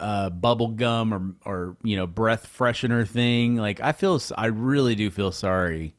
uh, 0.00 0.30
bubble 0.30 0.68
gum 0.68 1.14
or 1.14 1.50
or 1.50 1.76
you 1.82 1.96
know 1.96 2.06
breath 2.06 2.52
freshener 2.56 3.06
thing. 3.06 3.56
Like 3.56 3.80
I 3.80 3.92
feel, 3.92 4.20
I 4.36 4.46
really 4.46 4.94
do 4.94 5.10
feel 5.10 5.32
sorry 5.32 5.94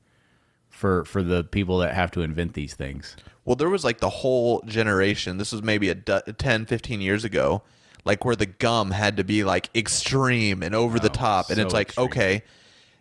for 0.69 1.05
for 1.05 1.23
the 1.23 1.43
people 1.43 1.79
that 1.79 1.93
have 1.93 2.11
to 2.11 2.21
invent 2.21 2.53
these 2.53 2.73
things. 2.73 3.15
Well, 3.45 3.55
there 3.55 3.69
was 3.69 3.83
like 3.83 3.99
the 3.99 4.09
whole 4.09 4.61
generation. 4.65 5.37
This 5.37 5.51
was 5.51 5.63
maybe 5.63 5.89
a 5.89 5.95
du- 5.95 6.21
10, 6.37 6.65
15 6.65 7.01
years 7.01 7.23
ago, 7.23 7.63
like 8.05 8.23
where 8.25 8.35
the 8.35 8.45
gum 8.45 8.91
had 8.91 9.17
to 9.17 9.23
be 9.23 9.43
like 9.43 9.69
extreme 9.75 10.63
and 10.63 10.73
over 10.75 10.99
the 10.99 11.09
top. 11.09 11.49
And 11.49 11.57
so 11.57 11.63
it's 11.63 11.73
like, 11.73 11.87
extreme. 11.89 12.05
okay, 12.07 12.43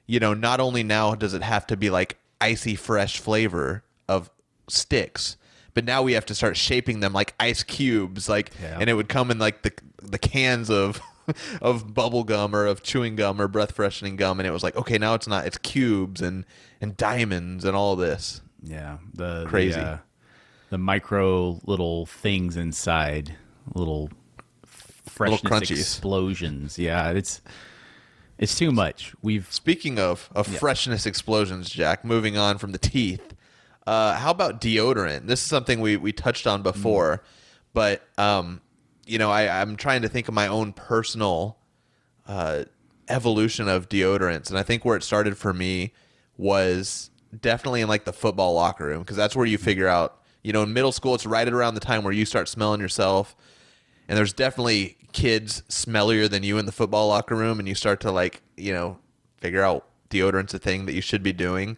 you 0.06 0.20
know, 0.20 0.34
not 0.34 0.60
only 0.60 0.82
now 0.82 1.14
does 1.14 1.34
it 1.34 1.42
have 1.42 1.66
to 1.68 1.76
be 1.76 1.90
like 1.90 2.16
icy 2.40 2.74
fresh 2.74 3.18
flavor 3.18 3.82
of 4.08 4.30
sticks, 4.68 5.36
but 5.74 5.84
now 5.84 6.02
we 6.02 6.12
have 6.14 6.26
to 6.26 6.34
start 6.34 6.56
shaping 6.56 7.00
them 7.00 7.12
like 7.12 7.34
ice 7.38 7.62
cubes. 7.62 8.28
Like, 8.28 8.50
Yeah. 8.60 8.78
and 8.80 8.90
it 8.90 8.94
would 8.94 9.08
come 9.08 9.30
in 9.30 9.38
like 9.38 9.62
the 9.62 9.72
the 10.02 10.18
cans 10.18 10.70
of. 10.70 11.00
of 11.60 11.92
bubble 11.92 12.24
gum 12.24 12.56
or 12.56 12.64
of 12.64 12.82
chewing 12.82 13.14
gum 13.14 13.38
or 13.38 13.46
breath 13.46 13.72
freshening 13.72 14.16
gum 14.16 14.40
and 14.40 14.46
it 14.46 14.50
was 14.50 14.62
like 14.62 14.74
okay 14.76 14.96
now 14.96 15.12
it's 15.12 15.26
not 15.28 15.44
it's 15.44 15.58
cubes 15.58 16.22
and 16.22 16.46
and 16.80 16.96
diamonds 16.96 17.66
and 17.66 17.76
all 17.76 17.96
this 17.96 18.40
Yeah, 18.62 18.96
the 19.12 19.44
Crazy. 19.46 19.78
the, 19.78 19.86
uh, 19.86 19.98
the 20.70 20.78
micro 20.78 21.60
little 21.66 22.06
things 22.06 22.56
inside, 22.56 23.36
little 23.74 24.08
freshness 25.18 25.70
explosions. 25.70 26.78
Yeah, 26.78 27.10
it's 27.10 27.40
it's 28.38 28.56
too 28.56 28.70
much. 28.70 29.14
We've 29.20 29.52
Speaking 29.52 29.98
of 29.98 30.30
of 30.34 30.46
freshness 30.46 31.06
explosions, 31.06 31.68
Jack. 31.68 32.04
Moving 32.04 32.36
on 32.36 32.58
from 32.58 32.72
the 32.72 32.78
teeth, 32.78 33.34
uh, 33.86 34.14
how 34.14 34.30
about 34.30 34.60
deodorant? 34.60 35.26
This 35.26 35.42
is 35.42 35.46
something 35.46 35.80
we 35.80 35.96
we 35.96 36.12
touched 36.12 36.46
on 36.46 36.62
before, 36.62 37.22
but 37.74 38.02
um, 38.16 38.60
you 39.06 39.18
know, 39.18 39.30
I, 39.30 39.60
I'm 39.60 39.76
trying 39.76 40.02
to 40.02 40.08
think 40.08 40.28
of 40.28 40.34
my 40.34 40.46
own 40.46 40.72
personal 40.72 41.58
uh, 42.26 42.64
evolution 43.08 43.68
of 43.68 43.88
deodorants, 43.88 44.50
and 44.50 44.58
I 44.58 44.62
think 44.62 44.84
where 44.84 44.96
it 44.96 45.02
started 45.02 45.36
for 45.36 45.52
me 45.52 45.92
was 46.36 47.10
definitely 47.38 47.80
in 47.80 47.88
like 47.88 48.04
the 48.04 48.12
football 48.12 48.54
locker 48.54 48.86
room 48.86 49.00
because 49.00 49.16
that's 49.16 49.34
where 49.34 49.46
you 49.46 49.58
figure 49.58 49.88
out. 49.88 50.14
You 50.44 50.52
know, 50.52 50.62
in 50.62 50.72
middle 50.72 50.92
school, 50.92 51.16
it's 51.16 51.26
right 51.26 51.48
around 51.48 51.74
the 51.74 51.80
time 51.80 52.04
where 52.04 52.12
you 52.12 52.24
start 52.24 52.48
smelling 52.48 52.80
yourself 52.80 53.34
and 54.08 54.16
there's 54.16 54.32
definitely 54.32 54.96
kids 55.12 55.62
smellier 55.68 56.28
than 56.28 56.42
you 56.42 56.58
in 56.58 56.66
the 56.66 56.72
football 56.72 57.08
locker 57.08 57.34
room 57.34 57.58
and 57.58 57.68
you 57.68 57.74
start 57.74 58.00
to 58.00 58.10
like 58.10 58.42
you 58.56 58.72
know 58.72 58.98
figure 59.38 59.62
out 59.62 59.86
deodorant's 60.10 60.54
a 60.54 60.58
thing 60.58 60.86
that 60.86 60.94
you 60.94 61.00
should 61.00 61.22
be 61.22 61.32
doing. 61.32 61.76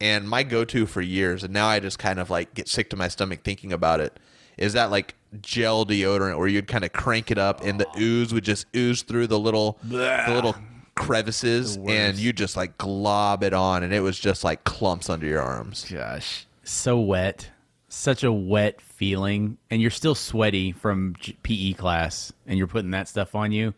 And 0.00 0.28
my 0.28 0.42
go-to 0.42 0.86
for 0.86 1.00
years 1.00 1.44
and 1.44 1.52
now 1.52 1.68
i 1.68 1.78
just 1.78 1.98
kind 1.98 2.18
of 2.18 2.28
like 2.28 2.54
get 2.54 2.68
sick 2.68 2.90
to 2.90 2.96
my 2.96 3.06
stomach 3.06 3.44
thinking 3.44 3.72
about 3.72 4.00
it 4.00 4.18
is 4.58 4.72
that 4.72 4.90
like 4.90 5.14
gel 5.40 5.86
deodorant 5.86 6.38
where 6.38 6.48
you'd 6.48 6.66
kind 6.66 6.84
of 6.84 6.92
crank 6.92 7.30
it 7.30 7.38
up 7.38 7.62
and 7.62 7.78
the 7.80 7.86
oh. 7.86 8.00
ooze 8.00 8.34
would 8.34 8.44
just 8.44 8.66
ooze 8.74 9.02
through 9.02 9.28
the 9.28 9.38
little 9.38 9.78
the 9.84 10.24
little 10.28 10.56
crevices 10.94 11.78
and 11.86 12.18
you 12.18 12.32
just 12.32 12.56
like 12.56 12.76
glob 12.78 13.42
it 13.42 13.52
on 13.52 13.82
and 13.82 13.92
it 13.92 14.00
was 14.00 14.18
just 14.18 14.44
like 14.44 14.64
clumps 14.64 15.08
under 15.08 15.26
your 15.26 15.40
arms. 15.40 15.86
Gosh, 15.90 16.46
so 16.64 17.00
wet, 17.00 17.50
such 17.92 18.24
a 18.24 18.32
wet 18.32 18.80
feeling, 18.80 19.58
and 19.70 19.82
you're 19.82 19.90
still 19.90 20.14
sweaty 20.14 20.72
from 20.72 21.14
PE 21.42 21.74
class, 21.74 22.32
and 22.46 22.56
you're 22.56 22.66
putting 22.66 22.92
that 22.92 23.06
stuff 23.06 23.34
on 23.34 23.52
you. 23.52 23.74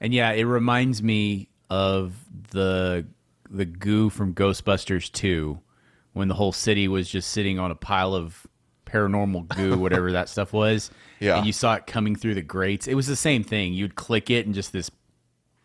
And 0.00 0.14
yeah, 0.14 0.30
it 0.32 0.44
reminds 0.44 1.02
me 1.02 1.48
of 1.68 2.14
the 2.52 3.06
the 3.50 3.66
goo 3.66 4.08
from 4.08 4.32
Ghostbusters 4.32 5.12
2 5.12 5.58
when 6.14 6.28
the 6.28 6.34
whole 6.34 6.52
city 6.52 6.88
was 6.88 7.10
just 7.10 7.30
sitting 7.30 7.58
on 7.58 7.70
a 7.70 7.74
pile 7.74 8.14
of 8.14 8.46
paranormal 8.86 9.48
goo, 9.48 9.76
whatever 9.78 10.12
that 10.12 10.30
stuff 10.30 10.54
was. 10.54 10.90
Yeah. 11.18 11.36
And 11.36 11.46
you 11.46 11.52
saw 11.52 11.74
it 11.74 11.86
coming 11.86 12.16
through 12.16 12.36
the 12.36 12.42
grates. 12.42 12.88
It 12.88 12.94
was 12.94 13.08
the 13.08 13.16
same 13.16 13.44
thing. 13.44 13.74
You'd 13.74 13.94
click 13.94 14.30
it 14.30 14.46
and 14.46 14.54
just 14.54 14.72
this 14.72 14.90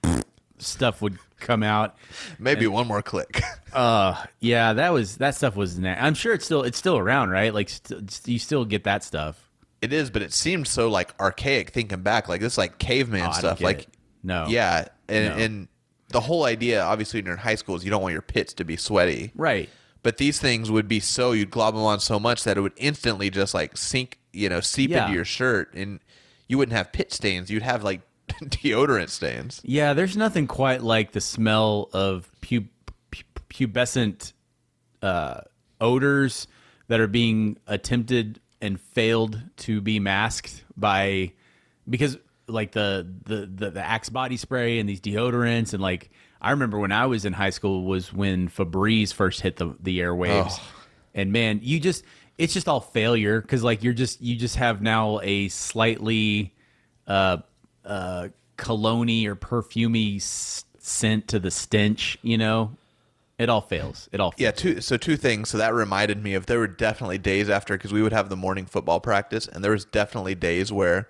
stuff 0.58 1.02
would 1.02 1.18
come 1.40 1.64
out. 1.64 1.96
maybe 2.40 2.68
one 2.68 2.88
more 2.88 3.02
click 3.02 3.42
Uh, 3.74 4.16
yeah, 4.40 4.72
that 4.74 4.94
was 4.94 5.18
that 5.18 5.36
stuff 5.36 5.56
was. 5.58 5.78
Na- 5.78 5.98
I'm 6.00 6.14
sure 6.14 6.34
it's 6.34 6.46
still 6.46 6.64
it's 6.64 6.78
still 6.78 6.98
around, 6.98 7.30
right? 7.30 7.54
Like 7.54 7.68
st- 7.68 8.22
you 8.26 8.40
still 8.40 8.64
get 8.64 8.86
that 8.86 9.04
stuff. 9.04 9.42
It 9.82 9.92
is, 9.92 10.10
but 10.10 10.22
it 10.22 10.32
seemed 10.32 10.66
so 10.68 10.88
like 10.90 11.14
archaic 11.20 11.72
thinking 11.72 12.00
back. 12.02 12.30
Like 12.30 12.40
this, 12.40 12.58
like 12.58 12.78
caveman 12.80 13.28
Oh, 13.30 13.32
stuff. 13.34 13.60
Like, 13.60 13.82
it. 13.82 13.88
No. 14.24 14.46
yeah, 14.48 14.88
and 15.10 15.26
No. 15.38 15.44
and 15.44 15.68
the 16.08 16.22
whole 16.22 16.46
idea, 16.46 16.82
obviously, 16.84 17.18
when 17.20 17.26
you're 17.26 17.34
in 17.36 17.40
high 17.42 17.56
school, 17.56 17.76
is 17.76 17.84
you 17.84 17.92
don't 17.92 18.02
want 18.02 18.14
your 18.14 18.22
pits 18.22 18.54
to 18.54 18.64
be 18.64 18.78
sweaty. 18.78 19.32
Right. 19.36 19.70
But 20.04 20.18
these 20.18 20.40
things 20.40 20.72
would 20.72 20.88
be 20.88 21.02
so 21.02 21.34
you'd 21.34 21.52
glob 21.52 21.74
them 21.74 21.84
on 21.84 22.00
so 22.00 22.18
much 22.18 22.46
that 22.46 22.58
it 22.58 22.62
would 22.62 22.74
instantly 22.78 23.30
just 23.30 23.54
like 23.54 23.76
sink, 23.76 24.20
you 24.32 24.48
know, 24.48 24.62
seep 24.62 24.90
Yeah. 24.92 25.04
into 25.04 25.16
your 25.16 25.26
shirt, 25.26 25.74
and 25.74 26.00
you 26.48 26.58
wouldn't 26.58 26.78
have 26.78 26.94
pit 26.94 27.12
stains. 27.12 27.52
You'd 27.52 27.62
have 27.64 27.84
like 27.84 28.00
deodorant 28.44 29.10
stains. 29.10 29.62
Yeah, 29.64 29.94
there's 29.94 30.18
nothing 30.18 30.48
quite 30.48 30.82
like 30.84 31.12
the 31.12 31.22
smell 31.22 31.90
of 31.94 32.30
pu- 32.42 32.68
pu- 33.12 33.24
pubescent 33.50 34.34
uh, 35.02 35.42
odors 35.80 36.48
that 36.88 37.00
are 37.00 37.08
being 37.08 37.58
attempted 37.68 38.40
and 38.62 38.80
failed 38.80 39.42
to 39.58 39.82
be 39.82 40.00
masked 40.00 40.64
by 40.76 41.34
because 41.90 42.18
like 42.48 42.72
the 42.72 43.08
the 43.26 43.46
the, 43.46 43.72
the 43.72 43.82
Axe 43.82 44.10
body 44.10 44.38
spray 44.38 44.80
and 44.80 44.88
these 44.88 45.02
deodorants 45.02 45.74
and 45.74 45.82
like 45.82 46.10
I 46.42 46.52
remember 46.52 46.78
when 46.78 46.92
I 46.92 47.08
was 47.08 47.26
in 47.26 47.34
high 47.34 47.50
school 47.50 47.86
was 47.86 48.14
when 48.14 48.50
Febreze 48.50 49.12
first 49.14 49.42
hit 49.42 49.56
the 49.56 49.76
the 49.80 50.00
airwaves, 50.00 50.60
and 51.16 51.32
man, 51.32 51.60
you 51.64 51.80
just 51.80 52.04
it's 52.38 52.54
just 52.54 52.68
all 52.68 52.82
failure 52.82 53.42
because 53.42 53.64
like 53.64 53.84
you're 53.84 53.94
just 53.94 54.22
you 54.22 54.36
just 54.36 54.58
have 54.58 54.82
now 54.82 55.20
a 55.24 55.48
slightly 55.48 56.54
uh 57.08 57.38
uh 57.86 58.30
cologne 58.58 59.28
or 59.28 59.36
perfumey 59.36 60.18
s- 60.18 60.66
scent 60.80 61.28
to 61.30 61.40
the 61.40 61.52
stench, 61.52 62.18
you 62.22 62.38
know. 62.38 62.76
It 63.38 63.50
all 63.50 63.62
fails. 63.62 64.08
It 64.14 64.22
all 64.22 64.32
fails. 64.32 64.40
Yeah, 64.42 64.52
two 64.52 64.82
so 64.82 64.96
two 64.96 65.18
things. 65.18 65.50
So 65.50 65.58
that 65.58 65.74
reminded 65.74 66.24
me 66.24 66.36
of 66.36 66.46
there 66.46 66.60
were 66.60 66.68
definitely 66.68 67.18
days 67.18 67.50
after 67.50 67.76
because 67.78 67.92
we 67.92 68.02
would 68.02 68.14
have 68.14 68.30
the 68.30 68.38
morning 68.38 68.66
football 68.66 69.02
practice, 69.02 69.48
and 69.48 69.64
there 69.64 69.72
was 69.72 69.84
definitely 69.84 70.36
days 70.36 70.72
where 70.72 71.10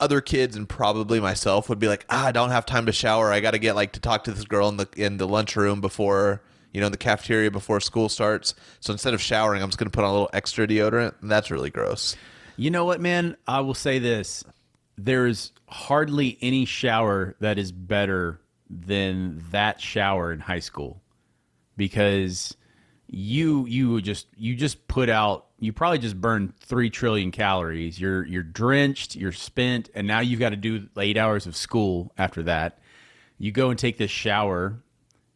other 0.00 0.20
kids 0.20 0.56
and 0.56 0.68
probably 0.68 1.20
myself 1.20 1.68
would 1.68 1.78
be 1.78 1.88
like, 1.88 2.06
ah, 2.08 2.26
I 2.26 2.32
don't 2.32 2.50
have 2.50 2.64
time 2.64 2.86
to 2.86 2.92
shower. 2.92 3.32
I 3.32 3.40
got 3.40 3.50
to 3.50 3.58
get 3.58 3.74
like 3.74 3.92
to 3.92 4.00
talk 4.00 4.24
to 4.24 4.32
this 4.32 4.44
girl 4.44 4.68
in 4.68 4.78
the 4.78 4.88
in 4.96 5.18
the 5.18 5.28
lunchroom 5.28 5.82
before 5.82 6.40
you 6.72 6.80
know 6.80 6.86
in 6.86 6.92
the 6.92 6.98
cafeteria 6.98 7.50
before 7.50 7.80
school 7.80 8.08
starts. 8.08 8.54
So 8.80 8.92
instead 8.92 9.12
of 9.12 9.20
showering, 9.20 9.62
I'm 9.62 9.68
just 9.68 9.78
going 9.78 9.90
to 9.90 9.94
put 9.94 10.04
on 10.04 10.10
a 10.10 10.12
little 10.12 10.30
extra 10.32 10.66
deodorant, 10.66 11.14
and 11.20 11.30
that's 11.30 11.50
really 11.50 11.70
gross. 11.70 12.16
You 12.56 12.70
know 12.70 12.86
what, 12.86 13.00
man? 13.00 13.36
I 13.46 13.60
will 13.60 13.74
say 13.74 13.98
this. 13.98 14.44
There's 14.98 15.52
hardly 15.68 16.36
any 16.40 16.64
shower 16.64 17.36
that 17.40 17.58
is 17.58 17.72
better 17.72 18.40
than 18.68 19.44
that 19.52 19.80
shower 19.80 20.32
in 20.32 20.40
high 20.40 20.58
school 20.58 21.00
because 21.76 22.56
you 23.06 23.64
you 23.66 24.00
just 24.02 24.26
you 24.36 24.54
just 24.54 24.86
put 24.88 25.08
out 25.08 25.46
you 25.60 25.72
probably 25.72 25.98
just 25.98 26.20
burned 26.20 26.54
3 26.60 26.90
trillion 26.90 27.30
calories. 27.30 27.98
You're 28.00 28.26
you're 28.26 28.42
drenched, 28.42 29.16
you're 29.16 29.32
spent, 29.32 29.88
and 29.94 30.06
now 30.06 30.20
you've 30.20 30.40
got 30.40 30.50
to 30.50 30.56
do 30.56 30.88
8 30.96 31.16
hours 31.16 31.46
of 31.46 31.56
school 31.56 32.12
after 32.18 32.42
that. 32.44 32.78
You 33.38 33.52
go 33.52 33.70
and 33.70 33.78
take 33.78 33.98
this 33.98 34.10
shower 34.10 34.82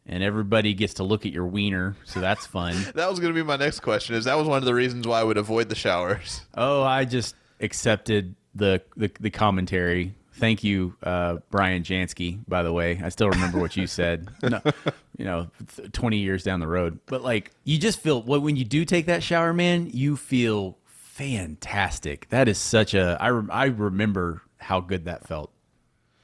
and 0.05 0.21
everybody 0.21 0.73
gets 0.73 0.95
to 0.95 1.03
look 1.03 1.25
at 1.25 1.31
your 1.31 1.47
wiener, 1.47 1.95
so 2.03 2.19
that's 2.19 2.45
fun. 2.45 2.75
That 2.95 3.09
was 3.09 3.19
going 3.19 3.33
to 3.33 3.39
be 3.39 3.45
my 3.45 3.55
next 3.55 3.79
question. 3.79 4.15
Is 4.15 4.25
that 4.25 4.37
was 4.37 4.47
one 4.47 4.57
of 4.57 4.65
the 4.65 4.73
reasons 4.73 5.07
why 5.07 5.21
I 5.21 5.23
would 5.23 5.37
avoid 5.37 5.69
the 5.69 5.75
showers. 5.75 6.41
Oh, 6.53 6.83
I 6.83 7.05
just 7.05 7.35
accepted 7.61 8.35
the 8.55 8.81
the, 8.95 9.11
the 9.19 9.29
commentary. 9.29 10.13
Thank 10.35 10.63
you, 10.63 10.95
uh, 11.03 11.37
Brian 11.51 11.83
Jansky. 11.83 12.39
By 12.47 12.63
the 12.63 12.73
way, 12.73 12.99
I 13.03 13.09
still 13.09 13.29
remember 13.29 13.59
what 13.59 13.77
you 13.77 13.85
said. 13.87 14.29
No, 14.41 14.61
you 15.17 15.25
know, 15.25 15.47
th- 15.75 15.91
twenty 15.91 16.17
years 16.17 16.43
down 16.43 16.59
the 16.59 16.67
road, 16.67 16.99
but 17.05 17.21
like 17.21 17.51
you 17.63 17.77
just 17.77 17.99
feel 17.99 18.21
well, 18.23 18.39
when 18.39 18.55
you 18.55 18.65
do 18.65 18.83
take 18.83 19.05
that 19.05 19.21
shower, 19.21 19.53
man. 19.53 19.89
You 19.93 20.17
feel 20.17 20.77
fantastic. 20.87 22.27
That 22.29 22.47
is 22.47 22.57
such 22.57 22.93
a. 22.95 23.15
I 23.19 23.27
re- 23.27 23.47
I 23.51 23.65
remember 23.65 24.41
how 24.57 24.79
good 24.81 25.05
that 25.05 25.27
felt. 25.27 25.51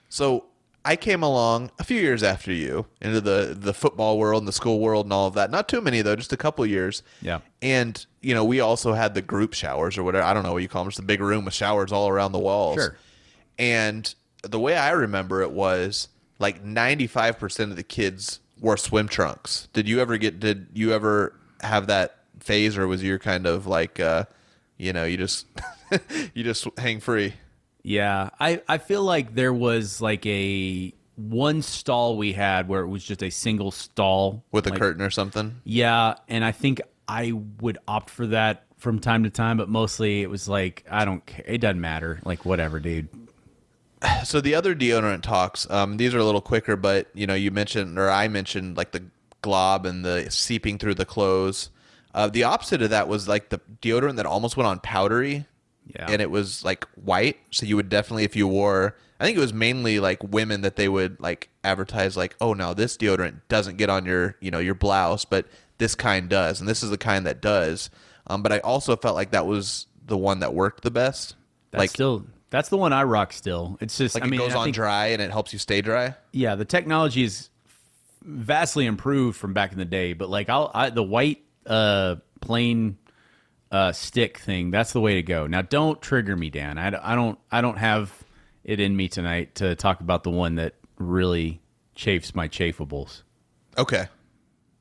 So 0.10 0.46
I 0.90 0.96
came 0.96 1.22
along 1.22 1.70
a 1.78 1.84
few 1.84 2.02
years 2.02 2.24
after 2.24 2.52
you 2.52 2.88
into 3.00 3.22
the 3.22 3.56
the 3.56 3.76
football 3.76 4.18
world 4.18 4.42
and 4.42 4.48
the 4.48 4.52
school 4.52 4.80
world 4.80 5.06
and 5.06 5.14
all 5.14 5.28
of 5.28 5.36
that. 5.36 5.52
Not 5.52 5.70
too 5.70 5.82
many 5.82 6.02
though, 6.02 6.16
just 6.16 6.34
a 6.34 6.38
couple 6.38 6.66
years. 6.66 7.04
Yeah. 7.22 7.42
And 7.62 8.04
you 8.22 8.34
know, 8.34 8.44
we 8.44 8.60
also 8.60 8.94
had 8.94 9.14
the 9.14 9.22
group 9.22 9.54
showers 9.54 10.00
or 10.00 10.04
whatever. 10.04 10.26
I 10.26 10.34
don't 10.34 10.42
know 10.42 10.54
what 10.54 10.64
you 10.64 10.68
call 10.68 10.84
them. 10.84 10.90
Just 10.90 10.98
a 10.98 11.04
big 11.04 11.22
room 11.22 11.46
with 11.46 11.54
showers 11.54 11.92
all 11.92 12.10
around 12.10 12.32
the 12.32 12.40
walls. 12.40 12.78
Sure. 12.78 12.98
And 13.60 14.12
the 14.42 14.60
way 14.60 14.78
I 14.78 14.90
remember 14.90 15.44
it 15.44 15.52
was 15.52 16.08
like 16.40 16.64
ninety 16.64 17.06
five 17.06 17.38
percent 17.38 17.70
of 17.70 17.78
the 17.78 17.84
kids 17.84 18.40
wore 18.60 18.76
swim 18.76 19.08
trunks. 19.08 19.68
Did 19.74 19.88
you 19.88 20.00
ever 20.00 20.18
get? 20.18 20.40
Did 20.40 20.70
you 20.74 20.92
ever 20.92 21.36
have 21.62 21.86
that 21.86 22.18
phase, 22.40 22.80
or 22.80 22.88
was 22.88 23.04
your 23.04 23.20
kind 23.20 23.46
of 23.46 23.68
like, 23.68 24.00
uh, 24.00 24.24
you 24.80 24.92
know, 24.92 25.04
you 25.04 25.18
just 25.18 25.46
you 26.34 26.44
just 26.44 26.68
hang 26.80 27.00
free? 27.00 27.36
Yeah, 27.84 28.30
I, 28.40 28.62
I 28.68 28.78
feel 28.78 29.04
like 29.04 29.36
there 29.36 29.54
was 29.54 30.02
like 30.02 30.26
a 30.26 30.94
one 31.16 31.62
stall 31.62 32.18
we 32.18 32.34
had 32.34 32.68
where 32.68 32.82
it 32.82 32.88
was 32.88 33.04
just 33.04 33.22
a 33.24 33.30
single 33.30 33.72
stall 33.72 34.44
with 34.52 34.68
a 34.68 34.70
like, 34.70 34.80
curtain 34.80 35.02
or 35.02 35.10
something. 35.10 35.62
Yeah, 35.64 36.16
and 36.28 36.46
I 36.46 36.52
think 36.52 36.82
I 37.08 37.34
would 37.60 37.78
opt 37.88 38.10
for 38.10 38.28
that 38.28 38.66
from 38.78 39.00
time 39.00 39.24
to 39.24 39.30
time, 39.30 39.58
but 39.58 39.70
mostly 39.70 40.22
it 40.22 40.30
was 40.30 40.48
like 40.48 40.86
I 40.90 41.06
don't 41.06 41.26
care. 41.26 41.44
It 41.46 41.60
doesn't 41.60 41.82
matter. 41.82 42.20
Like 42.24 42.46
whatever, 42.46 42.80
dude. 42.80 43.10
So 44.24 44.40
the 44.40 44.56
other 44.56 44.74
deodorant 44.74 45.24
talks, 45.24 45.70
um, 45.70 45.98
these 45.98 46.16
are 46.16 46.20
a 46.20 46.24
little 46.24 46.40
quicker, 46.40 46.78
but 46.78 47.08
you 47.14 47.28
know, 47.28 47.34
you 47.34 47.52
mentioned 47.52 48.00
or 48.00 48.10
I 48.10 48.30
mentioned 48.30 48.78
like 48.78 48.92
the 48.92 49.04
glob 49.42 49.86
and 49.86 50.06
the 50.06 50.30
seeping 50.30 50.78
through 50.78 50.96
the 50.96 51.06
clothes. 51.06 51.70
Uh, 52.14 52.28
the 52.28 52.44
opposite 52.44 52.82
of 52.82 52.90
that 52.92 53.08
was 53.08 53.28
like 53.28 53.50
the 53.50 53.60
deodorant 53.82 54.16
that 54.16 54.26
almost 54.26 54.56
went 54.56 54.68
on 54.68 54.80
powdery. 54.80 55.46
Yeah. 55.96 56.08
And 56.10 56.22
it 56.22 56.30
was 56.30 56.64
like 56.64 56.86
white, 56.96 57.38
so 57.52 57.66
you 57.66 57.76
would 57.76 57.90
definitely 57.90 58.24
if 58.24 58.36
you 58.36 58.48
wore 58.48 58.96
I 59.20 59.26
think 59.26 59.38
it 59.38 59.42
was 59.42 59.54
mainly 59.54 60.00
like 60.00 60.24
women 60.24 60.62
that 60.62 60.78
they 60.78 60.88
would 60.88 61.20
like 61.20 61.50
advertise 61.64 62.16
like, 62.16 62.36
"Oh, 62.40 62.54
now 62.54 62.74
this 62.74 62.96
deodorant 62.96 63.42
doesn't 63.50 63.76
get 63.78 63.90
on 63.90 64.06
your, 64.06 64.36
you 64.40 64.50
know, 64.50 64.60
your 64.60 64.76
blouse, 64.76 65.26
but 65.26 65.46
this 65.78 65.94
kind 65.94 66.30
does." 66.30 66.62
And 66.62 66.70
this 66.70 66.84
is 66.84 66.90
the 66.90 66.98
kind 66.98 67.26
that 67.28 67.42
does. 67.42 67.90
Um, 68.28 68.42
but 68.44 68.54
I 68.54 68.60
also 68.60 68.96
felt 68.96 69.16
like 69.16 69.32
that 69.32 69.46
was 69.46 69.88
the 70.06 70.18
one 70.18 70.40
that 70.40 70.54
worked 70.54 70.84
the 70.84 70.92
best. 70.92 71.36
That's 71.72 71.80
like 71.80 71.90
still 71.90 72.26
that's 72.50 72.70
the 72.70 72.78
one 72.78 72.94
I 72.94 73.04
rock 73.04 73.34
still. 73.34 73.78
It's 73.82 73.98
just 73.98 74.16
like 74.16 74.24
I 74.24 74.28
mean 74.28 74.40
it 74.40 74.44
goes 74.44 74.56
I 74.56 74.60
on 74.60 74.64
think- 74.66 74.76
dry 74.76 75.08
and 75.08 75.22
it 75.22 75.32
helps 75.32 75.52
you 75.52 75.60
stay 75.60 75.82
dry. 75.82 76.16
Yeah, 76.32 76.56
the 76.56 76.66
technology 76.66 77.24
is 77.24 77.50
vastly 78.24 78.86
improved 78.86 79.38
from 79.38 79.54
back 79.54 79.74
in 79.74 79.78
the 79.78 79.86
day, 79.86 80.14
but 80.14 80.30
like 80.30 80.48
I'll 80.48 80.72
I, 80.74 80.92
the 80.92 81.04
white 81.04 81.44
uh 81.66 82.16
plain 82.40 82.98
uh 83.72 83.92
stick 83.92 84.38
thing, 84.40 84.72
that's 84.72 84.94
the 84.94 85.02
way 85.02 85.16
to 85.16 85.24
go. 85.24 85.48
Now 85.48 85.62
don't 85.62 86.02
trigger 86.02 86.36
me, 86.36 86.50
Dan. 86.50 86.78
I, 86.78 87.14
I 87.14 87.16
don't 87.16 87.38
I 87.52 87.62
don't 87.62 87.78
have 87.78 88.12
it 88.64 88.80
in 88.80 88.96
me 88.96 89.08
tonight 89.08 89.56
to 89.56 89.76
talk 89.76 90.02
about 90.02 90.24
the 90.24 90.32
one 90.32 90.56
that 90.56 90.76
really 90.98 91.62
chafes 91.96 92.34
my 92.36 92.48
chafables. 92.48 93.24
Okay. 93.78 94.08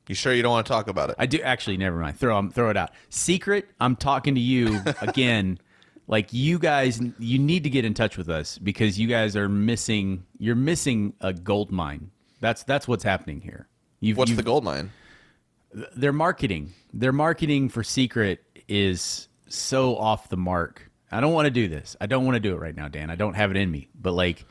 You 0.07 0.15
sure 0.15 0.33
you 0.33 0.41
don't 0.41 0.51
want 0.51 0.65
to 0.65 0.71
talk 0.73 0.87
about 0.87 1.11
it? 1.11 1.15
I 1.19 1.27
do 1.27 1.39
actually. 1.41 1.77
Never 1.77 1.97
mind. 1.99 2.17
Throw 2.19 2.35
um, 2.35 2.49
throw 2.49 2.69
it 2.69 2.77
out. 2.77 2.91
Secret. 3.09 3.69
I'm 3.79 3.95
talking 3.95 4.35
to 4.35 4.41
you 4.41 4.79
again. 5.01 5.59
like 6.07 6.33
you 6.33 6.57
guys, 6.57 6.99
you 7.19 7.37
need 7.37 7.63
to 7.63 7.69
get 7.69 7.85
in 7.85 7.93
touch 7.93 8.17
with 8.17 8.27
us 8.29 8.57
because 8.57 8.97
you 8.99 9.07
guys 9.07 9.35
are 9.35 9.47
missing. 9.47 10.25
You're 10.39 10.55
missing 10.55 11.13
a 11.21 11.31
gold 11.31 11.71
mine. 11.71 12.09
That's 12.41 12.63
that's 12.63 12.87
what's 12.87 13.03
happening 13.03 13.41
here. 13.41 13.67
You've, 13.99 14.17
What's 14.17 14.29
you've, 14.29 14.37
the 14.37 14.43
gold 14.43 14.63
mine? 14.63 14.91
their 15.95 16.13
marketing? 16.13 16.73
Their 16.93 17.11
marketing 17.11 17.69
for 17.69 17.83
Secret 17.83 18.43
is 18.69 19.27
so 19.47 19.97
off 19.97 20.29
the 20.29 20.37
mark. 20.37 20.89
I 21.11 21.19
don't 21.19 21.33
want 21.33 21.45
to 21.45 21.51
do 21.51 21.67
this. 21.67 21.97
I 21.99 22.05
don't 22.05 22.23
want 22.25 22.35
to 22.35 22.39
do 22.39 22.53
it 22.53 22.59
right 22.59 22.75
now, 22.75 22.87
Dan. 22.87 23.09
I 23.09 23.15
don't 23.15 23.33
have 23.33 23.51
it 23.51 23.57
in 23.57 23.69
me. 23.69 23.89
But 23.99 24.13
like, 24.13 24.45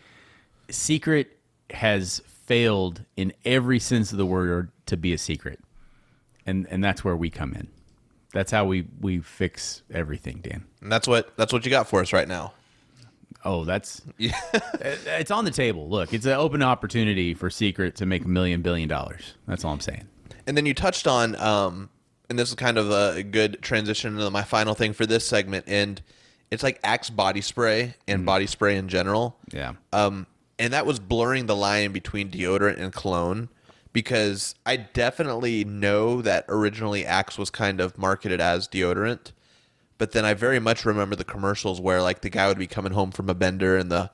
Secret 0.71 1.39
has 1.71 2.21
failed 2.27 3.05
in 3.17 3.33
every 3.45 3.79
sense 3.79 4.11
of 4.13 4.19
the 4.19 4.27
word 4.27 4.71
to 4.87 4.97
be 4.97 5.13
a 5.13 5.19
secret, 5.19 5.61
and 6.47 6.67
and 6.71 6.83
that's 6.83 7.05
where 7.05 7.17
we 7.17 7.31
come 7.31 7.55
in. 7.55 7.69
That's 8.33 8.51
how 8.51 8.65
we 8.65 8.87
we 9.01 9.21
fix 9.21 9.83
everything, 9.91 10.41
Dan. 10.43 10.65
And 10.83 10.91
that's 10.91 11.07
what 11.07 11.37
that's 11.37 11.53
what 11.53 11.65
you 11.65 11.71
got 11.71 11.89
for 11.89 12.01
us 12.01 12.13
right 12.13 12.29
now. 12.29 12.53
Oh, 13.45 13.65
that's 13.65 14.03
yeah. 14.19 14.39
it's 14.83 15.31
on 15.31 15.45
the 15.45 15.51
table. 15.51 15.89
Look, 15.89 16.13
it's 16.13 16.27
an 16.27 16.33
open 16.33 16.63
opportunity 16.63 17.35
for 17.35 17.51
Secret 17.51 17.97
to 17.97 18.07
make 18.07 18.25
a 18.25 18.29
million 18.29 18.63
billion 18.63 18.89
dollars. 18.89 19.35
That's 19.47 19.65
all 19.65 19.73
I'm 19.73 19.81
saying. 19.81 20.09
And 20.47 20.57
then 20.57 20.65
you 20.65 20.75
touched 20.75 21.07
on, 21.07 21.37
um, 21.37 21.91
and 22.29 22.39
this 22.39 22.49
is 22.49 22.55
kind 22.55 22.79
of 22.79 22.91
a 22.91 23.23
good 23.23 23.63
transition 23.63 24.17
to 24.17 24.31
my 24.31 24.43
final 24.43 24.75
thing 24.75 24.93
for 24.93 25.07
this 25.07 25.27
segment, 25.27 25.65
and 25.67 26.03
it's 26.51 26.63
like 26.63 26.81
Axe 26.83 27.11
body 27.11 27.41
spray 27.41 27.95
and 28.07 28.25
body 28.25 28.47
spray 28.47 28.77
in 28.77 28.89
general. 28.89 29.37
Yeah. 29.53 29.75
Um, 29.93 30.27
and 30.59 30.73
that 30.73 30.87
was 30.87 30.99
blurring 30.99 31.47
the 31.47 31.57
line 31.57 31.93
between 31.93 32.31
deodorant 32.31 32.79
and 32.79 32.93
cologne 32.93 33.49
because 33.93 34.55
I 34.67 34.77
definitely 34.77 35.65
know 35.65 36.21
that 36.23 36.45
originally 36.49 37.07
Axe 37.07 37.39
was 37.39 37.51
kind 37.51 37.81
of 37.81 37.97
marketed 37.97 38.41
as 38.41 38.69
deodorant, 38.69 39.33
but 39.99 40.13
then 40.13 40.25
I 40.25 40.35
very 40.35 40.59
much 40.59 40.85
remember 40.85 41.17
the 41.17 41.25
commercials 41.25 41.81
where 41.81 42.03
like 42.03 42.21
the 42.21 42.31
guy 42.31 42.49
would 42.49 42.59
be 42.59 42.67
coming 42.67 42.93
home 42.93 43.11
from 43.11 43.29
a 43.31 43.35
bender 43.35 43.77
and 43.77 43.91
the 43.91 44.11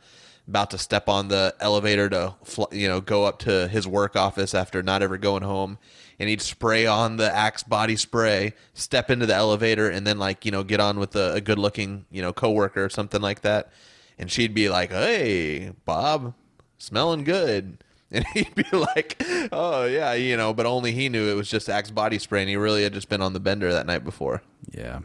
about 0.46 0.70
to 0.70 0.79
step 0.79 1.09
on 1.09 1.29
the 1.29 1.55
elevator 1.59 2.09
to 2.11 2.35
you 2.70 2.87
know 2.87 3.00
go 3.00 3.24
up 3.24 3.38
to 3.40 3.66
his 3.68 3.88
work 3.88 4.14
office 4.14 4.55
after 4.55 4.83
not 4.83 5.03
ever 5.03 5.16
going 5.16 5.42
home 5.42 5.79
and 6.18 6.29
he'd 6.29 6.40
spray 6.40 6.87
on 6.87 7.16
the 7.16 7.35
axe 7.35 7.62
body 7.62 7.96
spray 7.96 8.53
step 8.72 9.11
into 9.11 9.27
the 9.27 9.35
elevator 9.35 9.88
and 9.88 10.07
then 10.07 10.18
like 10.18 10.44
you 10.44 10.50
know 10.50 10.62
get 10.62 10.81
on 10.81 10.98
with 10.98 11.14
a, 11.16 11.35
a 11.35 11.40
good 11.40 11.59
looking 11.59 12.05
you 12.11 12.22
know 12.22 12.33
coworker 12.33 12.85
or 12.85 12.88
something 12.88 13.20
like 13.20 13.40
that 13.42 13.72
and 14.18 14.31
she'd 14.31 14.55
be 14.55 14.68
like 14.68 14.90
hey 14.90 15.72
bob 15.85 16.35
smelling 16.79 17.24
good 17.24 17.83
and 18.11 18.27
he'd 18.29 18.55
be 18.55 18.64
like 18.72 19.20
oh 19.50 19.85
yeah 19.87 20.12
you 20.12 20.37
know 20.37 20.53
but 20.55 20.66
only 20.66 20.92
he 20.92 21.09
knew 21.09 21.29
it 21.31 21.35
was 21.35 21.50
just 21.50 21.68
axe 21.68 21.90
body 21.90 22.18
spray 22.18 22.40
and 22.42 22.48
he 22.50 22.57
really 22.57 22.83
had 22.83 22.92
just 22.92 23.09
been 23.09 23.20
on 23.22 23.33
the 23.33 23.40
bender 23.40 23.72
that 23.72 23.87
night 23.87 24.05
before 24.05 24.42
Yeah. 24.70 25.00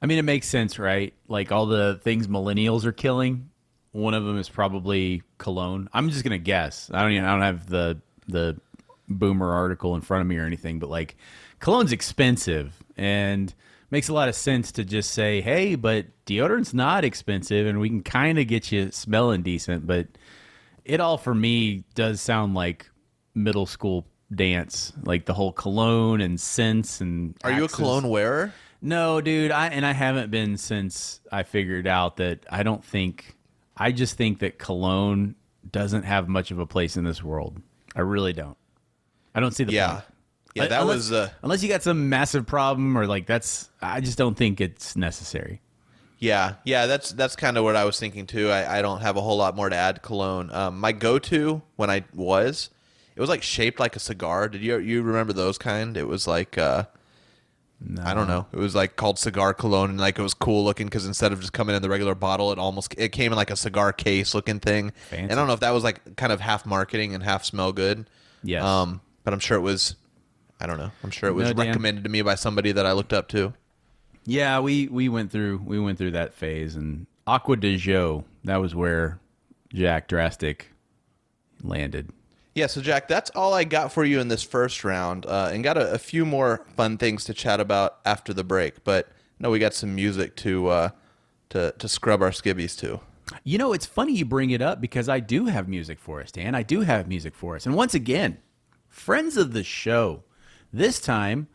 I 0.00 0.06
mean, 0.06 0.18
it 0.18 0.22
makes 0.22 0.46
sense, 0.46 0.78
right? 0.78 1.12
Like 1.26 1.50
all 1.50 1.66
the 1.66 2.00
things 2.04 2.28
millennials 2.28 2.84
are 2.84 2.92
killing. 2.92 3.50
One 3.90 4.14
of 4.14 4.24
them 4.24 4.38
is 4.38 4.48
probably 4.48 5.22
cologne. 5.38 5.88
I'm 5.92 6.10
just 6.10 6.22
gonna 6.22 6.38
guess. 6.38 6.88
I 6.94 7.02
don't 7.02 7.10
even. 7.12 7.24
I 7.24 7.32
don't 7.32 7.42
have 7.42 7.68
the 7.68 7.98
the 8.28 8.60
boomer 9.08 9.52
article 9.52 9.94
in 9.94 10.00
front 10.00 10.20
of 10.22 10.26
me 10.26 10.36
or 10.36 10.44
anything, 10.44 10.78
but 10.78 10.90
like 10.90 11.16
cologne's 11.60 11.92
expensive 11.92 12.82
and 12.96 13.54
makes 13.90 14.08
a 14.08 14.12
lot 14.12 14.28
of 14.28 14.34
sense 14.34 14.72
to 14.72 14.84
just 14.84 15.10
say, 15.10 15.40
hey, 15.40 15.74
but 15.74 16.06
deodorant's 16.26 16.74
not 16.74 17.04
expensive 17.04 17.66
and 17.66 17.80
we 17.80 17.88
can 17.88 18.02
kind 18.02 18.38
of 18.38 18.46
get 18.46 18.70
you 18.70 18.90
smelling 18.90 19.42
decent. 19.42 19.86
But 19.86 20.06
it 20.84 21.00
all 21.00 21.18
for 21.18 21.34
me 21.34 21.84
does 21.94 22.20
sound 22.20 22.54
like 22.54 22.90
middle 23.34 23.66
school 23.66 24.06
dance, 24.34 24.92
like 25.04 25.24
the 25.24 25.34
whole 25.34 25.52
cologne 25.52 26.20
and 26.20 26.40
scents 26.40 27.00
and. 27.00 27.34
are 27.44 27.52
you 27.52 27.64
a 27.64 27.68
cologne 27.68 28.08
wearer 28.08 28.52
No, 28.82 29.20
dude, 29.20 29.50
I 29.50 29.68
and 29.68 29.86
I 29.86 29.92
haven't 29.92 30.30
been 30.30 30.56
since 30.58 31.20
I 31.32 31.42
figured 31.42 31.86
out 31.86 32.18
that 32.18 32.44
I 32.50 32.62
don't 32.62 32.84
think 32.84 33.36
I 33.76 33.92
just 33.92 34.16
think 34.16 34.40
that 34.40 34.58
cologne 34.58 35.34
doesn't 35.70 36.02
have 36.02 36.28
much 36.28 36.50
of 36.50 36.58
a 36.58 36.66
place 36.66 36.96
in 36.96 37.04
this 37.04 37.22
world. 37.22 37.60
I 37.94 38.00
really 38.00 38.32
don't. 38.32 38.56
I 39.38 39.40
don't 39.40 39.52
see 39.52 39.62
the 39.62 39.72
yeah 39.72 39.92
point. 39.92 40.04
yeah 40.56 40.66
that 40.66 40.82
unless, 40.82 40.96
was 40.96 41.12
uh 41.12 41.30
unless 41.42 41.62
you 41.62 41.68
got 41.68 41.84
some 41.84 42.08
massive 42.08 42.44
problem 42.44 42.98
or 42.98 43.06
like 43.06 43.24
that's 43.24 43.70
I 43.80 44.00
just 44.00 44.18
don't 44.18 44.36
think 44.36 44.60
it's 44.60 44.96
necessary. 44.96 45.60
Yeah, 46.18 46.54
yeah, 46.64 46.86
that's 46.86 47.12
that's 47.12 47.36
kind 47.36 47.56
of 47.56 47.62
what 47.62 47.76
I 47.76 47.84
was 47.84 48.00
thinking 48.00 48.26
too. 48.26 48.50
I, 48.50 48.78
I 48.78 48.82
don't 48.82 49.00
have 49.00 49.16
a 49.16 49.20
whole 49.20 49.36
lot 49.36 49.54
more 49.54 49.68
to 49.68 49.76
add 49.76 50.02
cologne. 50.02 50.50
Um, 50.50 50.80
my 50.80 50.90
go-to 50.90 51.62
when 51.76 51.88
I 51.88 52.02
was, 52.12 52.70
it 53.14 53.20
was 53.20 53.30
like 53.30 53.44
shaped 53.44 53.78
like 53.78 53.94
a 53.94 54.00
cigar. 54.00 54.48
Did 54.48 54.60
you 54.62 54.78
you 54.78 55.02
remember 55.02 55.32
those 55.32 55.56
kind? 55.56 55.96
It 55.96 56.08
was 56.08 56.26
like 56.26 56.58
uh, 56.58 56.86
I 58.02 58.14
don't 58.14 58.26
know. 58.26 58.46
It 58.52 58.56
was 58.58 58.74
like 58.74 58.96
called 58.96 59.20
cigar 59.20 59.54
cologne, 59.54 59.90
and 59.90 60.00
like 60.00 60.18
it 60.18 60.22
was 60.22 60.34
cool 60.34 60.64
looking 60.64 60.88
because 60.88 61.06
instead 61.06 61.32
of 61.32 61.38
just 61.38 61.52
coming 61.52 61.76
in 61.76 61.82
the 61.82 61.88
regular 61.88 62.16
bottle, 62.16 62.50
it 62.50 62.58
almost 62.58 62.92
it 62.98 63.12
came 63.12 63.30
in 63.30 63.36
like 63.36 63.52
a 63.52 63.56
cigar 63.56 63.92
case 63.92 64.34
looking 64.34 64.58
thing. 64.58 64.90
Fancy. 65.10 65.22
And 65.22 65.32
I 65.32 65.36
don't 65.36 65.46
know 65.46 65.54
if 65.54 65.60
that 65.60 65.70
was 65.70 65.84
like 65.84 66.16
kind 66.16 66.32
of 66.32 66.40
half 66.40 66.66
marketing 66.66 67.14
and 67.14 67.22
half 67.22 67.44
smell 67.44 67.72
good. 67.72 68.10
Yeah. 68.42 68.80
Um, 68.80 69.00
but 69.28 69.34
I'm 69.34 69.40
sure 69.40 69.58
it 69.58 69.60
was. 69.60 69.94
I 70.58 70.66
don't 70.66 70.78
know. 70.78 70.90
I'm 71.04 71.10
sure 71.10 71.28
it 71.28 71.34
was 71.34 71.52
No, 71.52 71.62
recommended 71.62 72.02
to 72.04 72.08
me 72.08 72.22
by 72.22 72.34
somebody 72.34 72.72
that 72.72 72.86
I 72.86 72.92
looked 72.92 73.12
up 73.12 73.28
to. 73.28 73.52
Yeah, 74.24 74.60
we 74.60 74.88
we 74.88 75.10
went 75.10 75.30
through 75.30 75.60
we 75.66 75.78
went 75.78 75.98
through 75.98 76.12
that 76.12 76.32
phase, 76.32 76.76
and 76.76 77.06
Acqua 77.26 77.56
di 77.58 77.76
Gio, 77.76 78.24
that 78.44 78.56
was 78.56 78.74
where 78.74 79.20
Jack 79.74 80.08
Drastic 80.08 80.72
landed. 81.62 82.08
Yeah, 82.54 82.68
so 82.68 82.80
Jack, 82.80 83.06
that's 83.06 83.28
all 83.32 83.52
I 83.52 83.64
got 83.64 83.92
for 83.92 84.02
you 84.02 84.18
in 84.18 84.28
this 84.28 84.42
first 84.42 84.82
round, 84.82 85.26
uh, 85.26 85.50
and 85.52 85.62
got 85.62 85.76
a, 85.76 85.92
a 85.92 85.98
few 85.98 86.24
more 86.24 86.64
fun 86.74 86.96
things 86.96 87.24
to 87.24 87.34
chat 87.34 87.60
about 87.60 87.98
after 88.06 88.32
the 88.32 88.44
break. 88.44 88.82
But 88.82 89.10
no, 89.38 89.50
we 89.50 89.58
got 89.58 89.74
some 89.74 89.94
music 89.94 90.36
to 90.36 90.68
uh, 90.68 90.88
to 91.50 91.74
to 91.78 91.86
scrub 91.86 92.22
our 92.22 92.30
skibbies 92.30 92.78
to. 92.78 93.00
You 93.44 93.58
know, 93.58 93.74
it's 93.74 93.84
funny 93.84 94.14
you 94.14 94.24
bring 94.24 94.52
it 94.52 94.62
up 94.62 94.80
because 94.80 95.06
I 95.06 95.20
do 95.20 95.44
have 95.44 95.68
music 95.68 95.98
for 95.98 96.22
us, 96.22 96.32
Dan. 96.32 96.54
I 96.54 96.62
do 96.62 96.80
have 96.80 97.08
music 97.08 97.34
for 97.34 97.56
us. 97.56 97.66
And 97.66 97.74
once 97.74 97.92
again, 97.92 98.38
friends 98.88 99.36
of 99.36 99.52
the 99.52 99.64
show. 99.64 100.22
This 100.72 101.00
time, 101.00 101.48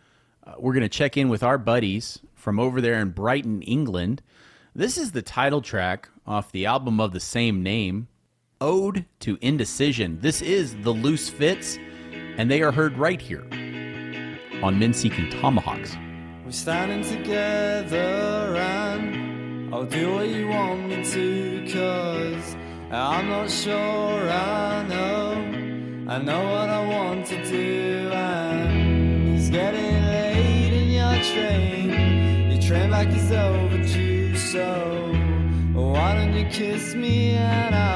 uh, 0.46 0.54
we're 0.58 0.74
going 0.74 0.82
to 0.82 0.90
check 0.90 1.18
in 1.18 1.30
with 1.30 1.44
our 1.44 1.58
buddies 1.58 2.20
from 2.34 2.60
over 2.60 2.82
there 2.82 3.00
in 3.00 3.12
Brighton, 3.12 3.62
England. 3.62 4.22
This 4.76 4.98
is 4.98 5.12
the 5.12 5.22
title 5.22 5.62
track 5.62 6.10
off 6.26 6.52
the 6.52 6.66
album 6.66 7.00
of 7.00 7.12
the 7.12 7.20
same 7.20 7.62
name, 7.62 8.08
Ode 8.60 9.06
to 9.20 9.38
Indecision. 9.42 10.20
This 10.22 10.42
is 10.42 10.76
The 10.82 10.92
Loose 10.92 11.30
Fits, 11.30 11.78
and 12.38 12.50
they 12.50 12.62
are 12.62 12.72
heard 12.72 12.98
right 12.98 13.22
here 13.22 13.46
on 14.64 14.80
Men 14.80 14.94
Seeking 14.94 15.30
Tomahawks. 15.30 15.96
We're 16.46 16.52
standing 16.52 17.04
together 17.04 18.56
and 18.58 19.74
I'll 19.74 19.86
do 19.86 20.14
what 20.14 20.28
you 20.28 20.48
want 20.48 20.88
me 20.88 21.04
to 21.04 21.74
cause 21.74 22.56
I'm 22.92 23.30
not 23.30 23.50
sure 23.50 24.30
I 24.30 24.88
know 24.88 25.63
I 26.14 26.20
know 26.20 26.44
what 26.44 26.70
I 26.70 26.86
want 26.86 27.26
to 27.26 27.44
do 27.44 28.12
and 28.14 29.36
it's 29.36 29.50
getting 29.50 29.96
late 30.06 30.72
in 30.72 30.92
your 30.92 31.16
train. 31.34 32.52
Your 32.52 32.62
train 32.62 32.92
back 32.92 33.08
is 33.08 33.32
overdue 33.32 34.38
so 34.38 35.12
why 35.74 36.14
don't 36.14 36.34
you 36.38 36.46
kiss 36.52 36.94
me 36.94 37.32
and 37.32 37.74
I'll 37.74 37.93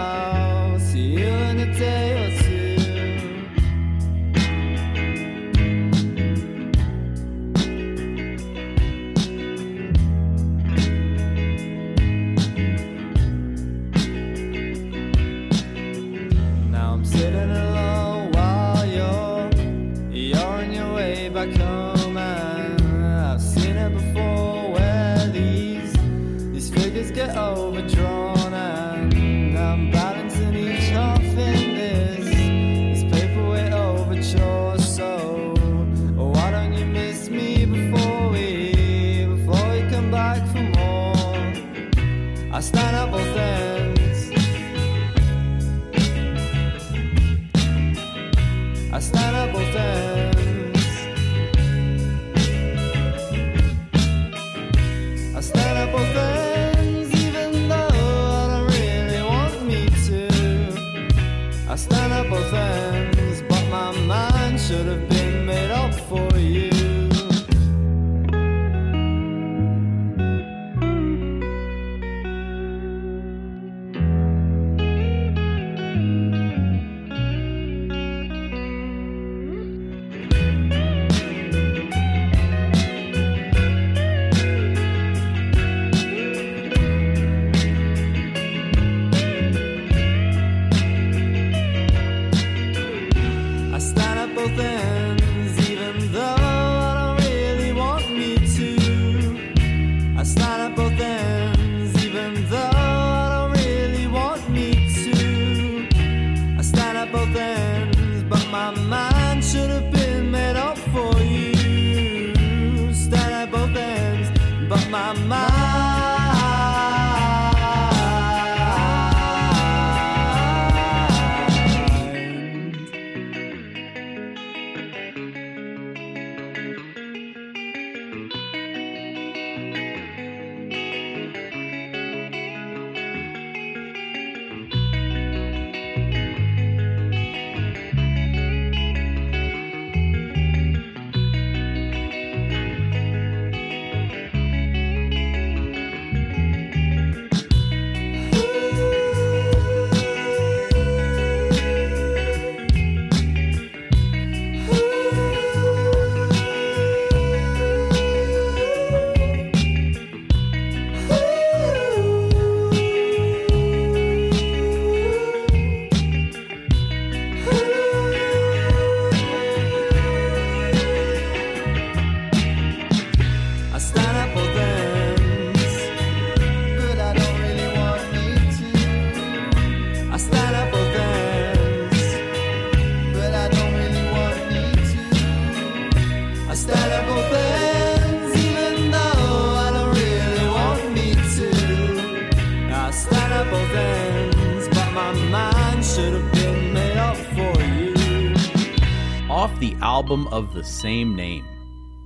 album 200.18 200.34
of 200.34 200.54
the 200.56 200.64
same 200.64 201.16
name. 201.16 201.46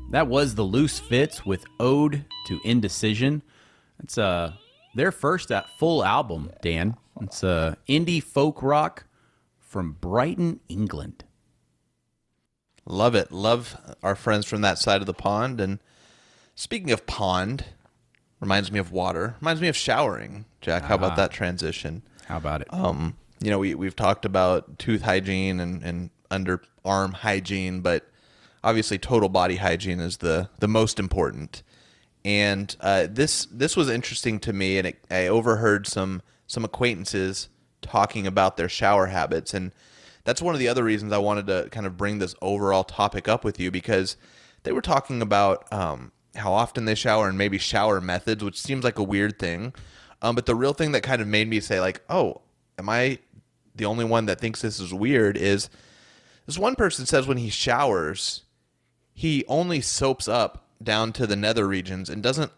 That 0.10 0.28
was 0.28 0.56
the 0.56 0.64
Loose 0.64 1.00
Fits 1.00 1.46
with 1.46 1.64
Ode 1.80 2.26
to 2.48 2.60
Indecision. 2.66 3.42
It's 4.04 4.18
uh 4.18 4.54
their 4.96 5.14
first 5.14 5.50
uh, 5.50 5.64
full 5.80 6.04
album, 6.04 6.52
Dan. 6.62 6.98
It's 7.22 7.42
uh 7.42 7.76
indie 7.88 8.22
folk 8.22 8.62
rock 8.62 9.06
from 9.58 9.94
Brighton, 9.94 10.60
England. 10.68 11.24
Love 12.86 13.16
it. 13.16 13.32
Love 13.32 13.78
our 14.04 14.16
friends 14.16 14.46
from 14.46 14.60
that 14.62 14.78
side 14.78 15.00
of 15.00 15.08
the 15.08 15.14
pond. 15.14 15.62
And 15.62 15.80
Speaking 16.54 16.92
of 16.92 17.08
pond, 17.08 17.64
reminds 18.42 18.74
me 18.74 18.80
of 18.80 18.92
water. 18.92 19.36
Reminds 19.40 19.62
me 19.62 19.70
of 19.70 19.78
showering. 19.78 20.44
Jack, 20.60 20.84
how 20.84 20.96
about 20.96 21.16
that 21.16 21.32
transition? 21.32 22.02
How 22.26 22.38
about 22.38 22.62
it? 22.62 22.68
Um, 22.74 23.16
you 23.40 23.50
know, 23.50 23.60
we 23.60 23.74
we've 23.74 23.96
talked 23.96 24.26
about 24.26 24.78
tooth 24.78 25.02
hygiene 25.02 25.62
and, 25.62 25.82
and 25.82 26.10
underarm 26.32 27.14
hygiene, 27.14 27.82
but 27.82 28.08
obviously 28.64 28.98
total 28.98 29.30
body 29.30 29.58
hygiene 29.58 30.00
is 30.00 30.18
the 30.18 30.50
the 30.60 30.68
most 30.68 31.00
important. 31.00 31.64
And 32.24 32.76
uh, 32.80 33.08
this 33.10 33.46
this 33.52 33.76
was 33.76 33.90
interesting 33.90 34.40
to 34.42 34.54
me, 34.54 34.78
and 34.78 34.88
it, 34.88 35.04
I 35.10 35.28
overheard 35.28 35.88
some 35.88 36.22
some 36.48 36.66
acquaintances 36.66 37.50
talking 37.82 38.28
about 38.28 38.58
their 38.58 38.70
shower 38.70 39.08
habits, 39.08 39.54
and 39.54 39.72
that's 40.24 40.42
one 40.42 40.54
of 40.54 40.60
the 40.60 40.68
other 40.68 40.84
reasons 40.84 41.14
I 41.14 41.18
wanted 41.18 41.48
to 41.48 41.68
kind 41.72 41.86
of 41.86 41.98
bring 41.98 42.20
this 42.20 42.36
overall 42.42 42.84
topic 42.84 43.28
up 43.28 43.44
with 43.44 43.60
you 43.60 43.72
because 43.72 44.18
they 44.64 44.72
were 44.72 44.82
talking 44.82 45.22
about 45.22 45.72
um, 45.74 46.12
how 46.36 46.54
often 46.54 46.86
they 46.86 46.96
shower 46.96 47.28
and 47.28 47.38
maybe 47.38 47.58
shower 47.58 48.00
methods, 48.00 48.44
which 48.44 48.60
seems 48.60 48.84
like 48.84 49.00
a 49.00 49.04
weird 49.04 49.40
thing. 49.40 49.74
Um, 50.22 50.36
but 50.36 50.46
the 50.46 50.56
real 50.56 50.74
thing 50.74 50.92
that 50.92 51.02
kind 51.02 51.22
of 51.22 51.28
made 51.28 51.48
me 51.48 51.60
say 51.60 51.80
like, 51.80 52.02
oh, 52.10 52.42
am 52.78 52.90
I 52.90 53.18
the 53.76 53.86
only 53.86 54.06
one 54.06 54.28
that 54.28 54.40
thinks 54.40 54.62
this 54.62 54.80
is 54.80 54.94
weird? 54.94 55.38
Is 55.38 55.70
this 56.46 56.58
one 56.58 56.76
person 56.76 57.06
says 57.06 57.28
when 57.28 57.38
he 57.38 57.50
showers, 57.50 58.44
he 59.14 59.44
only 59.48 59.82
soaps 59.82 60.28
up 60.28 60.66
down 60.82 61.14
to 61.14 61.28
the 61.28 61.36
nether 61.36 61.68
regions 61.68 62.10
and 62.10 62.24
doesn't 62.24 62.52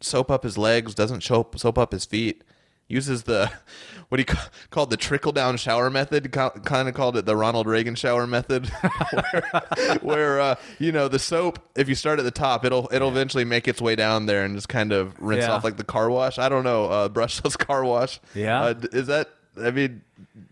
soap 0.00 0.30
up 0.30 0.42
his 0.42 0.58
legs, 0.58 0.94
doesn't 0.94 1.22
soap 1.22 1.58
soap 1.58 1.78
up 1.78 1.92
his 1.92 2.04
feet. 2.04 2.42
Uses 2.88 3.24
the 3.24 3.50
what 4.10 4.20
he 4.20 4.24
ca- 4.24 4.48
called 4.70 4.90
the 4.90 4.96
trickle 4.96 5.32
down 5.32 5.56
shower 5.56 5.90
method. 5.90 6.30
Kind 6.30 6.88
of 6.88 6.94
called 6.94 7.16
it 7.16 7.26
the 7.26 7.34
Ronald 7.34 7.66
Reagan 7.66 7.96
shower 7.96 8.28
method, 8.28 8.66
where, 9.10 9.98
where 10.02 10.40
uh, 10.40 10.54
you 10.78 10.92
know 10.92 11.08
the 11.08 11.18
soap. 11.18 11.58
If 11.74 11.88
you 11.88 11.96
start 11.96 12.20
at 12.20 12.24
the 12.24 12.30
top, 12.30 12.64
it'll 12.64 12.88
it'll 12.92 13.08
eventually 13.08 13.44
make 13.44 13.66
its 13.66 13.80
way 13.80 13.96
down 13.96 14.26
there 14.26 14.44
and 14.44 14.54
just 14.54 14.68
kind 14.68 14.92
of 14.92 15.20
rinse 15.20 15.42
Yeah. 15.42 15.52
off 15.54 15.64
like 15.64 15.78
the 15.78 15.84
car 15.84 16.08
wash. 16.10 16.38
I 16.38 16.48
don't 16.48 16.62
know, 16.62 16.84
uh, 16.86 17.08
brushless 17.08 17.58
car 17.66 17.84
wash. 17.84 18.20
Yeah. 18.34 18.62
uh, 18.62 18.72
d- 18.74 18.88
is 18.92 19.08
that? 19.08 19.30
I 19.62 19.70
mean, 19.70 20.02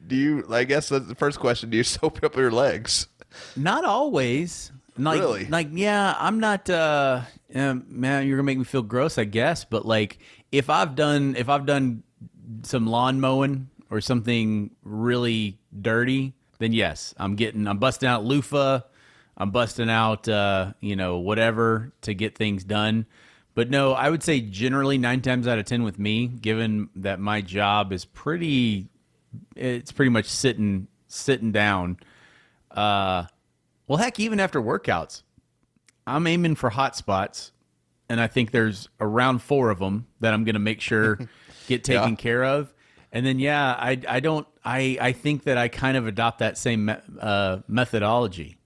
do 0.07 0.17
you? 0.17 0.47
I 0.51 0.65
guess 0.65 0.89
that's 0.89 1.07
the 1.07 1.15
first 1.15 1.39
question. 1.41 1.71
Do 1.71 1.77
you 1.77 1.85
soap 1.85 2.23
up 2.23 2.37
your 2.37 2.51
legs? 2.51 3.09
Not 3.57 3.85
always. 3.85 4.71
Like, 4.97 5.21
Really? 5.21 5.47
Like, 5.47 5.69
yeah, 5.73 6.15
I'm 6.19 6.39
not. 6.39 6.71
uh 6.71 7.23
Man, 7.53 8.27
you're 8.27 8.37
gonna 8.37 8.43
make 8.45 8.59
me 8.59 8.65
feel 8.65 8.83
gross, 8.83 9.19
I 9.19 9.25
guess. 9.25 9.65
But 9.65 9.85
like, 9.87 10.19
if 10.53 10.71
I've 10.71 10.95
done, 10.95 11.35
if 11.37 11.49
I've 11.49 11.67
done 11.67 12.03
some 12.63 12.87
lawn 12.87 13.21
mowing 13.21 13.69
or 13.91 14.01
something 14.01 14.71
really 14.83 15.59
dirty, 15.81 16.35
then 16.59 16.73
yes, 16.73 17.15
I'm 17.17 17.37
getting, 17.37 17.67
I'm 17.67 17.79
busting 17.79 18.09
out 18.09 18.25
loofah. 18.25 18.81
I'm 19.37 19.51
busting 19.51 19.91
out, 19.91 20.29
uh, 20.29 20.75
you 20.81 20.95
know, 20.95 21.19
whatever 21.19 21.93
to 22.03 22.15
get 22.15 22.37
things 22.39 22.63
done. 22.63 23.07
But 23.57 23.69
no, 23.69 23.93
I 23.93 24.09
would 24.11 24.23
say 24.23 24.41
generally 24.41 24.97
nine 24.99 25.23
times 25.23 25.49
out 25.49 25.59
of 25.59 25.65
ten 25.65 25.83
with 25.83 25.99
me, 25.99 26.29
given 26.29 26.89
that 26.97 27.19
my 27.19 27.41
job 27.41 27.93
is 27.93 28.05
pretty, 28.05 28.87
it's 29.57 29.93
pretty 29.93 30.11
much 30.11 30.27
sitting 30.27 30.89
sitting 31.07 31.53
down. 31.53 31.99
Uh, 32.71 33.25
well, 33.87 33.99
heck, 33.99 34.19
even 34.19 34.41
after 34.41 34.61
workouts, 34.61 35.23
I'm 36.07 36.27
aiming 36.27 36.57
for 36.57 36.71
hot 36.71 36.97
spots, 36.97 37.53
and 38.09 38.21
I 38.21 38.27
think 38.27 38.51
there's 38.51 38.89
around 39.01 39.41
four 39.41 39.71
of 39.71 39.79
them 39.79 40.07
that 40.21 40.35
I'm 40.35 40.45
going 40.45 40.55
to 40.55 40.59
make 40.61 40.81
sure 40.81 41.19
get 41.67 41.85
taken 41.85 42.11
Yeah. 42.11 42.17
care 42.17 42.45
of. 42.45 42.73
And 43.13 43.25
then, 43.25 43.39
yeah, 43.39 43.75
I, 43.79 44.01
I 44.09 44.19
don't, 44.21 44.45
I, 44.65 44.99
I 45.01 45.13
think 45.13 45.45
that 45.45 45.57
I 45.57 45.69
kind 45.69 45.97
of 45.97 46.09
adopt 46.09 46.41
that 46.41 46.59
same 46.59 46.87
me- 46.87 46.95
uh, 47.21 47.59
methodology. 47.69 48.57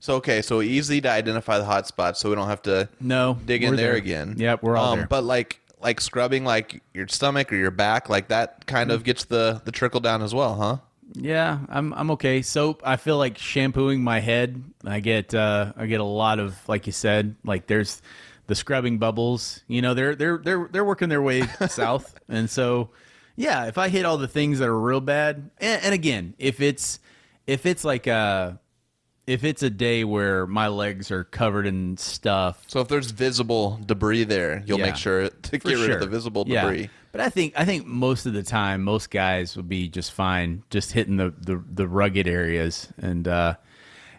So 0.00 0.16
okay, 0.16 0.42
so 0.42 0.60
easy 0.60 1.00
to 1.00 1.10
identify 1.10 1.58
the 1.58 1.64
hot 1.64 1.86
spots, 1.86 2.20
so 2.20 2.28
we 2.28 2.34
don't 2.36 2.48
have 2.48 2.62
to 2.62 2.88
No, 3.00 3.38
dig 3.46 3.62
in 3.62 3.76
there, 3.76 3.88
there. 3.88 3.96
again. 3.96 4.34
Yep, 4.38 4.62
we're 4.62 4.76
all 4.76 4.92
um, 4.92 4.98
there. 5.00 5.06
But 5.08 5.24
like 5.24 5.60
like 5.80 6.00
scrubbing 6.00 6.44
like 6.44 6.82
your 6.94 7.06
stomach 7.08 7.52
or 7.52 7.56
your 7.56 7.70
back, 7.70 8.08
like 8.08 8.28
that 8.28 8.66
kind 8.66 8.90
Mm. 8.90 8.94
of 8.94 9.04
gets 9.04 9.24
the 9.24 9.60
the 9.64 9.72
trickle 9.72 10.00
down 10.00 10.22
as 10.22 10.34
well, 10.34 10.54
huh? 10.54 10.76
Yeah, 11.12 11.60
I'm 11.68 11.92
I'm 11.94 12.10
okay. 12.12 12.42
Soap. 12.42 12.82
I 12.84 12.96
feel 12.96 13.16
like 13.18 13.38
shampooing 13.38 14.02
my 14.02 14.20
head. 14.20 14.62
I 14.84 15.00
get 15.00 15.34
uh 15.34 15.72
I 15.76 15.86
get 15.86 16.00
a 16.00 16.04
lot 16.04 16.38
of 16.38 16.56
like 16.68 16.86
you 16.86 16.92
said, 16.92 17.36
like 17.44 17.66
there's 17.66 18.02
the 18.48 18.54
scrubbing 18.54 18.98
bubbles. 18.98 19.62
You 19.68 19.82
know, 19.82 19.94
they're 19.94 20.14
they're 20.14 20.38
they're 20.38 20.68
they're 20.70 20.84
working 20.84 21.08
their 21.08 21.22
way 21.22 21.42
south, 21.68 22.18
and 22.28 22.50
so 22.50 22.90
yeah, 23.36 23.66
if 23.66 23.76
I 23.78 23.88
hit 23.88 24.04
all 24.06 24.16
the 24.18 24.28
things 24.28 24.58
that 24.60 24.68
are 24.68 24.78
real 24.78 25.00
bad, 25.00 25.50
and, 25.58 25.82
and 25.84 25.94
again, 25.94 26.34
if 26.38 26.60
it's 26.60 26.98
if 27.46 27.66
it's 27.66 27.84
like 27.84 28.08
uh 28.08 28.52
if 29.26 29.42
it's 29.44 29.62
a 29.62 29.70
day 29.70 30.04
where 30.04 30.46
my 30.46 30.68
legs 30.68 31.10
are 31.10 31.24
covered 31.24 31.66
in 31.66 31.96
stuff, 31.96 32.64
So 32.68 32.80
if 32.80 32.88
there's 32.88 33.10
visible 33.10 33.80
debris 33.84 34.24
there, 34.24 34.62
you'll 34.66 34.78
Yeah. 34.78 34.86
make 34.86 34.96
sure 34.96 35.28
to 35.42 35.50
get 35.58 35.64
rid 35.64 35.78
sure. 35.78 35.94
of 35.94 36.00
the 36.00 36.06
visible 36.06 36.44
Yeah. 36.46 36.62
debris. 36.62 36.90
But 37.12 37.20
I 37.22 37.30
think 37.30 37.54
I 37.56 37.64
think 37.64 37.86
most 37.86 38.26
of 38.26 38.34
the 38.34 38.42
time, 38.42 38.82
most 38.84 39.10
guys 39.10 39.56
would 39.56 39.68
be 39.68 39.88
just 39.88 40.12
fine, 40.12 40.62
just 40.70 40.92
hitting 40.92 41.16
the 41.16 41.32
the, 41.38 41.62
the 41.72 41.88
rugged 41.88 42.28
areas. 42.28 42.88
And 42.98 43.26
uh, 43.26 43.54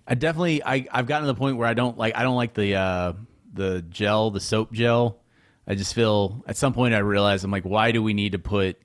I 0.07 0.15
definitely 0.15 0.63
I 0.63 0.87
I've 0.91 1.05
gotten 1.05 1.27
to 1.27 1.33
the 1.33 1.37
point 1.37 1.57
where 1.57 1.67
I 1.67 1.73
don't 1.75 1.97
like 1.97 2.15
I 2.17 2.23
don't 2.23 2.35
like 2.37 2.53
the 2.55 2.75
uh, 2.75 3.13
the 3.53 3.83
gel, 3.89 4.31
the 4.31 4.39
soap 4.39 4.71
gel. 4.73 5.19
I 5.67 5.75
just 5.75 5.93
feel 5.93 6.43
at 6.47 6.57
some 6.57 6.73
point 6.73 6.95
I 6.95 6.99
realize 6.99 7.43
I'm 7.43 7.51
like, 7.51 7.65
why 7.65 7.91
do 7.91 8.01
we 8.01 8.13
need 8.13 8.31
to 8.31 8.39
put 8.39 8.77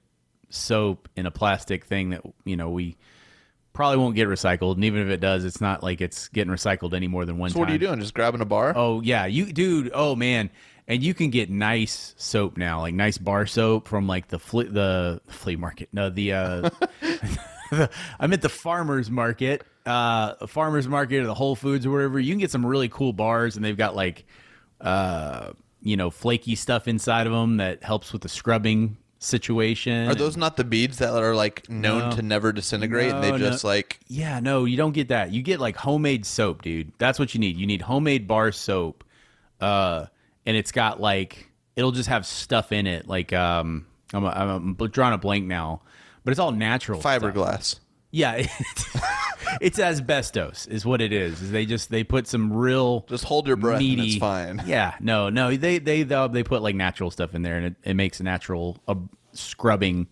soap 0.50 1.08
in 1.16 1.24
a 1.26 1.30
plastic 1.30 1.86
thing 1.86 2.10
that 2.10 2.20
you 2.44 2.56
know 2.56 2.68
we 2.70 2.96
probably 3.72 3.98
won't 3.98 4.14
get 4.16 4.28
recycled, 4.28 4.74
and 4.74 4.84
even 4.84 5.00
if 5.02 5.08
it 5.08 5.20
does, 5.20 5.44
it's 5.44 5.60
not 5.60 5.82
like 5.82 6.00
it's 6.00 6.28
getting 6.28 6.52
recycled 6.52 6.94
any 6.94 7.08
more 7.08 7.24
than 7.24 7.38
one 7.38 7.50
So 7.50 7.54
time. 7.54 7.60
what 7.60 7.68
are 7.70 7.72
you 7.72 7.78
doing? 7.78 8.00
Just 8.00 8.14
grabbing 8.14 8.40
a 8.40 8.44
bar? 8.44 8.72
Oh 8.76 9.00
yeah, 9.00 9.26
you 9.26 9.52
dude. 9.52 9.90
Oh 9.94 10.14
man, 10.14 10.50
and 10.88 11.02
you 11.02 11.14
can 11.14 11.30
get 11.30 11.50
nice 11.50 12.14
soap 12.16 12.56
now, 12.56 12.80
like 12.80 12.94
nice 12.94 13.18
bar 13.18 13.46
soap 13.46 13.88
from 13.88 14.06
like 14.06 14.28
the 14.28 14.38
flea 14.38 14.64
the 14.66 15.20
flea 15.28 15.56
market. 15.56 15.88
No, 15.92 16.10
the 16.10 16.32
uh, 16.32 16.70
I'm 18.20 18.32
at 18.32 18.42
the 18.42 18.48
farmers 18.48 19.10
market, 19.10 19.64
uh, 19.86 20.46
farmers 20.46 20.86
market 20.88 21.20
or 21.20 21.26
the 21.26 21.34
Whole 21.34 21.56
Foods 21.56 21.86
or 21.86 21.90
wherever. 21.90 22.20
You 22.20 22.32
can 22.32 22.38
get 22.40 22.50
some 22.50 22.64
really 22.66 22.88
cool 22.88 23.12
bars, 23.12 23.56
and 23.56 23.64
they've 23.64 23.76
got 23.76 23.96
like, 23.96 24.24
uh, 24.80 25.52
you 25.80 25.96
know, 25.96 26.10
flaky 26.10 26.54
stuff 26.54 26.86
inside 26.86 27.26
of 27.26 27.32
them 27.32 27.56
that 27.56 27.82
helps 27.82 28.12
with 28.12 28.22
the 28.22 28.28
scrubbing 28.28 28.96
situation. 29.22 30.08
Are 30.08 30.14
those 30.14 30.36
not 30.36 30.56
the 30.56 30.64
beads 30.64 30.98
that 30.98 31.12
are 31.14 31.34
like 31.34 31.68
known 31.70 32.10
No. 32.10 32.16
to 32.16 32.22
never 32.22 32.52
disintegrate 32.52 33.10
and 33.12 33.20
No, 33.20 33.22
they 33.22 33.30
no. 33.32 33.38
just 33.50 33.64
like 33.64 34.00
Yeah, 34.08 34.40
no, 34.40 34.64
you 34.64 34.76
don't 34.76 34.92
get 34.92 35.08
that. 35.08 35.32
You 35.32 35.42
get 35.42 35.60
like 35.60 35.76
homemade 35.76 36.26
soap, 36.26 36.62
dude. 36.62 36.92
That's 36.98 37.18
what 37.18 37.34
you 37.34 37.40
need. 37.40 37.56
You 37.56 37.66
need 37.66 37.82
homemade 37.82 38.26
bar 38.26 38.52
soap. 38.52 39.04
Uh 39.60 40.06
and 40.46 40.56
it's 40.56 40.72
got 40.72 41.00
like 41.00 41.48
it'll 41.76 41.92
just 41.92 42.08
have 42.08 42.26
stuff 42.26 42.72
in 42.72 42.86
it 42.86 43.06
like 43.08 43.32
um 43.32 43.86
I'm 44.12 44.24
I'm 44.24 44.74
drawing 44.90 45.14
a 45.14 45.18
blank 45.18 45.46
now. 45.46 45.82
But 46.24 46.30
it's 46.32 46.40
all 46.40 46.52
natural. 46.52 47.00
stuff. 47.00 47.80
Yeah, 48.12 48.34
it's, 48.60 48.96
it's 49.60 49.78
asbestos 49.78 50.66
is 50.66 50.84
what 50.86 51.00
it 51.00 51.12
is. 51.12 51.42
Is 51.42 51.50
they 51.50 51.66
just 51.66 51.90
they 51.90 52.04
put 52.04 52.26
some 52.28 52.52
real 52.52 53.00
Just 53.08 53.24
hold 53.24 53.46
your 53.48 53.56
breath 53.56 53.80
and 53.80 54.00
it's 54.00 54.16
fine. 54.18 54.62
Yeah, 54.66 54.94
no, 55.00 55.28
no, 55.30 55.56
they 55.56 55.78
they 55.78 56.02
they, 56.04 56.26
they 56.28 56.42
put 56.44 56.62
like 56.62 56.74
natural 56.76 57.10
stuff 57.10 57.34
in 57.34 57.42
there 57.42 57.56
and 57.56 57.66
it, 57.66 57.74
it 57.84 57.94
makes 57.94 58.20
a 58.20 58.22
natural 58.22 58.78
uh, 58.86 58.94
scrubbing 59.32 60.06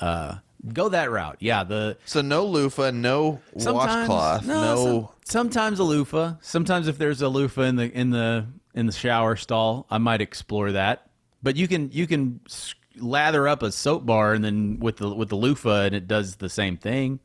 uh 0.00 0.36
go 0.72 0.88
that 0.88 1.10
route. 1.10 1.36
Yeah, 1.40 1.64
the 1.64 1.98
So 2.04 2.20
no 2.22 2.44
loofah, 2.46 2.90
no 2.92 3.40
washcloth, 3.54 4.46
no, 4.46 4.84
some- 4.84 5.08
sometimes 5.24 5.78
a 5.78 5.84
loofah. 5.84 6.34
Sometimes 6.40 6.88
if 6.88 6.98
there's 6.98 7.20
a 7.22 7.28
loofah 7.28 7.62
in 7.62 7.76
the 7.76 7.92
in 7.92 8.10
the 8.10 8.46
in 8.74 8.86
the 8.86 8.92
shower 8.92 9.36
stall, 9.36 9.86
I 9.90 9.98
might 9.98 10.20
explore 10.20 10.72
that. 10.72 11.10
But 11.42 11.56
you 11.56 11.68
can 11.68 11.90
you 11.92 12.06
can 12.06 12.40
s- 12.46 12.74
lather 13.00 13.48
up 13.48 13.62
a 13.62 13.72
soap 13.72 14.06
bar 14.06 14.34
and 14.34 14.44
then 14.44 14.78
with 14.80 14.98
the 14.98 15.12
with 15.14 15.28
the 15.28 15.36
loofah 15.36 15.84
and 15.84 15.94
it 15.94 16.06
does 16.06 16.36
the 16.36 16.48
same 16.48 16.76
thing. 16.76 17.20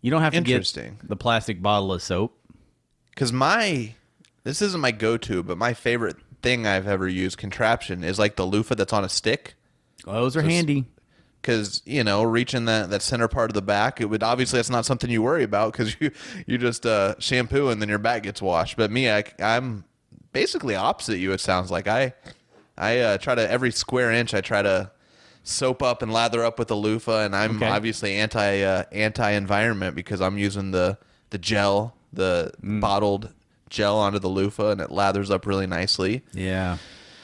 You 0.00 0.10
don't 0.10 0.22
have 0.22 0.32
to 0.32 0.40
get 0.40 0.72
the 1.02 1.16
plastic 1.16 1.60
bottle 1.60 1.92
of 1.92 2.02
soap. 2.02 2.38
Because 3.10 3.32
my, 3.32 3.94
this 4.44 4.62
isn't 4.62 4.80
my 4.80 4.92
go-to, 4.92 5.42
but 5.42 5.58
my 5.58 5.74
favorite 5.74 6.16
thing 6.40 6.68
I've 6.68 6.86
ever 6.86 7.08
used 7.08 7.36
contraption 7.36 8.04
is 8.04 8.16
like 8.18 8.36
the 8.36 8.46
loofah 8.46 8.76
that's 8.76 8.92
on 8.92 9.04
a 9.04 9.08
stick. 9.08 9.54
Those 10.04 10.36
are 10.36 10.42
handy. 10.42 10.86
Because 11.40 11.82
you 11.84 12.04
know, 12.04 12.22
reaching 12.22 12.64
that 12.66 12.90
that 12.90 13.02
center 13.02 13.28
part 13.28 13.50
of 13.50 13.54
the 13.54 13.62
back, 13.62 14.00
it 14.00 14.06
would 14.06 14.22
obviously 14.22 14.58
that's 14.58 14.70
not 14.70 14.84
something 14.84 15.10
you 15.10 15.22
worry 15.22 15.44
about 15.44 15.72
because 15.72 15.96
you 16.00 16.10
you 16.46 16.58
just 16.58 16.86
uh, 16.86 17.14
shampoo 17.18 17.68
and 17.68 17.80
then 17.80 17.88
your 17.88 17.98
back 17.98 18.24
gets 18.24 18.42
washed. 18.42 18.76
But 18.76 18.90
me, 18.90 19.10
I, 19.10 19.24
I, 19.38 19.56
am 19.56 19.84
basically 20.32 20.74
opposite 20.74 21.18
you. 21.18 21.32
It 21.32 21.40
sounds 21.40 21.70
like 21.70 21.86
I 21.86 22.14
I 22.78 22.98
uh, 23.00 23.18
try 23.18 23.34
to 23.34 23.50
every 23.50 23.72
square 23.72 24.10
inch 24.12 24.32
I 24.34 24.40
try 24.40 24.62
to 24.62 24.90
soap 25.42 25.82
up 25.82 26.02
and 26.02 26.12
lather 26.12 26.44
up 26.44 26.58
with 26.58 26.70
a 26.70 26.74
loofah, 26.74 27.24
and 27.24 27.34
I'm 27.34 27.56
Okay. 27.56 27.66
obviously 27.68 28.14
anti 28.14 28.62
uh, 28.62 28.84
anti 28.92 29.30
environment 29.32 29.94
because 29.96 30.20
I'm 30.20 30.38
using 30.38 30.70
the 30.70 30.96
the 31.30 31.38
gel, 31.38 31.94
the 32.12 32.52
Mm. 32.62 32.80
bottled 32.80 33.32
gel 33.68 33.98
onto 33.98 34.18
the 34.18 34.28
loofah, 34.28 34.70
and 34.70 34.80
it 34.80 34.90
lathers 34.90 35.30
up 35.30 35.44
really 35.46 35.66
nicely. 35.66 36.22
Yeah. 36.32 36.78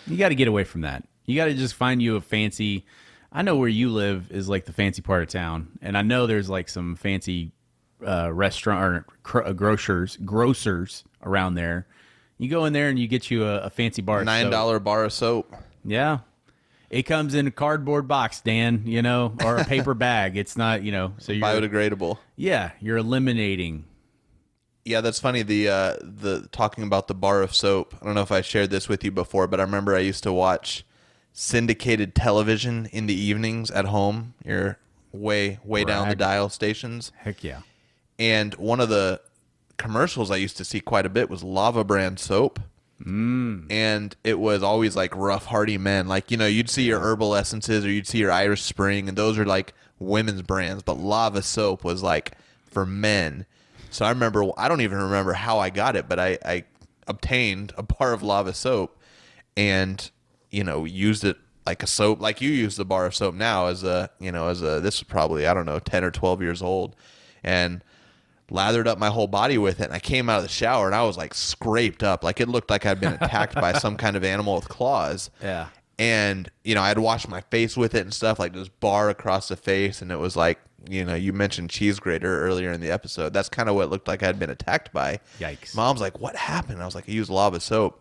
You 0.07 0.17
got 0.19 0.29
to 0.29 0.35
get 0.35 0.49
away 0.49 0.65
from 0.65 0.83
that. 0.83 1.05
You 1.25 1.37
got 1.37 1.47
to 1.47 1.55
just 1.55 1.75
find 1.75 2.03
you 2.03 2.17
a 2.17 2.21
fancy. 2.21 2.85
I 3.33 3.41
know 3.43 3.57
where 3.57 3.69
you 3.69 3.89
live 3.91 4.31
is 4.31 4.49
like 4.49 4.67
the 4.67 4.73
fancy 4.73 5.01
part 5.03 5.23
of 5.23 5.29
town, 5.29 5.69
and 5.81 5.97
I 5.97 6.03
know 6.03 6.27
there's 6.27 6.51
like 6.51 6.69
some 6.69 6.97
fancy 6.97 7.53
uh, 8.07 8.31
restaurant 8.33 8.83
or 8.85 9.07
cr- 9.23 9.43
uh, 9.45 9.53
grocers 9.55 10.19
grocers 10.25 11.05
around 11.23 11.55
there. 11.55 11.87
You 12.45 12.51
go 12.51 12.67
in 12.67 12.73
there 12.75 12.89
and 12.91 12.99
you 12.99 13.09
get 13.09 13.31
you 13.31 13.45
a, 13.45 13.61
a 13.63 13.71
fancy 13.71 14.03
bar. 14.03 14.21
of 14.21 14.27
Nine 14.27 14.45
soap. 14.45 14.53
dollar 14.53 14.79
bar 14.79 15.05
of 15.05 15.13
soap. 15.13 15.55
Yeah. 15.85 16.19
It 16.91 17.05
comes 17.05 17.35
in 17.35 17.47
a 17.47 17.51
cardboard 17.51 18.07
box, 18.07 18.41
Dan, 18.41 18.83
you 18.85 19.03
know, 19.03 19.35
or 19.45 19.57
a 19.57 19.65
paper 19.65 19.95
bag. 19.95 20.37
It's 20.37 20.57
not, 20.57 20.83
you 20.83 20.93
know, 20.93 21.15
so 21.19 21.33
you're 21.33 21.43
Biodegradable. 21.45 22.19
Yeah, 22.37 22.71
you're 22.81 22.99
eliminating. 22.99 23.87
Yeah, 24.85 25.01
that's 25.01 25.19
funny. 25.19 25.43
The 25.43 25.69
uh, 25.69 25.97
the 26.03 26.47
talking 26.53 26.85
about 26.85 27.09
the 27.09 27.15
bar 27.15 27.41
of 27.43 27.55
soap. 27.55 27.95
I 28.01 28.05
don't 28.05 28.15
know 28.15 28.21
if 28.21 28.31
I 28.31 28.43
shared 28.43 28.69
this 28.71 28.89
with 28.89 29.03
you 29.03 29.11
before, 29.11 29.47
but 29.47 29.59
I 29.59 29.63
remember 29.63 29.97
I 29.97 30.01
used 30.01 30.23
to 30.25 30.33
watch 30.33 30.85
syndicated 31.33 32.15
television 32.15 32.87
in 32.93 33.07
the 33.07 33.15
evenings 33.15 33.71
at 33.71 33.87
home. 33.87 34.35
You're 34.45 34.79
way 35.11 35.59
way 35.65 35.85
down 35.85 36.09
the 36.11 36.15
dial 36.17 36.49
stations, 36.51 37.13
Heck 37.17 37.43
yeah. 37.43 37.61
and 38.19 38.55
one 38.57 38.79
of 38.81 38.89
the 38.91 39.21
commercials 39.77 40.31
I 40.31 40.37
used 40.37 40.57
to 40.59 40.65
see 40.65 40.81
quite 40.81 41.07
a 41.07 41.11
bit 41.11 41.31
was 41.31 41.43
Lava 41.43 41.85
brand 41.85 42.19
soap. 42.19 42.61
Mm. 43.05 43.67
And 43.71 44.17
it 44.25 44.39
was 44.39 44.63
always 44.63 44.97
like 44.97 45.15
rough, 45.15 45.47
hardy 45.47 45.79
men. 45.79 46.07
Like, 46.07 46.31
you 46.31 46.37
know, 46.37 46.47
you'd 46.47 46.71
see 46.71 46.85
your 46.85 47.01
herbal 47.01 47.35
essences 47.35 47.85
or 47.85 47.91
you'd 47.91 48.07
see 48.07 48.19
your 48.19 48.33
Irish 48.33 48.63
Spring, 48.63 49.09
and 49.09 49.19
those 49.19 49.39
are 49.39 49.45
like 49.45 49.75
women's 49.99 50.43
brands. 50.43 50.83
But 50.83 50.99
Lava 50.99 51.43
soap 51.43 51.85
was 51.85 52.03
like 52.03 52.33
for 52.65 52.87
men. 52.87 53.47
So 53.91 54.05
I 54.05 54.11
remember, 54.11 54.45
I 54.57 54.69
don't 54.69 54.81
even 54.81 54.99
remember 54.99 55.33
how 55.35 55.59
I 55.59 55.71
got 55.71 55.97
it, 55.97 56.09
but 56.09 56.19
I, 56.19 56.39
I 56.45 56.65
obtained 57.07 57.73
a 57.77 57.83
bar 57.83 58.13
of 58.13 58.23
Lava 58.23 58.53
soap 58.53 58.99
and, 59.57 60.11
you 60.51 60.65
know, 60.65 60.85
used 60.85 61.25
it 61.25 61.37
like 61.67 61.83
a 61.83 61.87
soap, 61.87 62.21
like 62.21 62.41
you 62.41 62.51
use 62.51 62.77
the 62.77 62.85
bar 62.85 63.07
of 63.07 63.15
soap 63.15 63.35
now 63.35 63.67
as 63.67 63.85
a, 63.85 64.11
you 64.19 64.33
know, 64.33 64.49
as 64.49 64.63
a, 64.63 64.81
this 64.81 65.01
was 65.01 65.05
probably, 65.05 65.47
I 65.47 65.55
don't 65.55 65.67
know, 65.67 65.79
10 65.79 66.05
or 66.05 66.11
12 66.11 66.43
years 66.43 66.61
old. 66.61 66.97
And, 67.43 67.83
lathered 68.51 68.87
up 68.87 68.99
my 68.99 69.09
whole 69.09 69.27
body 69.27 69.57
with 69.59 69.81
it 69.81 69.85
and 69.85 69.93
I 69.93 69.99
came 69.99 70.29
out 70.29 70.37
of 70.37 70.43
the 70.43 70.49
shower 70.49 70.87
and 70.87 70.95
I 70.95 71.03
was 71.05 71.17
like 71.17 71.35
scraped 71.35 72.03
up 72.03 72.23
like 72.23 72.41
it 72.41 72.49
looked 72.49 72.69
like 72.71 72.85
I'd 72.85 73.01
been 73.01 73.15
attacked 73.15 73.55
by 73.55 73.73
some 73.73 73.97
kind 73.97 74.17
of 74.17 74.25
animal 74.25 74.55
with 74.57 74.69
claws. 74.69 75.31
Yeah. 75.43 75.69
And 75.99 76.51
you 76.65 76.75
know, 76.75 76.83
I'd 76.83 76.99
washed 76.99 77.29
my 77.29 77.41
face 77.43 77.77
with 77.77 77.95
it 77.95 78.01
and 78.01 78.13
stuff 78.13 78.39
like 78.39 78.53
this 78.53 78.69
bar 78.69 79.11
across 79.11 79.49
the 79.49 79.57
face 79.57 80.03
and 80.03 80.11
it 80.11 80.17
was 80.17 80.37
like, 80.37 80.59
you 80.89 81.05
know, 81.05 81.15
you 81.15 81.33
mentioned 81.33 81.71
cheese 81.71 81.99
grater 82.01 82.43
earlier 82.43 82.73
in 82.73 82.81
the 82.81 82.91
episode. 82.91 83.33
That's 83.33 83.49
kind 83.49 83.69
of 83.69 83.75
what 83.77 83.85
it 83.85 83.91
looked 83.91 84.09
like 84.09 84.23
I'd 84.23 84.39
been 84.39 84.51
attacked 84.51 84.93
by. 84.93 85.21
Yikes. 85.39 85.75
Mom's 85.75 86.01
like, 86.01 86.21
"What 86.21 86.37
happened?" 86.37 86.83
I 86.83 86.85
was 86.85 86.95
like, 86.95 87.09
"I 87.09 87.13
used 87.13 87.31
lava 87.31 87.61
soap." 87.61 88.01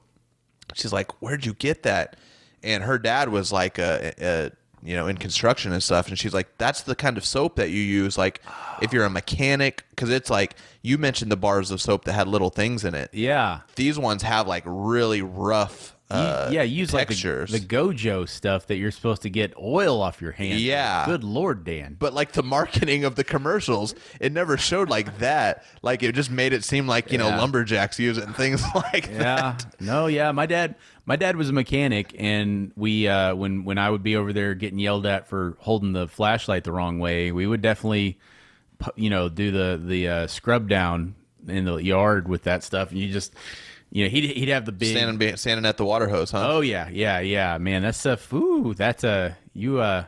She's 0.73 0.91
like, 0.91 1.21
"Where'd 1.21 1.45
you 1.45 1.53
get 1.53 1.83
that?" 1.83 2.17
And 2.61 2.83
her 2.83 2.97
dad 2.97 3.29
was 3.29 3.51
like 3.51 3.77
a, 3.77 4.13
a 4.19 4.51
you 4.83 4.95
know 4.95 5.07
in 5.07 5.17
construction 5.17 5.71
and 5.71 5.81
stuff, 5.81 6.07
and 6.07 6.17
she's 6.17 6.33
like, 6.33 6.57
"That's 6.57 6.81
the 6.81 6.95
kind 6.95 7.17
of 7.17 7.25
soap 7.25 7.55
that 7.55 7.69
you 7.69 7.81
use, 7.81 8.17
like 8.17 8.41
if 8.81 8.93
you're 8.93 9.05
a 9.05 9.09
mechanic, 9.09 9.85
because 9.89 10.09
it's 10.09 10.29
like 10.29 10.55
you 10.81 10.97
mentioned 10.97 11.31
the 11.31 11.37
bars 11.37 11.71
of 11.71 11.81
soap 11.81 12.03
that 12.05 12.13
had 12.13 12.27
little 12.27 12.49
things 12.49 12.83
in 12.83 12.93
it. 12.93 13.09
Yeah. 13.13 13.61
These 13.75 13.97
ones 13.97 14.21
have 14.23 14.47
like 14.47 14.63
really 14.65 15.21
rough, 15.21 15.92
uh, 16.13 16.49
yeah, 16.51 16.63
use 16.63 16.91
textures. 16.91 17.51
like 17.51 17.61
the, 17.61 17.67
the 17.67 17.75
Gojo 17.75 18.27
stuff 18.27 18.67
that 18.67 18.75
you're 18.75 18.91
supposed 18.91 19.23
to 19.23 19.29
get 19.29 19.53
oil 19.57 20.01
off 20.01 20.21
your 20.21 20.31
hands. 20.31 20.61
Yeah. 20.63 21.05
Good 21.05 21.23
Lord, 21.23 21.63
Dan. 21.63 21.95
but 21.99 22.13
like 22.13 22.33
the 22.33 22.43
marketing 22.43 23.03
of 23.05 23.15
the 23.15 23.23
commercials, 23.23 23.95
it 24.19 24.31
never 24.31 24.57
showed 24.57 24.89
like 24.89 25.19
that. 25.19 25.63
Like 25.81 26.03
it 26.03 26.13
just 26.13 26.31
made 26.31 26.53
it 26.53 26.63
seem 26.63 26.87
like 26.87 27.11
you 27.11 27.17
know 27.17 27.29
lumberjacks 27.29 27.99
use 27.99 28.17
it 28.17 28.25
and 28.25 28.35
things 28.35 28.63
like 28.75 29.07
yeah 29.07 29.57
that. 29.57 29.75
no 29.79 30.07
yeah 30.07 30.31
my 30.31 30.45
dad 30.45 30.75
my 31.05 31.15
dad 31.15 31.35
was 31.35 31.49
a 31.49 31.53
mechanic 31.53 32.15
and 32.17 32.71
we 32.75 33.07
uh 33.07 33.35
when 33.35 33.63
when 33.65 33.77
i 33.77 33.89
would 33.89 34.03
be 34.03 34.15
over 34.15 34.31
there 34.33 34.53
getting 34.53 34.79
yelled 34.79 35.05
at 35.05 35.27
for 35.27 35.57
holding 35.59 35.93
the 35.93 36.07
flashlight 36.07 36.63
the 36.63 36.71
wrong 36.71 36.99
way 36.99 37.31
we 37.31 37.45
would 37.45 37.61
definitely 37.61 38.17
you 38.95 39.09
know 39.09 39.29
do 39.29 39.51
the 39.51 39.81
the 39.83 40.07
uh, 40.07 40.27
scrub 40.27 40.67
down 40.69 41.15
in 41.47 41.65
the 41.65 41.75
yard 41.77 42.27
with 42.27 42.43
that 42.43 42.63
stuff 42.63 42.91
and 42.91 42.99
you 42.99 43.11
just 43.11 43.33
you 43.93 44.03
know 44.03 44.09
he'd, 44.09 44.31
he'd 44.35 44.49
have 44.49 44.65
the 44.65 44.71
big 44.73 44.97
Standing, 44.97 45.37
standing 45.37 45.65
at 45.65 45.77
the 45.77 45.85
water 45.85 46.09
hose, 46.09 46.31
huh? 46.31 46.45
oh 46.55 46.61
yeah 46.61 46.89
yeah 46.89 47.19
yeah 47.19 47.57
man 47.59 47.83
that 47.83 47.95
stuff 47.95 48.33
ooh 48.33 48.73
that's 48.73 49.03
a 49.03 49.37
you 49.53 49.79
uh 49.79 50.05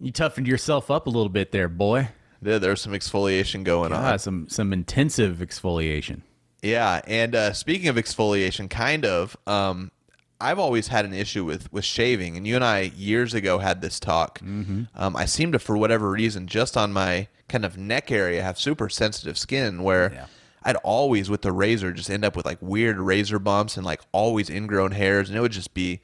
you 0.00 0.12
toughened 0.12 0.46
yourself 0.46 0.90
up 0.90 1.06
a 1.06 1.10
little 1.10 1.28
bit 1.28 1.52
there 1.52 1.68
boy 1.68 2.08
There, 2.42 2.58
there's 2.58 2.80
some 2.80 2.92
exfoliation 2.92 3.64
going 3.64 3.92
on. 3.92 4.18
some 4.18 4.48
some 4.48 4.72
intensive 4.72 5.38
exfoliation 5.38 6.22
Yeah, 6.62 7.00
and 7.06 7.34
uh, 7.34 7.52
speaking 7.52 7.88
of 7.88 7.94
exfoliation, 7.96 8.68
kind 8.68 9.04
of, 9.04 9.36
um, 9.46 9.92
I've 10.40 10.58
always 10.58 10.88
had 10.88 11.04
an 11.04 11.12
issue 11.14 11.44
with 11.44 11.72
with 11.72 11.84
shaving, 11.84 12.36
and 12.36 12.46
you 12.48 12.56
and 12.56 12.64
I 12.64 12.92
years 12.96 13.32
ago 13.34 13.58
had 13.58 13.80
this 13.80 14.00
talk. 14.00 14.40
Mm-hmm. 14.40 14.82
Um, 14.94 15.16
I 15.16 15.24
seem 15.26 15.52
to, 15.52 15.58
for 15.60 15.76
whatever 15.76 16.10
reason, 16.10 16.46
just 16.48 16.76
on 16.76 16.92
my 16.92 17.28
kind 17.48 17.64
of 17.64 17.76
neck 17.78 18.10
area, 18.10 18.42
have 18.42 18.58
super 18.58 18.88
sensitive 18.88 19.38
skin 19.38 19.82
where. 19.84 20.12
Yeah. 20.12 20.26
I'd 20.68 20.76
always 20.76 21.30
with 21.30 21.40
the 21.40 21.50
razor 21.50 21.92
just 21.92 22.10
end 22.10 22.26
up 22.26 22.36
with 22.36 22.44
like 22.44 22.58
weird 22.60 22.98
razor 22.98 23.38
bumps 23.38 23.78
and 23.78 23.86
like 23.86 24.02
always 24.12 24.50
ingrown 24.50 24.90
hairs, 24.90 25.30
and 25.30 25.38
it 25.38 25.40
would 25.40 25.50
just 25.50 25.72
be 25.72 26.02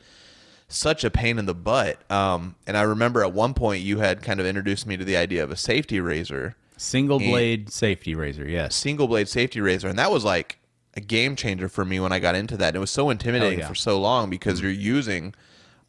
such 0.69 1.05
a 1.05 1.11
pain 1.11 1.39
in 1.39 1.45
the 1.45 1.55
butt. 1.55 2.11
Um, 2.11 2.55
and 2.67 2.75
I 2.75 2.81
remember 2.81 3.23
at 3.23 3.35
one 3.35 3.53
point 3.53 3.83
you 3.83 3.99
had 3.99 4.23
kind 4.23 4.41
of 4.41 4.47
introduced 4.47 4.87
me 4.87 4.97
to 4.97 5.05
the 5.05 5.19
idea 5.19 5.45
of 5.45 5.51
a 5.51 5.57
safety 5.57 6.01
razor 6.01 6.57
single 6.79 7.19
blade 7.19 7.71
safety 7.71 8.17
razor 8.17 8.49
yes 8.49 8.75
single 8.75 9.07
blade 9.07 9.29
safety 9.29 9.61
razor, 9.61 9.87
and 9.87 9.99
that 9.99 10.11
was 10.11 10.25
like 10.25 10.59
a 10.95 11.01
game 11.01 11.37
changer 11.37 11.69
for 11.69 11.85
me 11.85 12.01
when 12.01 12.11
I 12.11 12.19
got 12.19 12.35
into 12.35 12.57
that. 12.57 12.69
And 12.69 12.77
it 12.77 12.81
was 12.81 12.91
so 12.91 13.11
intimidating 13.11 13.59
yeah. 13.59 13.69
for 13.69 13.75
so 13.75 14.01
long 14.01 14.31
because 14.31 14.63
you're 14.63 14.71
using 14.71 15.35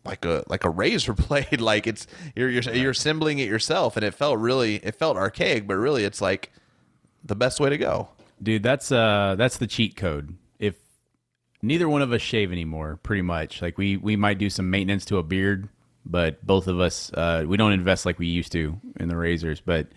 like 0.04 0.26
a 0.26 0.44
like 0.48 0.66
a 0.66 0.70
razor 0.70 1.14
blade, 1.30 1.62
like 1.62 1.88
it's 1.88 2.08
you're 2.36 2.50
you're, 2.50 2.74
you're 2.74 2.92
assembling 2.92 3.40
it 3.40 3.48
yourself, 3.48 3.96
and 3.96 4.04
it 4.04 4.14
felt 4.14 4.38
really 4.38 4.82
it 4.84 4.96
felt 4.96 5.16
archaic, 5.16 5.66
but 5.66 5.76
really 5.76 6.04
it's 6.04 6.20
like 6.20 6.52
the 7.24 7.38
best 7.38 7.62
way 7.62 7.70
to 7.70 7.78
go. 7.78 8.10
Dude, 8.42 8.64
that's 8.64 8.92
uh 8.92 9.36
that's 9.38 9.58
the 9.58 9.68
cheat 9.68 9.96
code. 9.96 10.36
If 10.60 10.76
neither 11.62 11.88
one 11.88 12.02
of 12.02 12.12
us 12.12 12.22
shave 12.22 12.52
anymore, 12.52 13.00
pretty 13.02 13.22
much. 13.22 13.62
Like 13.62 13.78
we 13.78 13.98
we 13.98 14.16
might 14.16 14.38
do 14.38 14.50
some 14.50 14.70
maintenance 14.70 15.06
to 15.06 15.18
a 15.18 15.24
beard, 15.24 15.70
but 16.06 16.46
both 16.46 16.68
of 16.68 16.80
us 16.80 17.12
uh 17.14 17.46
we 17.48 17.58
don't 17.58 17.72
invest 17.72 18.06
like 18.06 18.20
we 18.20 18.28
used 18.28 18.52
to 18.52 18.80
in 19.00 19.08
the 19.08 19.16
razors, 19.16 19.62
but 19.62 19.88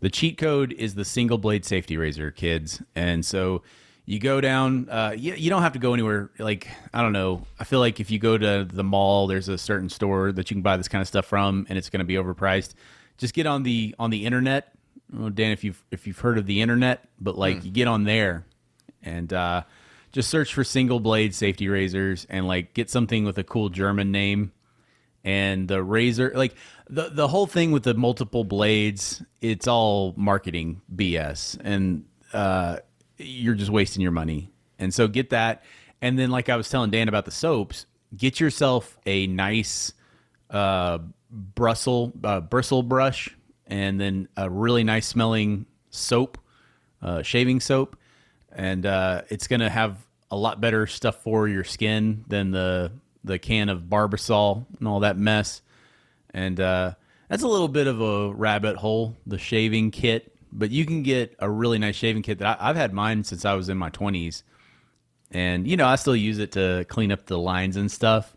the 0.00 0.10
cheat 0.10 0.38
code 0.38 0.72
is 0.72 0.94
the 0.94 1.04
single 1.04 1.38
blade 1.38 1.64
safety 1.64 1.96
razor, 1.96 2.30
kids. 2.30 2.82
And 2.94 3.24
so 3.24 3.62
you 4.04 4.18
go 4.18 4.40
down 4.40 4.88
uh 4.90 5.14
you, 5.16 5.34
you 5.34 5.48
don't 5.48 5.62
have 5.62 5.72
to 5.72 5.78
go 5.78 5.94
anywhere 5.94 6.30
like 6.38 6.68
I 6.92 7.00
don't 7.00 7.12
know. 7.12 7.46
I 7.58 7.64
feel 7.64 7.80
like 7.80 7.98
if 7.98 8.10
you 8.10 8.18
go 8.18 8.36
to 8.36 8.68
the 8.70 8.84
mall, 8.84 9.26
there's 9.26 9.48
a 9.48 9.56
certain 9.56 9.88
store 9.88 10.32
that 10.32 10.50
you 10.50 10.54
can 10.54 10.62
buy 10.62 10.76
this 10.76 10.88
kind 10.88 11.00
of 11.00 11.08
stuff 11.08 11.24
from 11.24 11.66
and 11.70 11.78
it's 11.78 11.88
going 11.88 12.00
to 12.00 12.04
be 12.04 12.14
overpriced. 12.14 12.74
Just 13.16 13.32
get 13.32 13.46
on 13.46 13.62
the 13.62 13.94
on 13.98 14.10
the 14.10 14.26
internet 14.26 14.74
Oh, 15.18 15.28
Dan, 15.28 15.50
if 15.52 15.64
you've 15.64 15.82
if 15.90 16.06
you've 16.06 16.18
heard 16.18 16.38
of 16.38 16.46
the 16.46 16.60
internet, 16.60 17.08
but 17.20 17.36
like 17.36 17.64
you 17.64 17.70
get 17.70 17.88
on 17.88 18.04
there 18.04 18.44
and 19.02 19.32
uh, 19.32 19.62
just 20.12 20.30
search 20.30 20.54
for 20.54 20.64
single 20.64 21.00
blade 21.00 21.34
safety 21.34 21.68
razors 21.68 22.26
and 22.28 22.46
like 22.46 22.74
get 22.74 22.90
something 22.90 23.24
with 23.24 23.38
a 23.38 23.44
cool 23.44 23.68
German 23.68 24.12
name. 24.12 24.52
And 25.22 25.68
the 25.68 25.82
razor, 25.82 26.32
like 26.34 26.54
the 26.88 27.10
the 27.10 27.28
whole 27.28 27.46
thing 27.46 27.72
with 27.72 27.82
the 27.82 27.92
multiple 27.92 28.44
blades, 28.44 29.22
it's 29.42 29.66
all 29.68 30.14
marketing 30.16 30.80
BS, 30.94 31.58
and 31.62 32.06
uh, 32.32 32.78
you're 33.18 33.54
just 33.54 33.70
wasting 33.70 34.00
your 34.00 34.12
money. 34.12 34.50
And 34.78 34.94
so 34.94 35.08
get 35.08 35.30
that, 35.30 35.62
and 36.00 36.18
then 36.18 36.30
like 36.30 36.48
I 36.48 36.56
was 36.56 36.70
telling 36.70 36.90
Dan 36.90 37.08
about 37.08 37.26
the 37.26 37.32
soaps, 37.32 37.84
get 38.16 38.40
yourself 38.40 38.96
a 39.04 39.26
nice 39.26 39.92
uh, 40.48 41.00
bristle 41.30 42.14
uh, 42.24 42.40
bristle 42.40 42.82
brush 42.82 43.36
and 43.70 43.98
then 44.00 44.28
a 44.36 44.50
really 44.50 44.84
nice 44.84 45.06
smelling 45.06 45.64
soap, 45.90 46.36
uh, 47.00 47.22
shaving 47.22 47.60
soap, 47.60 47.96
and 48.52 48.84
uh, 48.84 49.22
it's 49.30 49.46
gonna 49.46 49.70
have 49.70 49.96
a 50.30 50.36
lot 50.36 50.60
better 50.60 50.86
stuff 50.86 51.22
for 51.22 51.48
your 51.48 51.64
skin 51.64 52.24
than 52.28 52.50
the 52.50 52.92
the 53.24 53.38
can 53.38 53.68
of 53.68 53.82
Barbasol 53.82 54.64
and 54.78 54.86
all 54.88 55.00
that 55.00 55.16
mess. 55.16 55.62
And 56.32 56.58
uh, 56.60 56.92
that's 57.28 57.42
a 57.42 57.48
little 57.48 57.68
bit 57.68 57.86
of 57.86 58.00
a 58.00 58.32
rabbit 58.32 58.76
hole, 58.76 59.16
the 59.26 59.38
shaving 59.38 59.90
kit. 59.90 60.32
But 60.52 60.70
you 60.70 60.84
can 60.86 61.02
get 61.02 61.36
a 61.38 61.48
really 61.48 61.78
nice 61.78 61.94
shaving 61.96 62.22
kit 62.22 62.38
that 62.38 62.60
I, 62.60 62.70
I've 62.70 62.76
had 62.76 62.92
mine 62.92 63.22
since 63.24 63.44
I 63.44 63.54
was 63.54 63.68
in 63.68 63.78
my 63.78 63.88
twenties, 63.90 64.42
and 65.30 65.66
you 65.66 65.76
know 65.76 65.86
I 65.86 65.94
still 65.96 66.16
use 66.16 66.38
it 66.38 66.52
to 66.52 66.84
clean 66.88 67.12
up 67.12 67.26
the 67.26 67.38
lines 67.38 67.76
and 67.76 67.90
stuff. 67.90 68.36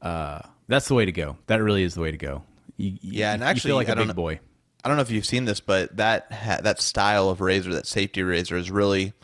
Uh, 0.00 0.40
that's 0.68 0.88
the 0.88 0.94
way 0.94 1.04
to 1.04 1.12
go. 1.12 1.36
That 1.46 1.62
really 1.62 1.82
is 1.82 1.94
the 1.94 2.00
way 2.00 2.10
to 2.10 2.16
go. 2.16 2.42
You, 2.76 2.96
Yeah, 3.02 3.32
and 3.32 3.42
you 3.42 3.46
actually, 3.48 3.68
feel 3.70 3.76
like 3.76 3.88
I 3.88 3.92
a 3.92 3.94
don't 3.94 4.04
big 4.08 4.16
know- 4.16 4.22
boy. 4.22 4.40
I 4.84 4.88
don't 4.88 4.96
know 4.96 5.02
if 5.02 5.10
you've 5.10 5.24
seen 5.26 5.46
this, 5.46 5.60
but 5.60 5.96
that 5.96 6.30
ha- 6.30 6.60
that 6.62 6.80
style 6.80 7.30
of 7.30 7.40
razor, 7.40 7.72
that 7.72 7.86
safety 7.86 8.22
razor, 8.22 8.56
has 8.56 8.70
really 8.70 9.14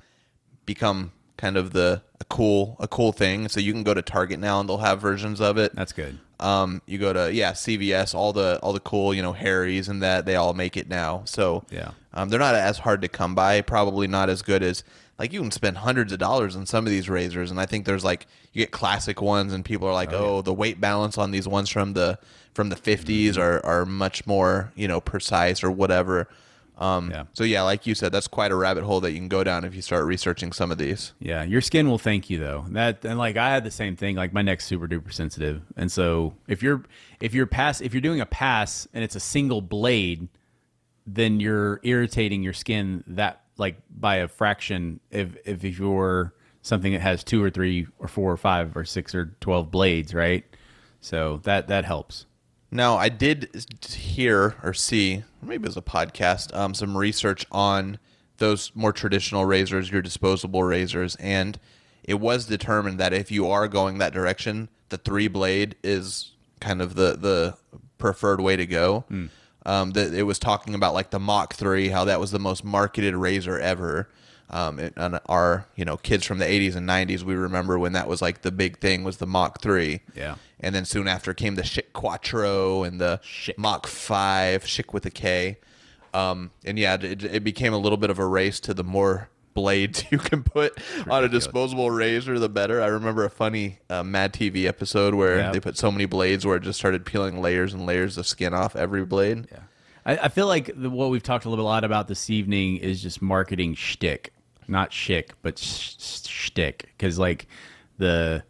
become 0.67 1.13
kind 1.37 1.57
of 1.57 1.73
the 1.73 2.03
a 2.21 2.25
cool 2.25 2.77
a 2.81 2.89
cool 2.89 3.13
thing. 3.13 3.49
So 3.49 3.61
you 3.61 3.73
can 3.73 3.83
go 3.83 3.95
to 3.95 4.03
Target 4.03 4.39
now 4.41 4.61
and 4.61 4.69
they'll 4.69 4.79
have 4.79 5.01
versions 5.01 5.41
of 5.41 5.59
it. 5.59 5.75
That's 5.75 5.93
good. 5.93 6.19
Um, 6.39 6.81
you 6.87 6.99
go 6.99 7.13
to 7.13 7.33
yeah 7.33 7.53
CVS, 7.53 8.15
all 8.15 8.33
the 8.33 8.59
all 8.63 8.73
the 8.73 8.81
cool 8.81 9.13
you 9.13 9.23
know 9.23 9.33
Harry's 9.33 9.89
and 9.89 10.03
that 10.03 10.25
they 10.27 10.37
all 10.37 10.55
make 10.55 10.77
it 10.77 10.89
now. 10.89 11.23
So 11.27 11.65
Yeah. 11.71 11.91
um, 12.15 12.29
they're 12.31 12.39
not 12.39 12.55
as 12.55 12.79
hard 12.79 13.03
to 13.03 13.09
come 13.09 13.35
by. 13.35 13.61
Probably 13.61 14.07
not 14.07 14.31
as 14.31 14.41
good 14.43 14.63
as 14.63 14.83
like 15.21 15.33
you 15.35 15.41
can 15.41 15.51
spend 15.51 15.77
hundreds 15.77 16.13
of 16.13 16.19
dollars 16.19 16.57
on 16.57 16.65
some 16.65 16.87
of 16.87 16.91
these 16.91 17.09
razors, 17.11 17.51
and 17.51 17.61
I 17.61 17.67
think 17.67 17.85
there's 17.85 18.03
like 18.03 18.27
you 18.55 18.63
get 18.63 18.71
classic 18.73 19.21
ones, 19.21 19.53
and 19.53 19.63
people 19.65 19.87
are 19.87 19.93
like, 19.93 20.13
oh, 20.15 20.41
the 20.41 20.55
weight 20.55 20.81
balance 20.81 21.19
on 21.19 21.31
these 21.31 21.47
ones 21.47 21.69
from 21.69 21.93
the 21.93 22.19
from 22.55 22.71
the 22.71 22.77
50s 22.77 23.05
Mm-hmm. 23.35 23.41
are 23.41 23.65
are 23.65 23.85
much 23.87 24.27
more 24.27 24.73
you 24.75 24.89
know 24.89 25.01
precise 25.01 25.63
or 25.63 25.71
whatever. 25.71 26.27
Um, 26.79 27.11
Yeah. 27.11 27.25
So 27.35 27.45
yeah, 27.45 27.61
like 27.61 27.87
you 27.87 27.95
said, 27.95 28.11
that's 28.11 28.27
quite 28.29 28.51
a 28.51 28.57
rabbit 28.57 28.85
hole 28.85 29.03
that 29.03 29.13
you 29.13 29.19
can 29.19 29.29
go 29.29 29.45
down 29.45 29.65
if 29.67 29.75
you 29.75 29.83
start 29.83 30.07
researching 30.07 30.51
some 30.53 30.71
of 30.73 30.79
these. 30.79 31.13
Yeah, 31.21 31.43
your 31.43 31.61
skin 31.61 31.91
will 31.91 31.99
thank 31.99 32.31
you 32.31 32.39
though. 32.39 32.65
That 32.71 33.05
and 33.05 33.19
like 33.19 33.37
I 33.37 33.51
had 33.51 33.65
the 33.65 33.71
same 33.71 33.97
thing. 33.97 34.17
Like 34.17 34.33
my 34.33 34.41
neck's 34.41 34.65
super 34.65 34.89
duper 34.89 35.13
sensitive, 35.13 35.61
and 35.77 35.93
so 35.93 36.33
if 36.49 36.63
you're 36.63 36.83
if 37.21 37.35
you're 37.35 37.47
pass 37.47 37.83
if 37.83 37.93
you're 37.93 38.01
doing 38.01 38.23
a 38.23 38.27
pass 38.27 38.89
and 38.95 39.05
it's 39.05 39.15
a 39.15 39.21
single 39.21 39.61
blade, 39.61 40.29
then 41.07 41.41
you're 41.41 41.81
irritating 41.83 42.43
your 42.43 42.55
skin 42.55 43.05
that 43.07 43.43
like 43.61 43.77
by 43.91 44.17
a 44.17 44.27
fraction. 44.27 44.99
If 45.11 45.37
if 45.45 45.65
if 45.65 45.79
you're 45.79 46.35
something 46.63 46.93
that 46.93 47.01
has 47.01 47.23
two 47.23 47.43
or 47.43 47.51
three 47.51 47.87
or 47.99 48.09
four 48.09 48.33
or 48.33 48.37
five 48.37 48.77
or 48.77 48.85
six 48.85 49.15
or 49.15 49.37
twelve 49.41 49.71
blades, 49.71 50.13
right? 50.13 50.45
So 51.01 51.41
that 51.45 51.69
that 51.69 51.85
helps. 51.85 52.27
Now, 52.73 52.97
I 52.97 53.09
did 53.09 53.67
hear 53.85 54.55
or 54.63 54.73
see, 54.73 55.25
maybe 55.43 55.65
it 55.65 55.69
was 55.69 55.77
a 55.77 55.83
podcast, 55.83 56.55
um, 56.57 56.73
some 56.73 56.97
research 56.97 57.45
on 57.51 57.99
those 58.39 58.71
more 58.77 58.93
traditional 58.93 59.45
razors, 59.45 59.91
your 59.91 60.03
disposable 60.03 60.63
razors, 60.63 61.17
and 61.17 61.59
it 62.05 62.15
was 62.21 62.47
determined 62.47 62.99
that 63.01 63.13
if 63.13 63.31
you 63.31 63.49
are 63.51 63.67
going 63.67 63.99
that 63.99 64.13
direction, 64.13 64.69
the 64.89 64.99
three 64.99 65.27
blade 65.29 65.77
is 65.83 66.33
kind 66.61 66.81
of 66.81 66.95
the 66.95 67.17
the 67.17 67.57
preferred 67.99 68.41
way 68.41 68.57
to 68.57 68.67
go. 68.67 69.05
Um, 69.67 69.91
that 69.93 70.15
it 70.15 70.23
was 70.23 70.39
talking 70.39 70.75
about 70.75 70.95
like 70.95 71.11
the 71.11 71.21
Mach 71.21 71.55
three, 71.55 71.89
how 71.89 72.05
that 72.07 72.19
was 72.19 72.31
the 72.31 72.39
most 72.39 72.65
marketed 72.65 73.15
razor 73.15 73.59
ever. 73.59 74.09
Um, 74.49 74.81
it, 74.81 74.95
and 74.97 75.21
our 75.27 75.67
you 75.77 75.85
know 75.85 75.97
kids 75.97 76.27
from 76.27 76.39
the 76.39 76.45
80s 76.45 76.75
and 76.75 76.89
90s, 76.89 77.23
we 77.23 77.35
remember 77.35 77.79
when 77.79 77.93
that 77.93 78.09
was 78.09 78.21
like 78.21 78.43
the 78.43 78.51
big 78.51 78.79
thing 78.79 79.05
was 79.05 79.19
the 79.19 79.27
Mach 79.27 79.61
three. 79.61 80.01
Yeah. 80.15 80.37
And 80.59 80.75
then 80.75 80.85
soon 80.85 81.09
after 81.09 81.33
came 81.35 81.55
the 81.55 81.63
Schick 81.63 81.93
Quattro 81.93 82.83
and 82.83 83.01
the 83.01 83.21
Schick. 83.23 83.57
Mach 83.57 83.87
5, 83.87 84.65
Schick 84.65 84.93
with 84.93 85.07
a 85.07 85.11
K. 85.11 85.59
Um, 86.13 86.51
and 86.65 86.79
yeah, 86.79 86.95
it, 86.95 87.25
it 87.25 87.45
became 87.45 87.73
a 87.73 87.79
little 87.79 87.97
bit 87.97 88.11
of 88.11 88.19
a 88.19 88.27
race 88.27 88.61
to 88.61 88.75
the 88.75 88.85
more 88.85 89.29
blades 89.55 90.05
you 90.11 90.19
can 90.19 90.43
put 90.43 90.79
on 91.09 91.25
a 91.25 91.29
disposable 91.29 91.91
razor, 91.91 92.39
the 92.39 92.49
better. 92.49 92.81
I 92.83 92.87
remember 92.87 93.25
a 93.25 93.31
funny 93.31 93.79
uh, 93.89 94.03
Mad 94.03 94.33
TV 94.33 94.65
episode 94.67 95.15
where 95.15 95.39
Yeah. 95.39 95.53
they 95.53 95.61
put 95.61 95.77
so 95.77 95.91
many 95.91 96.07
blades 96.07 96.47
where 96.47 96.57
it 96.57 96.63
just 96.63 96.79
started 96.79 97.05
peeling 97.05 97.41
layers 97.41 97.75
and 97.75 97.87
layers 97.87 98.17
of 98.19 98.27
skin 98.27 98.55
off 98.55 98.77
every 98.77 99.05
blade. 99.05 99.47
Yeah. 99.51 99.59
I, 100.07 100.17
I 100.17 100.29
feel 100.29 100.47
like 100.47 100.71
the, 100.75 100.89
what 100.91 101.11
we've 101.11 101.23
talked 101.23 101.45
a 101.45 101.51
little 101.51 101.65
lot 101.67 101.85
about 101.85 102.09
this 102.09 102.31
evening 102.31 102.77
is 102.79 103.03
just 103.03 103.21
marketing 103.21 103.75
shtick, 103.75 104.33
not 104.67 104.93
chic, 104.93 105.33
but 105.43 105.59
sh- 105.59 105.95
sh- 105.99 106.27
shtick. 106.27 106.89
Because 106.97 107.19
like 107.19 107.47
the 107.99 108.43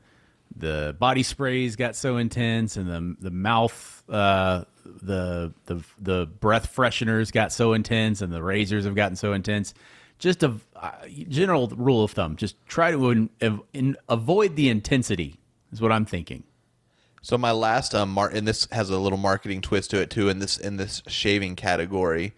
the 0.56 0.94
body 0.98 1.22
sprays 1.22 1.76
got 1.76 1.96
so 1.96 2.16
intense, 2.18 2.76
and 2.76 2.88
the 2.88 3.16
the 3.20 3.30
mouth, 3.30 4.02
uh, 4.08 4.64
the 4.84 5.52
the 5.66 5.82
the 6.00 6.26
breath 6.26 6.74
fresheners 6.74 7.32
got 7.32 7.52
so 7.52 7.72
intense, 7.72 8.20
and 8.22 8.32
the 8.32 8.42
razors 8.42 8.84
have 8.84 8.94
gotten 8.94 9.16
so 9.16 9.32
intense. 9.32 9.74
Just 10.20 10.42
a 10.42 10.54
uh, 10.76 10.92
general 11.28 11.68
rule 11.68 12.04
of 12.04 12.12
thumb: 12.12 12.36
just 12.36 12.54
try 12.68 12.90
to 12.92 13.10
in, 13.10 13.30
in, 13.72 13.96
avoid 14.08 14.54
the 14.54 14.68
intensity. 14.68 15.36
Is 15.72 15.80
what 15.80 15.92
I'm 15.92 16.04
thinking. 16.04 16.44
So 17.22 17.36
my 17.38 17.52
last 17.52 17.94
um 17.94 18.10
mar- 18.12 18.30
and 18.32 18.46
this 18.46 18.66
has 18.72 18.90
a 18.90 18.98
little 18.98 19.18
marketing 19.18 19.60
twist 19.60 19.90
to 19.90 20.00
it 20.00 20.10
too 20.10 20.28
in 20.28 20.38
this 20.38 20.56
in 20.58 20.76
this 20.78 21.02
shaving 21.06 21.54
category 21.56 22.32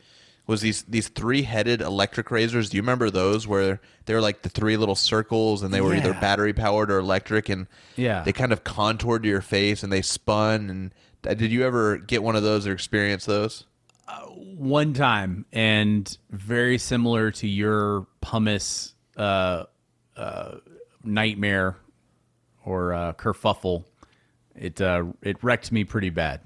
was 0.46 0.60
these 0.60 0.82
these 0.82 1.08
three-headed 1.08 1.80
electric 1.80 2.30
razors. 2.30 2.68
Do 2.68 2.76
you 2.76 2.82
remember 2.82 3.08
those 3.10 3.46
where 3.46 3.80
they 4.06 4.14
were 4.14 4.20
like 4.20 4.42
the 4.42 4.48
three 4.48 4.76
little 4.76 4.96
circles 4.96 5.62
and 5.62 5.72
they 5.72 5.80
were 5.80 5.94
either 5.94 6.12
battery 6.14 6.52
powered 6.52 6.90
or 6.90 6.98
electric 6.98 7.48
and 7.48 7.68
Yeah. 7.96 8.22
they 8.24 8.32
kind 8.32 8.52
of 8.52 8.64
contoured 8.64 9.22
to 9.22 9.28
your 9.28 9.40
face 9.40 9.82
and 9.82 9.92
they 9.92 10.02
spun 10.02 10.68
and 10.68 10.94
uh, 11.26 11.34
did 11.34 11.52
you 11.52 11.64
ever 11.64 11.96
get 11.98 12.22
one 12.24 12.34
of 12.36 12.42
those 12.42 12.66
or 12.66 12.72
experience 12.72 13.24
those? 13.24 13.64
One 14.56 14.92
time 14.94 15.44
and 15.52 16.16
very 16.30 16.78
similar 16.78 17.30
to 17.30 17.48
your 17.48 18.06
pumice 18.20 18.94
uh, 19.16 19.64
uh, 20.16 20.56
nightmare 21.04 21.76
or 22.64 22.92
uh, 22.92 23.12
kerfuffle 23.14 23.84
it 24.54 24.80
uh, 24.80 25.04
it 25.22 25.42
wrecked 25.42 25.72
me 25.72 25.84
pretty 25.84 26.10
bad 26.10 26.40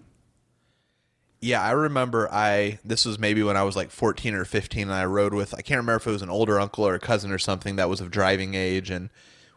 Yeah, 1.41 1.63
I 1.63 1.73
remember 1.73 2.29
I 2.33 2.79
this 2.85 3.05
was 3.05 3.19
maybe 3.19 3.43
when 3.43 3.57
I 3.57 3.63
was 3.63 3.77
like 3.77 3.91
14 3.91 4.35
or 4.35 4.45
15 4.45 4.83
and 4.83 4.93
I 4.93 5.05
rode 5.05 5.35
with 5.35 5.55
I 5.55 5.63
can't 5.63 5.79
remember 5.79 5.97
if 5.97 6.07
it 6.07 6.13
was 6.13 6.23
an 6.23 6.31
older 6.31 6.61
uncle 6.61 6.87
or 6.87 6.95
a 6.95 7.01
cousin 7.01 7.31
or 7.31 7.39
something 7.39 7.77
that 7.77 7.89
was 7.89 8.01
of 8.01 8.11
driving 8.11 8.55
age 8.55 8.91
and 8.91 9.11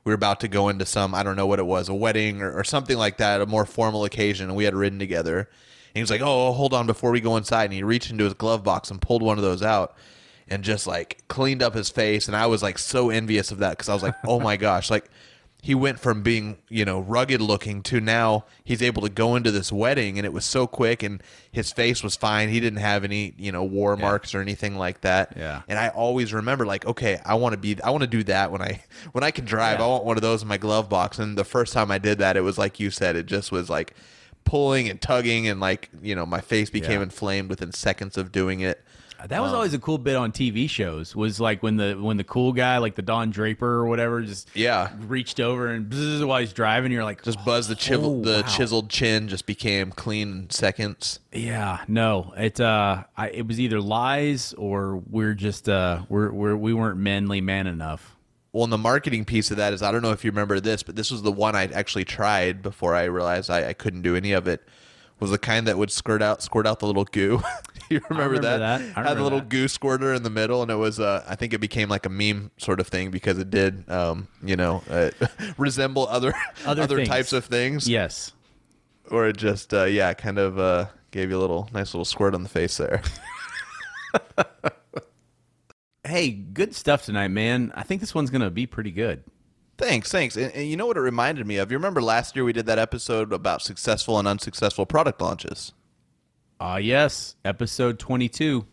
we 0.04 0.12
were 0.12 0.16
about 0.16 0.40
to 0.42 0.48
go 0.48 0.70
into 0.70 0.86
some 0.86 1.14
I 1.14 1.24
don't 1.24 1.36
know 1.36 1.48
what 1.48 1.60
it 1.60 1.66
was, 1.66 1.90
a 1.90 1.94
wedding 1.94 2.42
or, 2.42 2.52
or 2.52 2.64
something 2.64 2.98
like 2.98 3.18
that, 3.18 3.42
a 3.42 3.46
more 3.46 3.66
formal 3.66 4.06
occasion 4.06 4.48
and 4.48 4.56
we 4.58 4.66
had 4.66 4.76
ridden 4.76 5.00
together. 5.00 5.50
And 5.90 5.96
he 5.96 6.02
was 6.02 6.12
like, 6.12 6.22
oh, 6.22 6.48
"Oh, 6.50 6.52
hold 6.54 6.74
on 6.74 6.88
before 6.88 7.12
we 7.12 7.22
go 7.22 7.38
inside." 7.38 7.66
And 7.66 7.74
he 7.74 7.84
reached 7.84 8.12
into 8.12 8.24
his 8.24 8.34
glove 8.34 8.64
box 8.64 8.92
and 8.92 9.02
pulled 9.02 9.22
one 9.22 9.38
of 9.38 9.44
those 9.44 9.64
out 9.64 9.96
and 10.48 10.64
just 10.64 10.88
like 10.88 11.24
cleaned 11.28 11.62
up 11.62 11.74
his 11.74 11.90
face. 11.90 12.28
And 12.28 12.36
I 12.36 12.48
was 12.48 12.64
like 12.64 12.78
so 12.78 13.10
envious 13.10 13.52
of 13.52 13.60
that 13.60 13.78
cuz 13.78 13.90
I 13.90 13.94
was 13.94 14.04
like, 14.04 14.16
"Oh 14.28 14.40
my 14.40 14.58
gosh, 14.58 14.90
like 14.90 15.10
he 15.62 15.76
went 15.76 16.00
from 16.00 16.22
being 16.24 16.58
you 16.70 16.86
know 16.86 17.00
rugged 17.02 17.42
looking 17.42 17.84
to 17.84 18.00
now 18.00 18.46
he's 18.64 18.82
able 18.82 19.02
to 19.02 19.10
go 19.10 19.36
into 19.36 19.52
this 19.52 19.72
wedding 19.74 20.18
and 20.18 20.26
it 20.26 20.32
was 20.32 20.46
so 20.46 20.66
quick 20.66 21.04
and 21.04 21.22
his 21.52 21.72
face 21.72 22.02
was 22.02 22.16
fine. 22.16 22.48
He 22.50 22.60
didn't 22.62 22.80
have 22.80 23.04
any 23.04 23.34
you 23.38 23.52
know 23.52 23.64
war 23.64 23.98
marks 23.98 24.34
or 24.34 24.40
anything 24.40 24.78
like 24.78 25.02
that. 25.02 25.34
Yeah. 25.36 25.64
and 25.68 25.78
i 25.78 25.90
always 25.90 26.34
remember 26.34 26.66
like 26.66 26.86
okay 26.86 27.20
i 27.26 27.36
want 27.36 27.54
to 27.54 27.58
be 27.58 27.82
i 27.84 27.90
want 27.90 28.02
to 28.04 28.08
do 28.08 28.24
that 28.24 28.52
when 28.52 28.62
i 28.62 28.82
when 29.12 29.24
i 29.24 29.32
can 29.32 29.44
drive. 29.46 29.80
Yeah. 29.80 29.86
i 29.86 29.88
want 29.90 30.06
one 30.06 30.18
of 30.18 30.22
those 30.22 30.42
in 30.42 30.48
my 30.48 30.58
glove 30.58 30.88
box. 30.88 31.20
And 31.20 31.38
the 31.38 31.44
first 31.44 31.74
time 31.74 31.92
i 31.92 31.98
did 31.98 32.20
that 32.20 32.38
it 32.38 32.42
was 32.42 32.58
like 32.58 32.80
you 32.80 32.90
said 32.90 33.18
it 33.18 33.26
just 33.26 33.52
was 33.52 33.70
like 33.70 33.94
pulling 34.50 34.90
and 34.90 35.00
tugging 35.02 35.48
and 35.48 35.60
like 35.60 35.90
you 36.02 36.16
know 36.16 36.26
my 36.26 36.42
face 36.42 36.70
became 36.70 37.00
Yeah. 37.00 37.04
inflamed 37.04 37.50
within 37.50 37.72
seconds 37.72 38.18
of 38.18 38.32
doing 38.32 38.62
it 38.62 38.84
that 39.28 39.42
was 39.42 39.52
always 39.52 39.74
a 39.74 39.80
cool 39.80 39.98
bit 39.98 40.16
on 40.16 40.32
TV 40.32 40.70
shows 40.70 41.14
was 41.14 41.42
like 41.42 41.62
when 41.62 41.76
the 41.76 41.94
when 42.00 42.16
the 42.16 42.24
cool 42.24 42.54
guy 42.54 42.78
like 42.78 42.96
the 42.96 43.02
Don 43.02 43.32
Draper 43.32 43.68
or 43.68 43.86
whatever 43.86 44.22
just 44.22 44.48
Yeah. 44.56 44.92
reached 45.08 45.42
over 45.42 45.68
and 45.68 45.92
bzzz, 45.92 46.26
while 46.26 46.40
he's 46.40 46.54
driving 46.54 46.92
you're 46.94 47.04
like 47.04 47.22
just 47.22 47.44
buzz 47.44 47.68
the 47.68 47.76
chivel- 47.76 48.22
Oh, 48.22 48.24
the 48.24 48.42
wow. 48.44 48.48
chiseled 48.48 48.90
chin 48.90 49.28
just 49.28 49.46
became 49.46 49.92
clean 49.92 50.30
in 50.32 50.50
seconds 50.50 51.20
Yeah, 51.34 51.80
no, 51.90 52.34
it 52.38 52.62
uh, 52.62 53.04
I, 53.18 53.28
it 53.30 53.46
was 53.46 53.60
either 53.60 53.82
lies 53.82 54.54
or 54.58 55.04
we're 55.10 55.34
just 55.34 55.68
uh, 55.68 56.04
we're, 56.08 56.32
we're 56.32 56.56
we 56.56 56.74
weren't 56.74 56.98
manly 56.98 57.42
man 57.42 57.68
enough. 57.68 58.16
Well, 58.52 58.64
and 58.64 58.74
the 58.74 58.78
marketing 58.80 59.26
piece 59.26 59.52
of 59.52 59.58
that 59.58 59.74
is 59.74 59.82
I 59.84 59.92
don't 59.92 60.02
know 60.02 60.12
if 60.12 60.24
you 60.24 60.32
remember 60.32 60.60
this, 60.60 60.82
but 60.84 60.96
this 60.96 61.12
was 61.12 61.22
the 61.22 61.32
one 61.32 61.56
I 61.56 61.66
actually 61.68 62.06
tried 62.06 62.62
before 62.62 62.96
I 62.96 63.04
realized 63.04 63.50
I, 63.50 63.70
I 63.70 63.74
couldn't 63.74 64.02
do 64.02 64.16
any 64.16 64.32
of 64.32 64.48
it. 64.48 64.64
Was 65.20 65.32
the 65.32 65.38
kind 65.38 65.68
that 65.68 65.78
would 65.78 65.92
squirt 65.92 66.22
out 66.22 66.42
squirt 66.42 66.66
out 66.66 66.80
the 66.80 66.88
little 66.88 67.04
goo. 67.04 67.44
you 67.90 68.00
remember, 68.10 68.36
remember 68.36 68.40
that? 68.60 68.80
that. 68.80 68.98
I 68.98 69.04
Had 69.10 69.18
the 69.18 69.24
little 69.24 69.40
that. 69.40 69.50
goo 69.50 69.68
squirter 69.68 70.14
in 70.14 70.24
the 70.24 70.30
middle, 70.30 70.62
and 70.62 70.72
it 70.72 70.76
was 70.76 70.98
uh, 71.00 71.26
I 71.28 71.36
think 71.36 71.54
it 71.54 71.58
became 71.60 71.90
like 71.90 72.06
a 72.06 72.10
meme 72.10 72.52
sort 72.58 72.80
of 72.80 72.88
thing 72.88 73.12
because 73.12 73.38
it 73.38 73.50
did 73.50 73.88
um, 73.92 74.30
you 74.42 74.56
know 74.56 74.82
uh, 74.90 75.10
resemble 75.58 76.08
other 76.08 76.34
Other 76.66 76.84
other, 76.84 77.06
types 77.06 77.34
of 77.34 77.44
things. 77.46 77.88
Yes, 77.90 78.32
Or 79.12 79.28
it 79.28 79.36
just 79.38 79.74
uh, 79.74 79.84
yeah, 79.84 80.14
kind 80.14 80.40
of 80.40 80.58
uh, 80.58 80.86
gave 81.12 81.30
you 81.32 81.38
a 81.38 81.42
little 81.42 81.70
nice 81.74 81.94
little 81.94 82.06
squirt 82.06 82.34
on 82.34 82.44
the 82.44 82.50
face 82.50 82.78
there. 82.78 83.02
hey, 86.10 86.32
good 86.32 86.76
stuff 86.76 87.06
tonight, 87.06 87.30
man. 87.30 87.72
I 87.76 87.84
think 87.84 88.02
this 88.02 88.14
one's 88.16 88.30
gonna 88.30 88.50
be 88.50 88.66
pretty 88.66 88.92
good. 88.92 89.24
Thanks, 89.78 90.12
thanks. 90.12 90.36
And, 90.36 90.52
and 90.54 90.68
you 90.68 90.76
know 90.76 90.86
what 90.86 90.98
it 90.98 91.02
reminded 91.02 91.48
me 91.48 91.56
of? 91.58 91.72
You 91.72 91.78
remember 91.78 92.02
last 92.02 92.36
year 92.36 92.44
we 92.44 92.52
did 92.52 92.66
that 92.66 92.80
episode 92.80 93.32
about 93.32 93.62
successful 93.62 94.20
and 94.20 94.28
unsuccessful 94.28 94.86
product 94.86 95.22
launches. 95.22 95.72
Ah, 96.60 96.78
yes, 96.78 97.36
episode 97.46 98.00
twenty-two, 98.00 98.66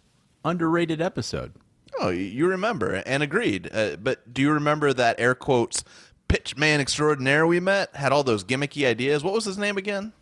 underrated 0.44 1.00
episode. 1.00 1.52
Oh, 2.00 2.08
you- 2.08 2.24
you 2.24 2.46
remember 2.48 2.94
and 3.06 3.22
agreed. 3.22 3.70
Uh, 3.72 3.96
but 3.96 4.32
do 4.34 4.42
you 4.42 4.50
remember 4.50 4.92
that 4.92 5.20
air 5.20 5.34
quotes 5.36 5.84
pitch 6.28 6.56
man 6.56 6.80
extraordinaire 6.80 7.46
we 7.46 7.60
met 7.60 7.94
had 7.94 8.10
all 8.12 8.24
those 8.24 8.42
gimmicky 8.42 8.84
ideas? 8.86 9.22
What 9.22 9.34
was 9.34 9.44
his 9.44 9.58
name 9.58 9.76
again? 9.76 10.12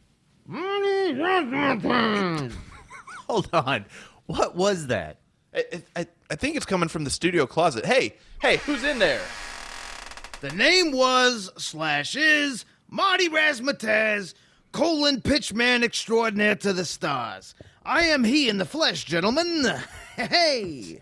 Hold 3.26 3.48
on, 3.54 3.86
what 4.26 4.54
was 4.54 4.88
that? 4.88 5.16
I, 5.54 5.82
I, 5.96 6.06
I 6.30 6.34
think 6.34 6.56
it's 6.56 6.66
coming 6.66 6.88
from 6.88 7.04
the 7.04 7.10
studio 7.10 7.46
closet. 7.46 7.86
Hey, 7.86 8.16
hey, 8.40 8.56
who's 8.58 8.82
in 8.82 8.98
there? 8.98 9.20
The 10.40 10.50
name 10.50 10.92
was 10.92 11.50
slash 11.56 12.16
is 12.16 12.64
Marty 12.88 13.28
Razzmatazz, 13.28 14.34
colon 14.72 15.20
pitchman 15.20 15.84
extraordinaire 15.84 16.56
to 16.56 16.72
the 16.72 16.84
stars. 16.84 17.54
I 17.84 18.04
am 18.04 18.24
he 18.24 18.48
in 18.48 18.58
the 18.58 18.64
flesh, 18.64 19.04
gentlemen. 19.04 19.66
Hey. 20.16 21.00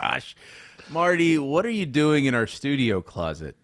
Gosh, 0.00 0.34
Marty, 0.90 1.38
what 1.38 1.64
are 1.64 1.70
you 1.70 1.86
doing 1.86 2.24
in 2.24 2.34
our 2.34 2.48
studio 2.48 3.00
closet? 3.00 3.54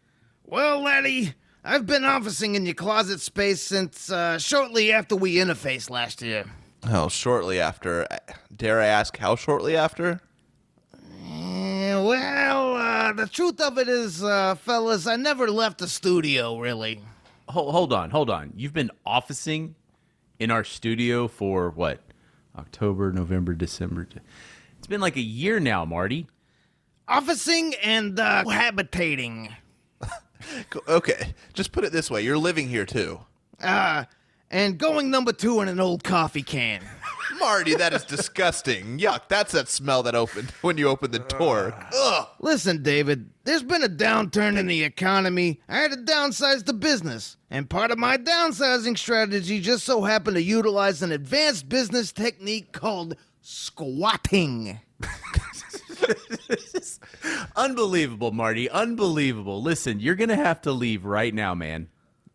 Well, 0.44 0.84
laddie, 0.84 1.34
I've 1.64 1.84
been 1.84 2.04
officing 2.04 2.54
in 2.54 2.64
your 2.64 2.76
closet 2.76 3.20
space 3.20 3.60
since 3.60 4.08
uh, 4.08 4.38
shortly 4.38 4.92
after 4.92 5.16
we 5.16 5.34
interfaced 5.34 5.90
last 5.90 6.22
year. 6.22 6.44
Oh, 6.86 7.08
shortly 7.08 7.60
after. 7.60 8.06
Dare 8.54 8.80
I 8.80 8.86
ask 8.86 9.16
how 9.16 9.36
shortly 9.36 9.76
after? 9.76 10.20
Eh, 11.26 11.94
well, 12.02 12.76
uh, 12.76 13.12
the 13.12 13.26
truth 13.26 13.60
of 13.60 13.78
it 13.78 13.88
is, 13.88 14.22
uh, 14.22 14.54
fellas, 14.56 15.06
I 15.06 15.16
never 15.16 15.50
left 15.50 15.78
the 15.78 15.88
studio, 15.88 16.58
really. 16.58 17.00
Hold, 17.48 17.72
hold 17.72 17.92
on, 17.92 18.10
hold 18.10 18.30
on. 18.30 18.52
You've 18.56 18.74
been 18.74 18.90
officing 19.06 19.74
in 20.38 20.50
our 20.50 20.64
studio 20.64 21.26
for 21.28 21.70
what? 21.70 22.00
October, 22.56 23.12
November, 23.12 23.54
December. 23.54 24.06
It's 24.78 24.86
been 24.86 25.00
like 25.00 25.16
a 25.16 25.22
year 25.22 25.58
now, 25.60 25.84
Marty. 25.84 26.26
Officing 27.08 27.74
and 27.82 28.18
uh, 28.20 28.48
habitating. 28.48 29.54
Okay, 30.86 31.32
just 31.54 31.72
put 31.72 31.84
it 31.84 31.92
this 31.92 32.10
way: 32.10 32.20
you're 32.20 32.36
living 32.36 32.68
here 32.68 32.84
too. 32.84 33.18
Uh, 33.62 34.04
and 34.54 34.78
going 34.78 35.10
number 35.10 35.32
two 35.32 35.60
in 35.60 35.66
an 35.68 35.80
old 35.80 36.04
coffee 36.04 36.42
can. 36.42 36.80
Marty, 37.40 37.74
that 37.74 37.92
is 37.92 38.04
disgusting. 38.04 39.00
Yuck! 39.00 39.22
That's 39.28 39.50
that 39.52 39.68
smell 39.68 40.04
that 40.04 40.14
opened 40.14 40.50
when 40.62 40.78
you 40.78 40.88
opened 40.88 41.12
the 41.12 41.18
door. 41.18 41.74
Ah. 41.76 42.20
Ugh. 42.20 42.28
Listen, 42.38 42.80
David, 42.82 43.30
there's 43.42 43.64
been 43.64 43.82
a 43.82 43.88
downturn 43.88 44.56
in 44.56 44.68
the 44.68 44.84
economy. 44.84 45.60
I 45.68 45.78
had 45.78 45.90
to 45.90 45.96
downsize 45.96 46.64
the 46.64 46.72
business. 46.72 47.36
And 47.50 47.68
part 47.68 47.90
of 47.90 47.98
my 47.98 48.16
downsizing 48.16 48.96
strategy 48.96 49.60
just 49.60 49.84
so 49.84 50.04
happened 50.04 50.36
to 50.36 50.42
utilize 50.42 51.02
an 51.02 51.10
advanced 51.10 51.68
business 51.68 52.12
technique 52.12 52.70
called 52.70 53.16
squatting. 53.40 54.78
Unbelievable, 57.56 58.30
Marty. 58.30 58.70
Unbelievable. 58.70 59.60
Listen, 59.60 59.98
you're 59.98 60.14
going 60.14 60.28
to 60.28 60.36
have 60.36 60.60
to 60.62 60.70
leave 60.70 61.04
right 61.04 61.34
now, 61.34 61.56
man. 61.56 61.88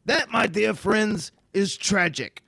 That, 0.06 0.32
my 0.32 0.48
dear 0.48 0.74
friends, 0.74 1.32
is 1.54 1.78
tragic. 1.78 2.44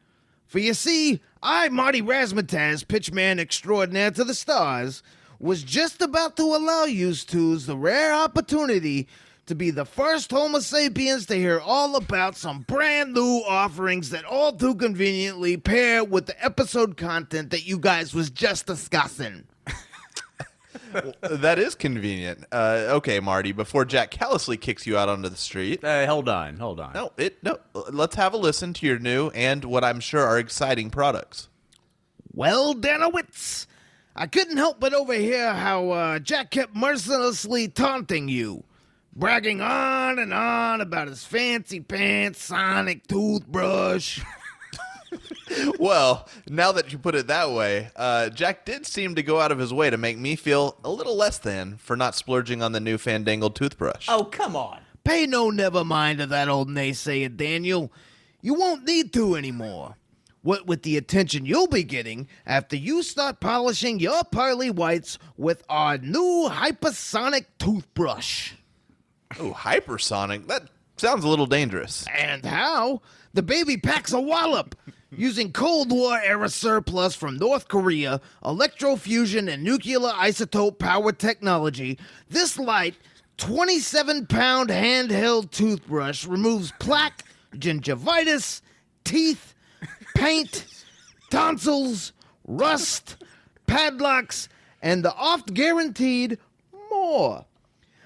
For 0.47 0.59
you 0.59 0.73
see, 0.73 1.21
I, 1.41 1.69
Marty 1.69 2.01
Razzmatazz, 2.01 2.85
pitchman 2.85 3.39
extraordinaire 3.39 4.11
to 4.11 4.23
the 4.23 4.33
stars, 4.33 5.01
was 5.39 5.63
just 5.63 6.01
about 6.01 6.37
to 6.37 6.43
allow 6.43 6.83
you 6.83 7.13
twos 7.13 7.65
the 7.65 7.77
rare 7.77 8.13
opportunity 8.13 9.07
to 9.47 9.55
be 9.55 9.71
the 9.71 9.85
first 9.85 10.31
Homo 10.31 10.59
sapiens 10.59 11.25
to 11.25 11.35
hear 11.35 11.59
all 11.59 11.95
about 11.95 12.37
some 12.37 12.61
brand 12.61 13.13
new 13.13 13.41
offerings 13.47 14.11
that 14.11 14.23
all 14.23 14.53
too 14.53 14.75
conveniently 14.75 15.57
pair 15.57 16.03
with 16.03 16.27
the 16.27 16.45
episode 16.45 16.95
content 16.95 17.49
that 17.49 17.65
you 17.65 17.79
guys 17.79 18.13
was 18.13 18.29
just 18.29 18.67
discussing. 18.67 19.45
That 21.21 21.59
is 21.59 21.75
convenient. 21.75 22.45
Uh, 22.51 22.85
okay, 22.89 23.19
Marty. 23.19 23.51
Before 23.51 23.85
Jack 23.85 24.11
callously 24.11 24.57
kicks 24.57 24.85
you 24.87 24.97
out 24.97 25.09
onto 25.09 25.29
the 25.29 25.35
street, 25.37 25.83
Uh, 25.83 26.05
hold 26.05 26.27
on. 26.29 26.57
Hold 26.57 26.79
on. 26.79 26.93
no, 26.93 27.11
it 27.17 27.43
no. 27.43 27.59
Let's 27.91 28.15
have 28.15 28.33
a 28.33 28.37
listen 28.37 28.73
to 28.73 28.85
your 28.85 28.99
new 28.99 29.29
and 29.29 29.63
what 29.65 29.83
I'm 29.83 29.99
sure 29.99 30.21
are 30.25 30.37
exciting 30.39 30.89
products. 30.89 31.47
Well, 32.33 32.73
Danowitz, 32.73 33.65
I 34.15 34.27
couldn't 34.27 34.57
help 34.57 34.79
but 34.79 34.93
overhear 34.93 35.53
how 35.53 35.89
uh, 35.91 36.19
Jack 36.19 36.51
kept 36.51 36.75
mercilessly 36.75 37.67
taunting 37.67 38.27
you, 38.29 38.63
bragging 39.13 39.61
on 39.61 40.17
and 40.19 40.33
on 40.33 40.79
about 40.81 41.07
his 41.09 41.25
fancy 41.25 41.79
pants 41.81 42.41
sonic 42.43 43.07
toothbrush. 43.07 44.21
Well, 45.77 46.27
now 46.47 46.71
that 46.71 46.91
you 46.91 46.97
put 46.97 47.15
it 47.15 47.27
that 47.27 47.51
way, 47.51 47.89
uh, 47.95 48.29
Jack 48.29 48.65
did 48.65 48.85
seem 48.85 49.15
to 49.15 49.23
go 49.23 49.39
out 49.39 49.51
of 49.51 49.59
his 49.59 49.73
way 49.73 49.89
to 49.89 49.97
make 49.97 50.17
me 50.17 50.35
feel 50.35 50.77
a 50.83 50.89
little 50.89 51.15
less 51.15 51.37
than 51.37 51.77
for 51.77 51.95
not 51.97 52.15
splurging 52.15 52.61
on 52.61 52.71
the 52.71 52.79
new 52.79 52.97
fandangled 52.97 53.55
toothbrush. 53.55 54.07
Oh, 54.09 54.23
come 54.23 54.55
on. 54.55 54.79
Pay 55.03 55.25
no 55.25 55.49
never 55.49 55.83
mind 55.83 56.21
of 56.21 56.29
that 56.29 56.47
old 56.47 56.69
naysayer, 56.69 57.35
Daniel. 57.35 57.91
You 58.41 58.53
won't 58.53 58.85
need 58.85 59.11
to 59.13 59.35
anymore. 59.35 59.95
What 60.43 60.65
with 60.65 60.83
the 60.83 60.97
attention 60.97 61.45
you'll 61.45 61.67
be 61.67 61.83
getting 61.83 62.27
after 62.45 62.75
you 62.75 63.03
start 63.03 63.39
polishing 63.39 63.99
your 63.99 64.23
pearly 64.23 64.71
whites 64.71 65.19
with 65.37 65.63
our 65.69 65.97
new 65.97 66.49
hypersonic 66.49 67.45
toothbrush. 67.59 68.53
Oh, 69.39 69.51
hypersonic. 69.51 70.47
That 70.47 70.63
sounds 70.97 71.23
a 71.23 71.27
little 71.27 71.45
dangerous. 71.45 72.05
And 72.17 72.43
how? 72.45 73.01
The 73.33 73.43
baby 73.43 73.77
packs 73.77 74.13
a 74.13 74.19
wallop. 74.19 74.75
Using 75.13 75.51
Cold 75.51 75.91
War 75.91 76.17
era 76.23 76.47
surplus 76.47 77.15
from 77.15 77.35
North 77.35 77.67
Korea, 77.67 78.21
electrofusion, 78.45 79.51
and 79.51 79.61
nuclear 79.61 79.99
isotope 79.99 80.79
powered 80.79 81.19
technology, 81.19 81.99
this 82.29 82.57
light 82.57 82.95
27 83.35 84.27
pound 84.27 84.69
handheld 84.69 85.51
toothbrush 85.51 86.25
removes 86.25 86.71
plaque, 86.79 87.25
gingivitis, 87.55 88.61
teeth, 89.03 89.53
paint, 90.15 90.65
tonsils, 91.29 92.13
rust, 92.47 93.17
padlocks, 93.67 94.47
and 94.81 95.03
the 95.03 95.13
oft 95.15 95.53
guaranteed 95.53 96.37
more. 96.89 97.43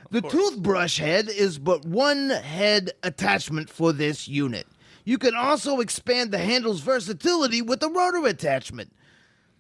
The 0.10 0.22
toothbrush 0.22 0.98
head 0.98 1.30
is 1.30 1.60
but 1.60 1.86
one 1.86 2.32
head 2.32 2.94
attachment 3.04 3.70
for 3.70 3.94
this 3.94 4.28
unit. 4.28 4.66
You 5.06 5.20
can 5.20 5.36
also 5.36 5.80
expand 5.80 6.32
the 6.32 6.40
handle's 6.40 6.82
versatility 6.82 7.62
with 7.62 7.82
a 7.84 7.90
rotor 7.90 8.28
attachment, 8.28 8.92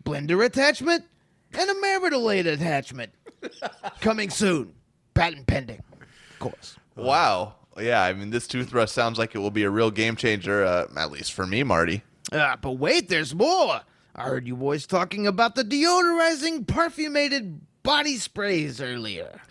blender 0.04 0.44
attachment, 0.44 1.06
and 1.54 1.70
a 1.70 1.82
marital 1.82 2.30
aid 2.32 2.48
attachment. 2.48 3.14
Coming 4.02 4.32
soon. 4.32 4.74
Patent 5.14 5.46
pending, 5.48 5.82
of 6.02 6.40
course. 6.40 6.78
Wow. 6.96 7.56
Yeah, 7.80 8.02
I 8.02 8.14
mean, 8.14 8.32
this 8.32 8.48
toothbrush 8.48 8.92
sounds 8.92 9.20
like 9.20 9.36
it 9.36 9.40
will 9.40 9.52
be 9.52 9.64
a 9.64 9.70
real 9.70 9.92
game 9.92 10.16
changer, 10.16 10.66
uh, 10.66 10.88
at 10.98 11.12
least 11.12 11.32
for 11.34 11.46
me, 11.46 11.62
Marty. 11.64 12.02
Ah, 12.34 12.58
but 12.60 12.72
wait, 12.72 13.08
there's 13.08 13.36
more. 13.36 13.82
I 14.16 14.24
heard 14.24 14.48
you 14.48 14.56
boys 14.56 14.88
talking 14.88 15.28
about 15.28 15.56
the 15.56 15.64
deodorizing 15.64 16.66
perfumated 16.66 17.60
body 17.84 18.16
sprays 18.18 18.82
earlier. 18.82 19.42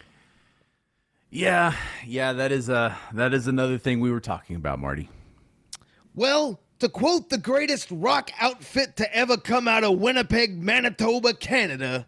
Yeah, 1.30 1.74
yeah, 2.06 2.32
that 2.32 2.50
is 2.50 2.70
uh 2.70 2.94
that 3.12 3.34
is 3.34 3.46
another 3.46 3.76
thing 3.76 4.00
we 4.00 4.10
were 4.10 4.20
talking 4.20 4.56
about, 4.56 4.78
Marty. 4.78 5.08
Well, 6.14 6.60
to 6.78 6.88
quote 6.88 7.28
the 7.28 7.38
greatest 7.38 7.88
rock 7.90 8.30
outfit 8.40 8.96
to 8.96 9.16
ever 9.16 9.36
come 9.36 9.66
out 9.66 9.84
of 9.84 9.98
Winnipeg, 9.98 10.62
Manitoba, 10.62 11.34
Canada, 11.34 12.06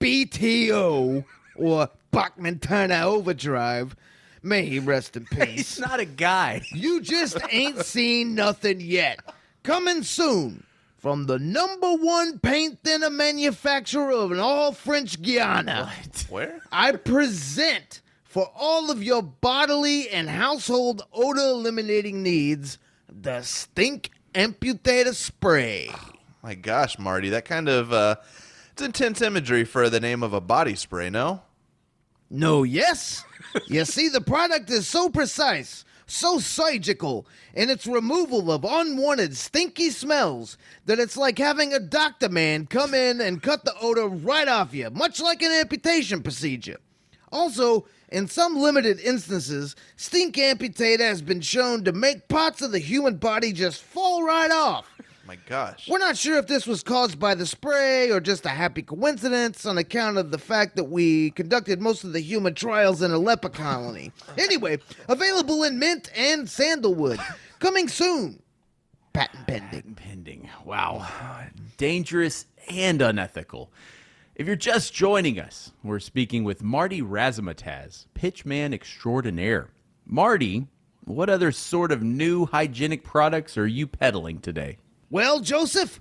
BTO, 0.00 1.24
or 1.56 1.88
Bachman 2.10 2.58
Turner 2.58 3.02
Overdrive, 3.04 3.96
may 4.42 4.64
he 4.66 4.78
rest 4.78 5.16
in 5.16 5.24
peace. 5.30 5.76
He's 5.76 5.80
not 5.80 6.00
a 6.00 6.04
guy. 6.04 6.62
you 6.72 7.00
just 7.00 7.38
ain't 7.50 7.78
seen 7.84 8.34
nothing 8.34 8.80
yet. 8.80 9.20
Coming 9.62 10.02
soon 10.02 10.64
from 10.98 11.26
the 11.26 11.38
number 11.38 11.94
one 11.94 12.38
paint 12.38 12.80
thinner 12.84 13.10
manufacturer 13.10 14.10
of 14.10 14.32
an 14.32 14.40
all 14.40 14.72
French 14.72 15.22
Guiana. 15.22 15.90
What? 16.04 16.26
Where? 16.28 16.60
I 16.70 16.92
present 16.92 18.00
for 18.24 18.50
all 18.54 18.90
of 18.90 19.02
your 19.02 19.22
bodily 19.22 20.08
and 20.10 20.28
household 20.28 21.02
odor 21.12 21.40
eliminating 21.40 22.22
needs 22.22 22.78
the 23.10 23.42
Stink 23.42 24.10
Amputator 24.34 25.14
Spray. 25.14 25.90
My 26.42 26.54
gosh, 26.54 26.98
Marty, 26.98 27.28
that 27.30 27.44
kind 27.44 27.68
of 27.68 27.92
uh, 27.92 28.16
it's 28.72 28.82
intense 28.82 29.20
imagery 29.20 29.64
for 29.64 29.90
the 29.90 30.00
name 30.00 30.22
of 30.22 30.32
a 30.32 30.40
body 30.40 30.74
spray. 30.74 31.10
No. 31.10 31.42
No, 32.30 32.62
yes? 32.62 33.24
you 33.66 33.84
see, 33.84 34.08
the 34.08 34.20
product 34.20 34.70
is 34.70 34.86
so 34.86 35.10
precise, 35.10 35.84
so 36.06 36.38
surgical, 36.38 37.26
in 37.52 37.68
its 37.68 37.86
removal 37.86 38.50
of 38.50 38.64
unwanted 38.64 39.36
stinky 39.36 39.90
smells 39.90 40.56
that 40.86 41.00
it's 41.00 41.16
like 41.16 41.38
having 41.38 41.74
a 41.74 41.80
doctor 41.80 42.28
man 42.28 42.66
come 42.66 42.94
in 42.94 43.20
and 43.20 43.42
cut 43.42 43.64
the 43.64 43.74
odor 43.80 44.08
right 44.08 44.48
off 44.48 44.72
you, 44.72 44.88
much 44.90 45.20
like 45.20 45.42
an 45.42 45.52
amputation 45.52 46.22
procedure. 46.22 46.78
Also, 47.32 47.86
in 48.10 48.26
some 48.26 48.56
limited 48.56 49.00
instances, 49.00 49.76
stink 49.96 50.36
amputator 50.36 51.00
has 51.00 51.22
been 51.22 51.40
shown 51.40 51.84
to 51.84 51.92
make 51.92 52.28
parts 52.28 52.62
of 52.62 52.72
the 52.72 52.78
human 52.78 53.16
body 53.16 53.52
just 53.52 53.82
fall 53.82 54.22
right 54.22 54.50
off. 54.50 54.86
My 55.26 55.36
gosh. 55.46 55.88
We're 55.88 55.98
not 55.98 56.16
sure 56.16 56.38
if 56.38 56.48
this 56.48 56.66
was 56.66 56.82
caused 56.82 57.20
by 57.20 57.36
the 57.36 57.46
spray 57.46 58.10
or 58.10 58.18
just 58.18 58.44
a 58.46 58.48
happy 58.48 58.82
coincidence 58.82 59.64
on 59.64 59.78
account 59.78 60.18
of 60.18 60.32
the 60.32 60.38
fact 60.38 60.74
that 60.74 60.84
we 60.84 61.30
conducted 61.30 61.80
most 61.80 62.02
of 62.02 62.12
the 62.12 62.20
human 62.20 62.54
trials 62.54 63.00
in 63.00 63.12
a 63.12 63.18
leper 63.18 63.48
colony. 63.48 64.10
Anyway, 64.38 64.78
available 65.08 65.62
in 65.62 65.78
mint 65.78 66.10
and 66.16 66.48
sandalwood. 66.48 67.20
Coming 67.60 67.86
soon. 67.86 68.42
Patent 69.12 69.46
pending. 69.46 69.70
Patent 69.70 69.96
Pending. 69.96 70.50
Wow. 70.64 71.06
Dangerous 71.76 72.46
and 72.68 73.00
unethical. 73.00 73.70
If 74.40 74.46
you're 74.46 74.56
just 74.56 74.94
joining 74.94 75.38
us, 75.38 75.74
we're 75.82 75.98
speaking 75.98 76.44
with 76.44 76.62
Marty 76.62 77.02
Razzmatazz, 77.02 78.06
pitchman 78.14 78.72
extraordinaire. 78.72 79.68
Marty, 80.06 80.66
what 81.04 81.28
other 81.28 81.52
sort 81.52 81.92
of 81.92 82.02
new 82.02 82.46
hygienic 82.46 83.04
products 83.04 83.58
are 83.58 83.66
you 83.66 83.86
peddling 83.86 84.38
today? 84.38 84.78
Well, 85.10 85.40
Joseph, 85.40 86.00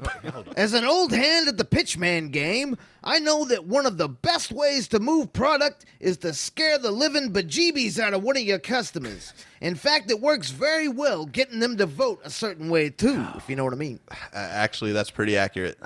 as 0.56 0.72
an 0.72 0.86
old 0.86 1.12
hand 1.12 1.50
at 1.50 1.58
the 1.58 1.66
pitchman 1.66 2.32
game, 2.32 2.78
I 3.04 3.20
know 3.20 3.44
that 3.44 3.66
one 3.66 3.86
of 3.86 3.98
the 3.98 4.08
best 4.08 4.54
ways 4.54 4.88
to 4.88 5.02
move 5.02 5.34
product 5.34 5.86
is 6.00 6.16
to 6.20 6.34
scare 6.34 6.78
the 6.78 6.92
living 6.92 7.34
bejeebies 7.34 8.00
out 8.00 8.14
of 8.14 8.24
one 8.24 8.38
of 8.38 8.44
your 8.44 8.60
customers. 8.60 9.34
In 9.60 9.76
fact, 9.76 10.10
it 10.12 10.22
works 10.22 10.52
very 10.52 10.88
well 10.88 11.26
getting 11.26 11.60
them 11.60 11.76
to 11.76 11.86
vote 11.86 12.22
a 12.24 12.30
certain 12.30 12.70
way, 12.70 12.90
too, 12.90 13.28
if 13.36 13.50
you 13.50 13.58
know 13.58 13.66
what 13.66 13.74
I 13.74 13.78
mean. 13.78 14.00
Uh, 14.10 14.16
actually, 14.34 14.94
that's 14.94 15.12
pretty 15.12 15.36
accurate. 15.36 15.78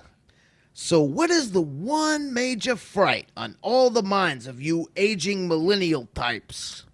So, 0.74 1.02
what 1.02 1.30
is 1.30 1.52
the 1.52 1.62
one 1.62 2.34
major 2.34 2.76
fright 2.76 3.30
on 3.38 3.56
all 3.62 3.92
the 3.92 4.02
minds 4.02 4.48
of 4.48 4.60
you 4.60 4.88
aging 4.96 5.48
millennial 5.48 6.08
types? 6.16 6.86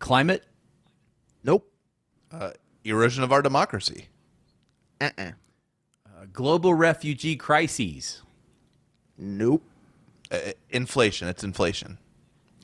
Climate? 0.00 0.44
Nope. 1.44 1.70
Uh, 2.32 2.50
erosion 2.84 3.22
of 3.22 3.32
our 3.32 3.40
democracy. 3.40 4.08
Uh 5.00 5.10
uh 5.16 5.22
Uh, 6.06 6.26
global 6.32 6.74
refugee 6.74 7.36
crises? 7.36 8.22
Nope. 9.16 9.62
Uh, 10.30 10.52
inflation. 10.70 11.28
It's 11.28 11.44
inflation. 11.44 11.98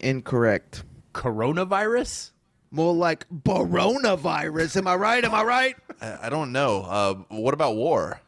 Incorrect. 0.01 0.83
Coronavirus? 1.15 2.33
More 2.73 2.95
like 2.95 3.27
coronavirus. 3.29 4.77
Am 4.79 4.87
I 4.89 4.95
right? 4.97 5.25
Am 5.25 5.35
I 5.35 5.43
right? 5.43 5.77
I, 6.01 6.27
I 6.27 6.29
don't 6.29 6.53
know. 6.53 6.83
Uh, 6.83 7.15
what 7.29 7.55
about 7.55 7.77
war? 7.77 8.21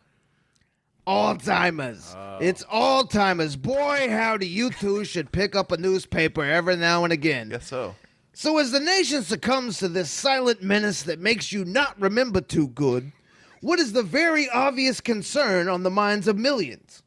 Alzheimer's. 1.07 2.17
It's 2.41 2.65
Alzheimer's. 2.65 3.57
Boy, 3.57 4.09
howdy, 4.11 4.47
you 4.47 4.71
two 4.71 5.05
should 5.05 5.33
pick 5.33 5.55
up 5.57 5.73
a 5.73 5.77
newspaper 5.77 6.45
every 6.45 6.77
now 6.77 7.05
and 7.05 7.13
again. 7.13 7.49
Guess 7.49 7.67
so. 7.67 7.95
So, 8.35 8.59
as 8.59 8.71
the 8.73 8.81
nation 8.81 9.23
succumbs 9.23 9.79
to 9.79 9.89
this 9.89 10.11
silent 10.11 10.63
menace 10.63 11.03
that 11.03 11.19
makes 11.19 11.53
you 11.53 11.65
not 11.65 12.01
remember 12.01 12.41
too 12.41 12.69
good, 12.69 13.13
what 13.61 13.79
is 13.79 13.93
the 13.93 14.03
very 14.03 14.49
obvious 14.49 15.01
concern 15.01 15.69
on 15.69 15.83
the 15.83 15.91
minds 15.91 16.27
of 16.29 16.39
millions? 16.39 17.03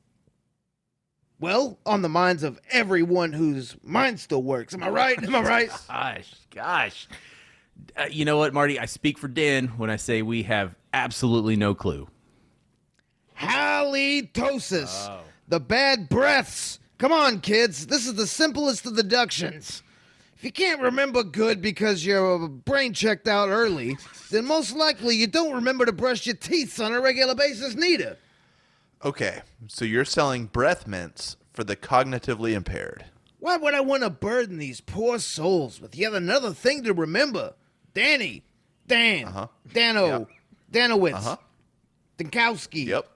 Well, 1.40 1.80
on 1.86 2.02
the 2.02 2.10
minds 2.10 2.44
of 2.44 2.60
everyone 2.72 3.34
whose 3.34 3.76
mind 3.84 4.20
still 4.20 4.44
works. 4.44 4.74
Am 4.74 4.84
I 4.84 4.90
right? 4.90 5.22
Am 5.22 5.36
I 5.36 5.42
right? 5.44 5.70
Gosh, 5.88 6.34
gosh. 6.54 7.08
Uh, 7.98 8.06
you 8.10 8.24
know 8.24 8.38
what, 8.38 8.54
Marty? 8.54 8.80
I 8.80 8.86
speak 8.86 9.18
for 9.18 9.28
Dan 9.28 9.68
when 9.78 9.90
I 9.90 9.98
say 9.98 10.22
we 10.22 10.44
have 10.44 10.76
absolutely 10.94 11.56
no 11.56 11.76
clue. 11.76 12.08
Halitosis. 13.38 15.10
The 15.48 15.60
bad 15.60 16.10
breaths. 16.10 16.80
Come 16.98 17.12
on, 17.12 17.42
kids. 17.42 17.88
This 17.88 18.08
is 18.08 18.16
the 18.16 18.28
simplest 18.28 18.86
of 18.86 18.96
deductions. 18.96 19.84
If 20.38 20.44
you 20.44 20.52
can't 20.52 20.82
remember 20.82 21.24
good 21.24 21.62
because 21.62 22.06
your 22.06 22.48
brain 22.48 22.94
checked 22.94 23.28
out 23.28 23.50
early, 23.50 23.98
then 24.32 24.46
most 24.46 24.76
likely 24.76 25.16
you 25.16 25.28
don't 25.28 25.54
remember 25.54 25.86
to 25.86 25.92
brush 25.92 26.26
your 26.26 26.36
teeth 26.36 26.80
on 26.80 26.94
a 26.94 27.02
regular 27.02 27.36
basis 27.36 27.76
neither. 27.76 28.18
Okay, 29.04 29.42
so 29.68 29.86
you're 29.86 30.06
selling 30.06 30.46
breath 30.46 30.88
mints 30.88 31.38
for 31.54 31.64
the 31.64 31.76
cognitively 31.76 32.54
impaired. 32.54 33.06
Why 33.40 33.58
would 33.58 33.74
I 33.76 33.82
want 33.82 34.04
to 34.04 34.10
burden 34.10 34.58
these 34.58 34.82
poor 34.82 35.20
souls 35.20 35.80
with 35.80 35.96
yet 35.96 36.14
another 36.14 36.54
thing 36.54 36.84
to 36.84 36.94
remember? 36.94 37.54
Danny, 37.94 38.44
Dan, 38.88 39.26
Uh-huh. 39.26 39.48
Dano, 39.72 40.28
Danowitz, 40.72 41.14
Uh-huh. 41.14 41.38
Dinkowski. 42.18 42.88
Yep. 42.88 43.08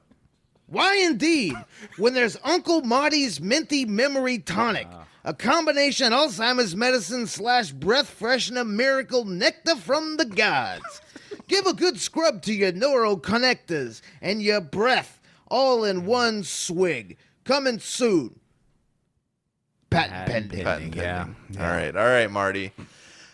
Why 0.70 0.98
indeed? 0.98 1.56
when 1.98 2.14
there's 2.14 2.38
Uncle 2.44 2.82
Marty's 2.82 3.42
Minty 3.42 3.86
Memory 3.86 4.40
Tonic, 4.40 4.88
uh-huh. 4.88 5.04
a 5.26 5.34
combination 5.34 6.12
Alzheimer's 6.14 6.76
medicine 6.76 7.28
slash 7.28 7.72
breath 7.72 8.16
freshener 8.20 8.68
miracle 8.68 9.26
nectar 9.26 9.76
from 9.76 10.18
the 10.18 10.26
gods. 10.26 11.02
Give 11.48 11.66
a 11.66 11.74
good 11.74 12.00
scrub 12.00 12.42
to 12.44 12.54
your 12.54 12.72
neuroconnectors 12.72 14.02
and 14.22 14.42
your 14.42 14.62
breath 14.62 15.20
all 15.48 15.84
in 15.84 16.06
one 16.06 16.44
swig. 16.44 17.18
Coming 17.44 17.80
soon. 17.80 18.40
Patent 19.90 20.28
pending. 20.28 20.64
Patent 20.64 20.94
pending. 20.94 21.02
yeah. 21.02 21.24
pending. 21.24 21.62
All 21.62 21.68
right, 21.68 21.96
all 21.96 22.06
right, 22.06 22.30
Marty. 22.30 22.72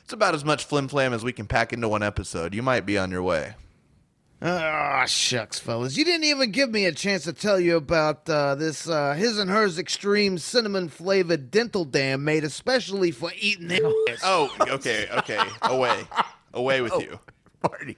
It's 0.04 0.14
about 0.14 0.36
as 0.36 0.46
much 0.46 0.66
flim 0.66 0.88
flam 0.88 1.14
as 1.14 1.24
we 1.24 1.34
can 1.34 1.48
pack 1.48 1.74
into 1.74 1.90
one 1.90 2.04
episode. 2.04 2.54
You 2.54 2.62
might 2.62 2.86
be 2.86 2.98
on 2.98 3.12
your 3.12 3.24
way. 3.24 3.56
Ah, 4.48 5.06
shucks, 5.08 5.58
fellas. 5.58 5.98
You 5.98 6.06
didn't 6.06 6.26
even 6.26 6.52
give 6.52 6.70
me 6.70 6.86
a 6.86 6.92
chance 6.92 7.24
to 7.24 7.34
tell 7.34 7.60
you 7.60 7.78
about 7.78 8.30
uh, 8.30 8.54
this 8.54 8.88
uh, 8.88 9.14
his 9.14 9.40
and 9.40 9.50
hers 9.50 9.80
extreme 9.80 10.38
cinnamon 10.38 10.88
flavored 10.88 11.50
dental 11.50 11.84
dam 11.84 12.24
made 12.24 12.44
especially 12.44 13.10
for 13.10 13.32
eating 13.40 13.68
their. 13.70 13.80
Oh, 14.24 14.54
okay, 14.62 15.08
okay. 15.18 15.40
Away. 15.64 16.04
Away 16.54 16.82
with 16.82 16.94
you. 17.02 17.20
Marty. 17.64 17.98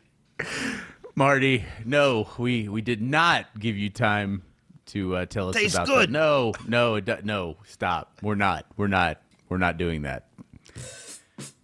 Marty, 1.15 1.65
no, 1.83 2.29
we 2.37 2.69
we 2.69 2.81
did 2.81 3.01
not 3.01 3.47
give 3.59 3.75
you 3.75 3.89
time 3.89 4.43
to 4.87 5.17
uh, 5.17 5.25
tell 5.25 5.49
us 5.49 5.55
Tastes 5.55 5.75
about 5.75 5.87
good. 5.87 6.07
that. 6.09 6.11
No, 6.13 6.53
no, 6.65 6.95
it 6.95 7.03
do- 7.05 7.17
no, 7.23 7.57
stop. 7.65 8.19
We're 8.21 8.35
not. 8.35 8.65
We're 8.77 8.87
not. 8.87 9.21
We're 9.49 9.57
not 9.57 9.77
doing 9.77 10.03
that. 10.03 10.27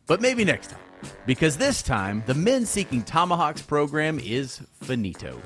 But 0.08 0.20
maybe 0.20 0.44
next 0.44 0.72
time. 0.72 0.80
Because 1.26 1.58
this 1.58 1.82
time, 1.82 2.24
the 2.26 2.34
Men 2.34 2.66
Seeking 2.66 3.04
Tomahawks 3.04 3.62
program 3.62 4.20
is 4.20 4.62
finito. 4.82 5.42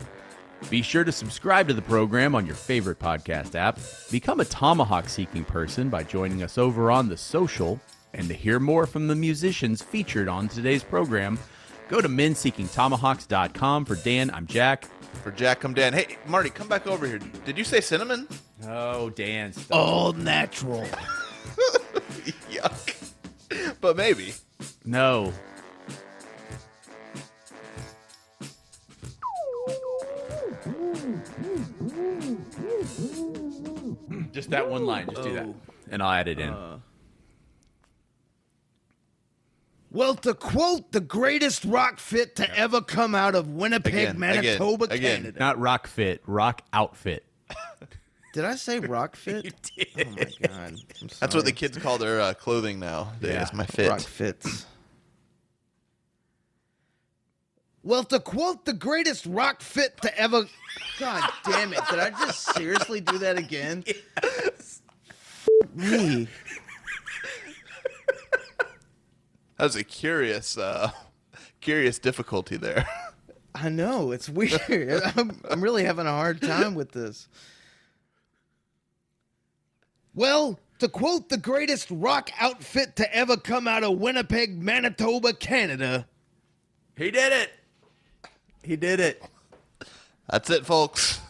Be 0.70 0.82
sure 0.82 1.04
to 1.04 1.12
subscribe 1.12 1.68
to 1.68 1.74
the 1.74 1.82
program 1.82 2.36
on 2.36 2.46
your 2.46 2.56
favorite 2.56 3.00
podcast 3.00 3.56
app. 3.56 3.80
Become 4.12 4.40
a 4.40 4.46
Tomahawk 4.46 5.08
seeking 5.08 5.46
person 5.46 5.90
by 5.90 6.04
joining 6.04 6.44
us 6.44 6.58
over 6.58 6.90
on 6.92 7.08
the 7.10 7.18
social. 7.18 7.80
And 8.14 8.28
to 8.28 8.34
hear 8.34 8.60
more 8.60 8.88
from 8.88 9.08
the 9.08 9.16
musicians 9.16 9.82
featured 9.82 10.28
on 10.28 10.48
today's 10.48 10.84
program, 10.84 11.38
go 11.90 12.02
to 12.02 12.10
menseekingtomahawks.com. 12.10 13.86
For 13.86 13.96
Dan, 13.96 14.32
I'm 14.34 14.48
Jack. 14.48 14.86
For 15.24 15.32
Jack, 15.32 15.60
come 15.60 15.74
Dan. 15.74 15.94
Hey, 15.94 16.18
Marty, 16.26 16.50
come 16.50 16.68
back 16.68 16.88
over 16.88 17.06
here. 17.06 17.20
Did 17.46 17.58
you 17.58 17.64
say 17.64 17.80
cinnamon? 17.80 18.28
Oh, 18.66 19.10
Dan. 19.12 19.54
Stop. 19.54 19.78
All 19.78 20.14
natural. 20.14 20.86
Yuck. 22.50 23.14
But 23.80 23.96
maybe. 23.96 24.34
No. 24.86 25.32
Just 34.32 34.50
that 34.52 34.70
one 34.70 34.86
line. 34.86 35.08
Just 35.10 35.24
do 35.24 35.34
that. 35.34 35.48
And 35.90 36.04
I'll 36.04 36.12
add 36.12 36.28
it 36.28 36.40
in. 36.40 36.54
Well, 39.90 40.16
to 40.16 40.34
quote 40.34 40.92
the 40.92 41.00
greatest 41.00 41.64
rock 41.64 42.00
fit 42.00 42.36
to 42.36 42.58
ever 42.58 42.82
come 42.82 43.16
out 43.16 43.36
of 43.36 43.48
Winnipeg, 43.48 43.94
Again, 43.94 44.20
Manitoba, 44.20 44.86
again, 44.86 44.98
again. 44.98 45.16
Canada. 45.22 45.40
Not 45.40 45.60
rock 45.60 45.88
fit, 45.88 46.22
rock 46.28 46.62
outfit. 46.74 47.26
Did 48.34 48.44
I 48.46 48.56
say 48.56 48.80
rock 48.80 49.16
fit? 49.16 49.46
You 49.46 49.52
did. 49.76 50.08
Oh 50.08 50.12
my 50.12 50.48
god. 50.48 50.52
I'm 50.52 50.78
That's 51.02 51.22
what 51.22 51.32
sorry. 51.32 51.44
the 51.46 51.52
kids 51.54 51.78
call 51.78 51.98
their 51.98 52.20
uh, 52.20 52.34
clothing 52.34 52.80
now. 52.80 53.14
Yeah. 53.22 53.48
my 53.54 53.66
fit. 53.66 53.90
Rock 53.90 54.02
fits. 54.02 54.66
Well, 57.88 58.04
to 58.04 58.20
quote 58.20 58.66
the 58.66 58.74
greatest 58.74 59.26
rock 59.26 59.62
fit 59.62 59.96
to 60.02 60.20
ever. 60.20 60.44
God 61.00 61.32
damn 61.46 61.72
it. 61.72 61.80
Did 61.90 62.00
I 62.00 62.10
just 62.10 62.54
seriously 62.54 63.00
do 63.00 63.18
that 63.20 63.38
again? 63.38 63.86
Me. 65.74 66.28
That 69.56 69.64
was 69.64 69.78
a 69.78 69.86
curious, 69.86 70.58
uh, 70.58 70.92
curious 71.62 71.98
difficulty 71.98 72.58
there. 72.58 72.86
I 73.56 73.70
know. 73.70 74.12
It's 74.12 74.28
weird. 74.28 74.60
I'm, 75.16 75.42
I'm 75.50 75.64
really 75.64 75.86
having 75.86 76.08
a 76.08 76.12
hard 76.12 76.42
time 76.42 76.76
with 76.76 76.92
this. 76.92 77.30
Well, 80.14 80.60
to 80.80 80.90
quote 80.90 81.30
the 81.30 81.38
greatest 81.38 81.88
rock 81.90 82.32
outfit 82.38 82.98
to 82.98 83.16
ever 83.16 83.38
come 83.38 83.66
out 83.66 83.86
of 83.86 83.98
Winnipeg, 83.98 84.62
Manitoba, 84.62 85.32
Canada. 85.32 86.06
He 86.98 87.12
did 87.12 87.32
it. 87.32 87.52
He 88.68 88.76
did 88.76 89.00
it. 89.00 89.24
That's 90.30 90.50
it, 90.50 90.66
folks. 90.66 91.22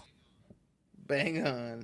Bang 1.06 1.46
on. 1.46 1.76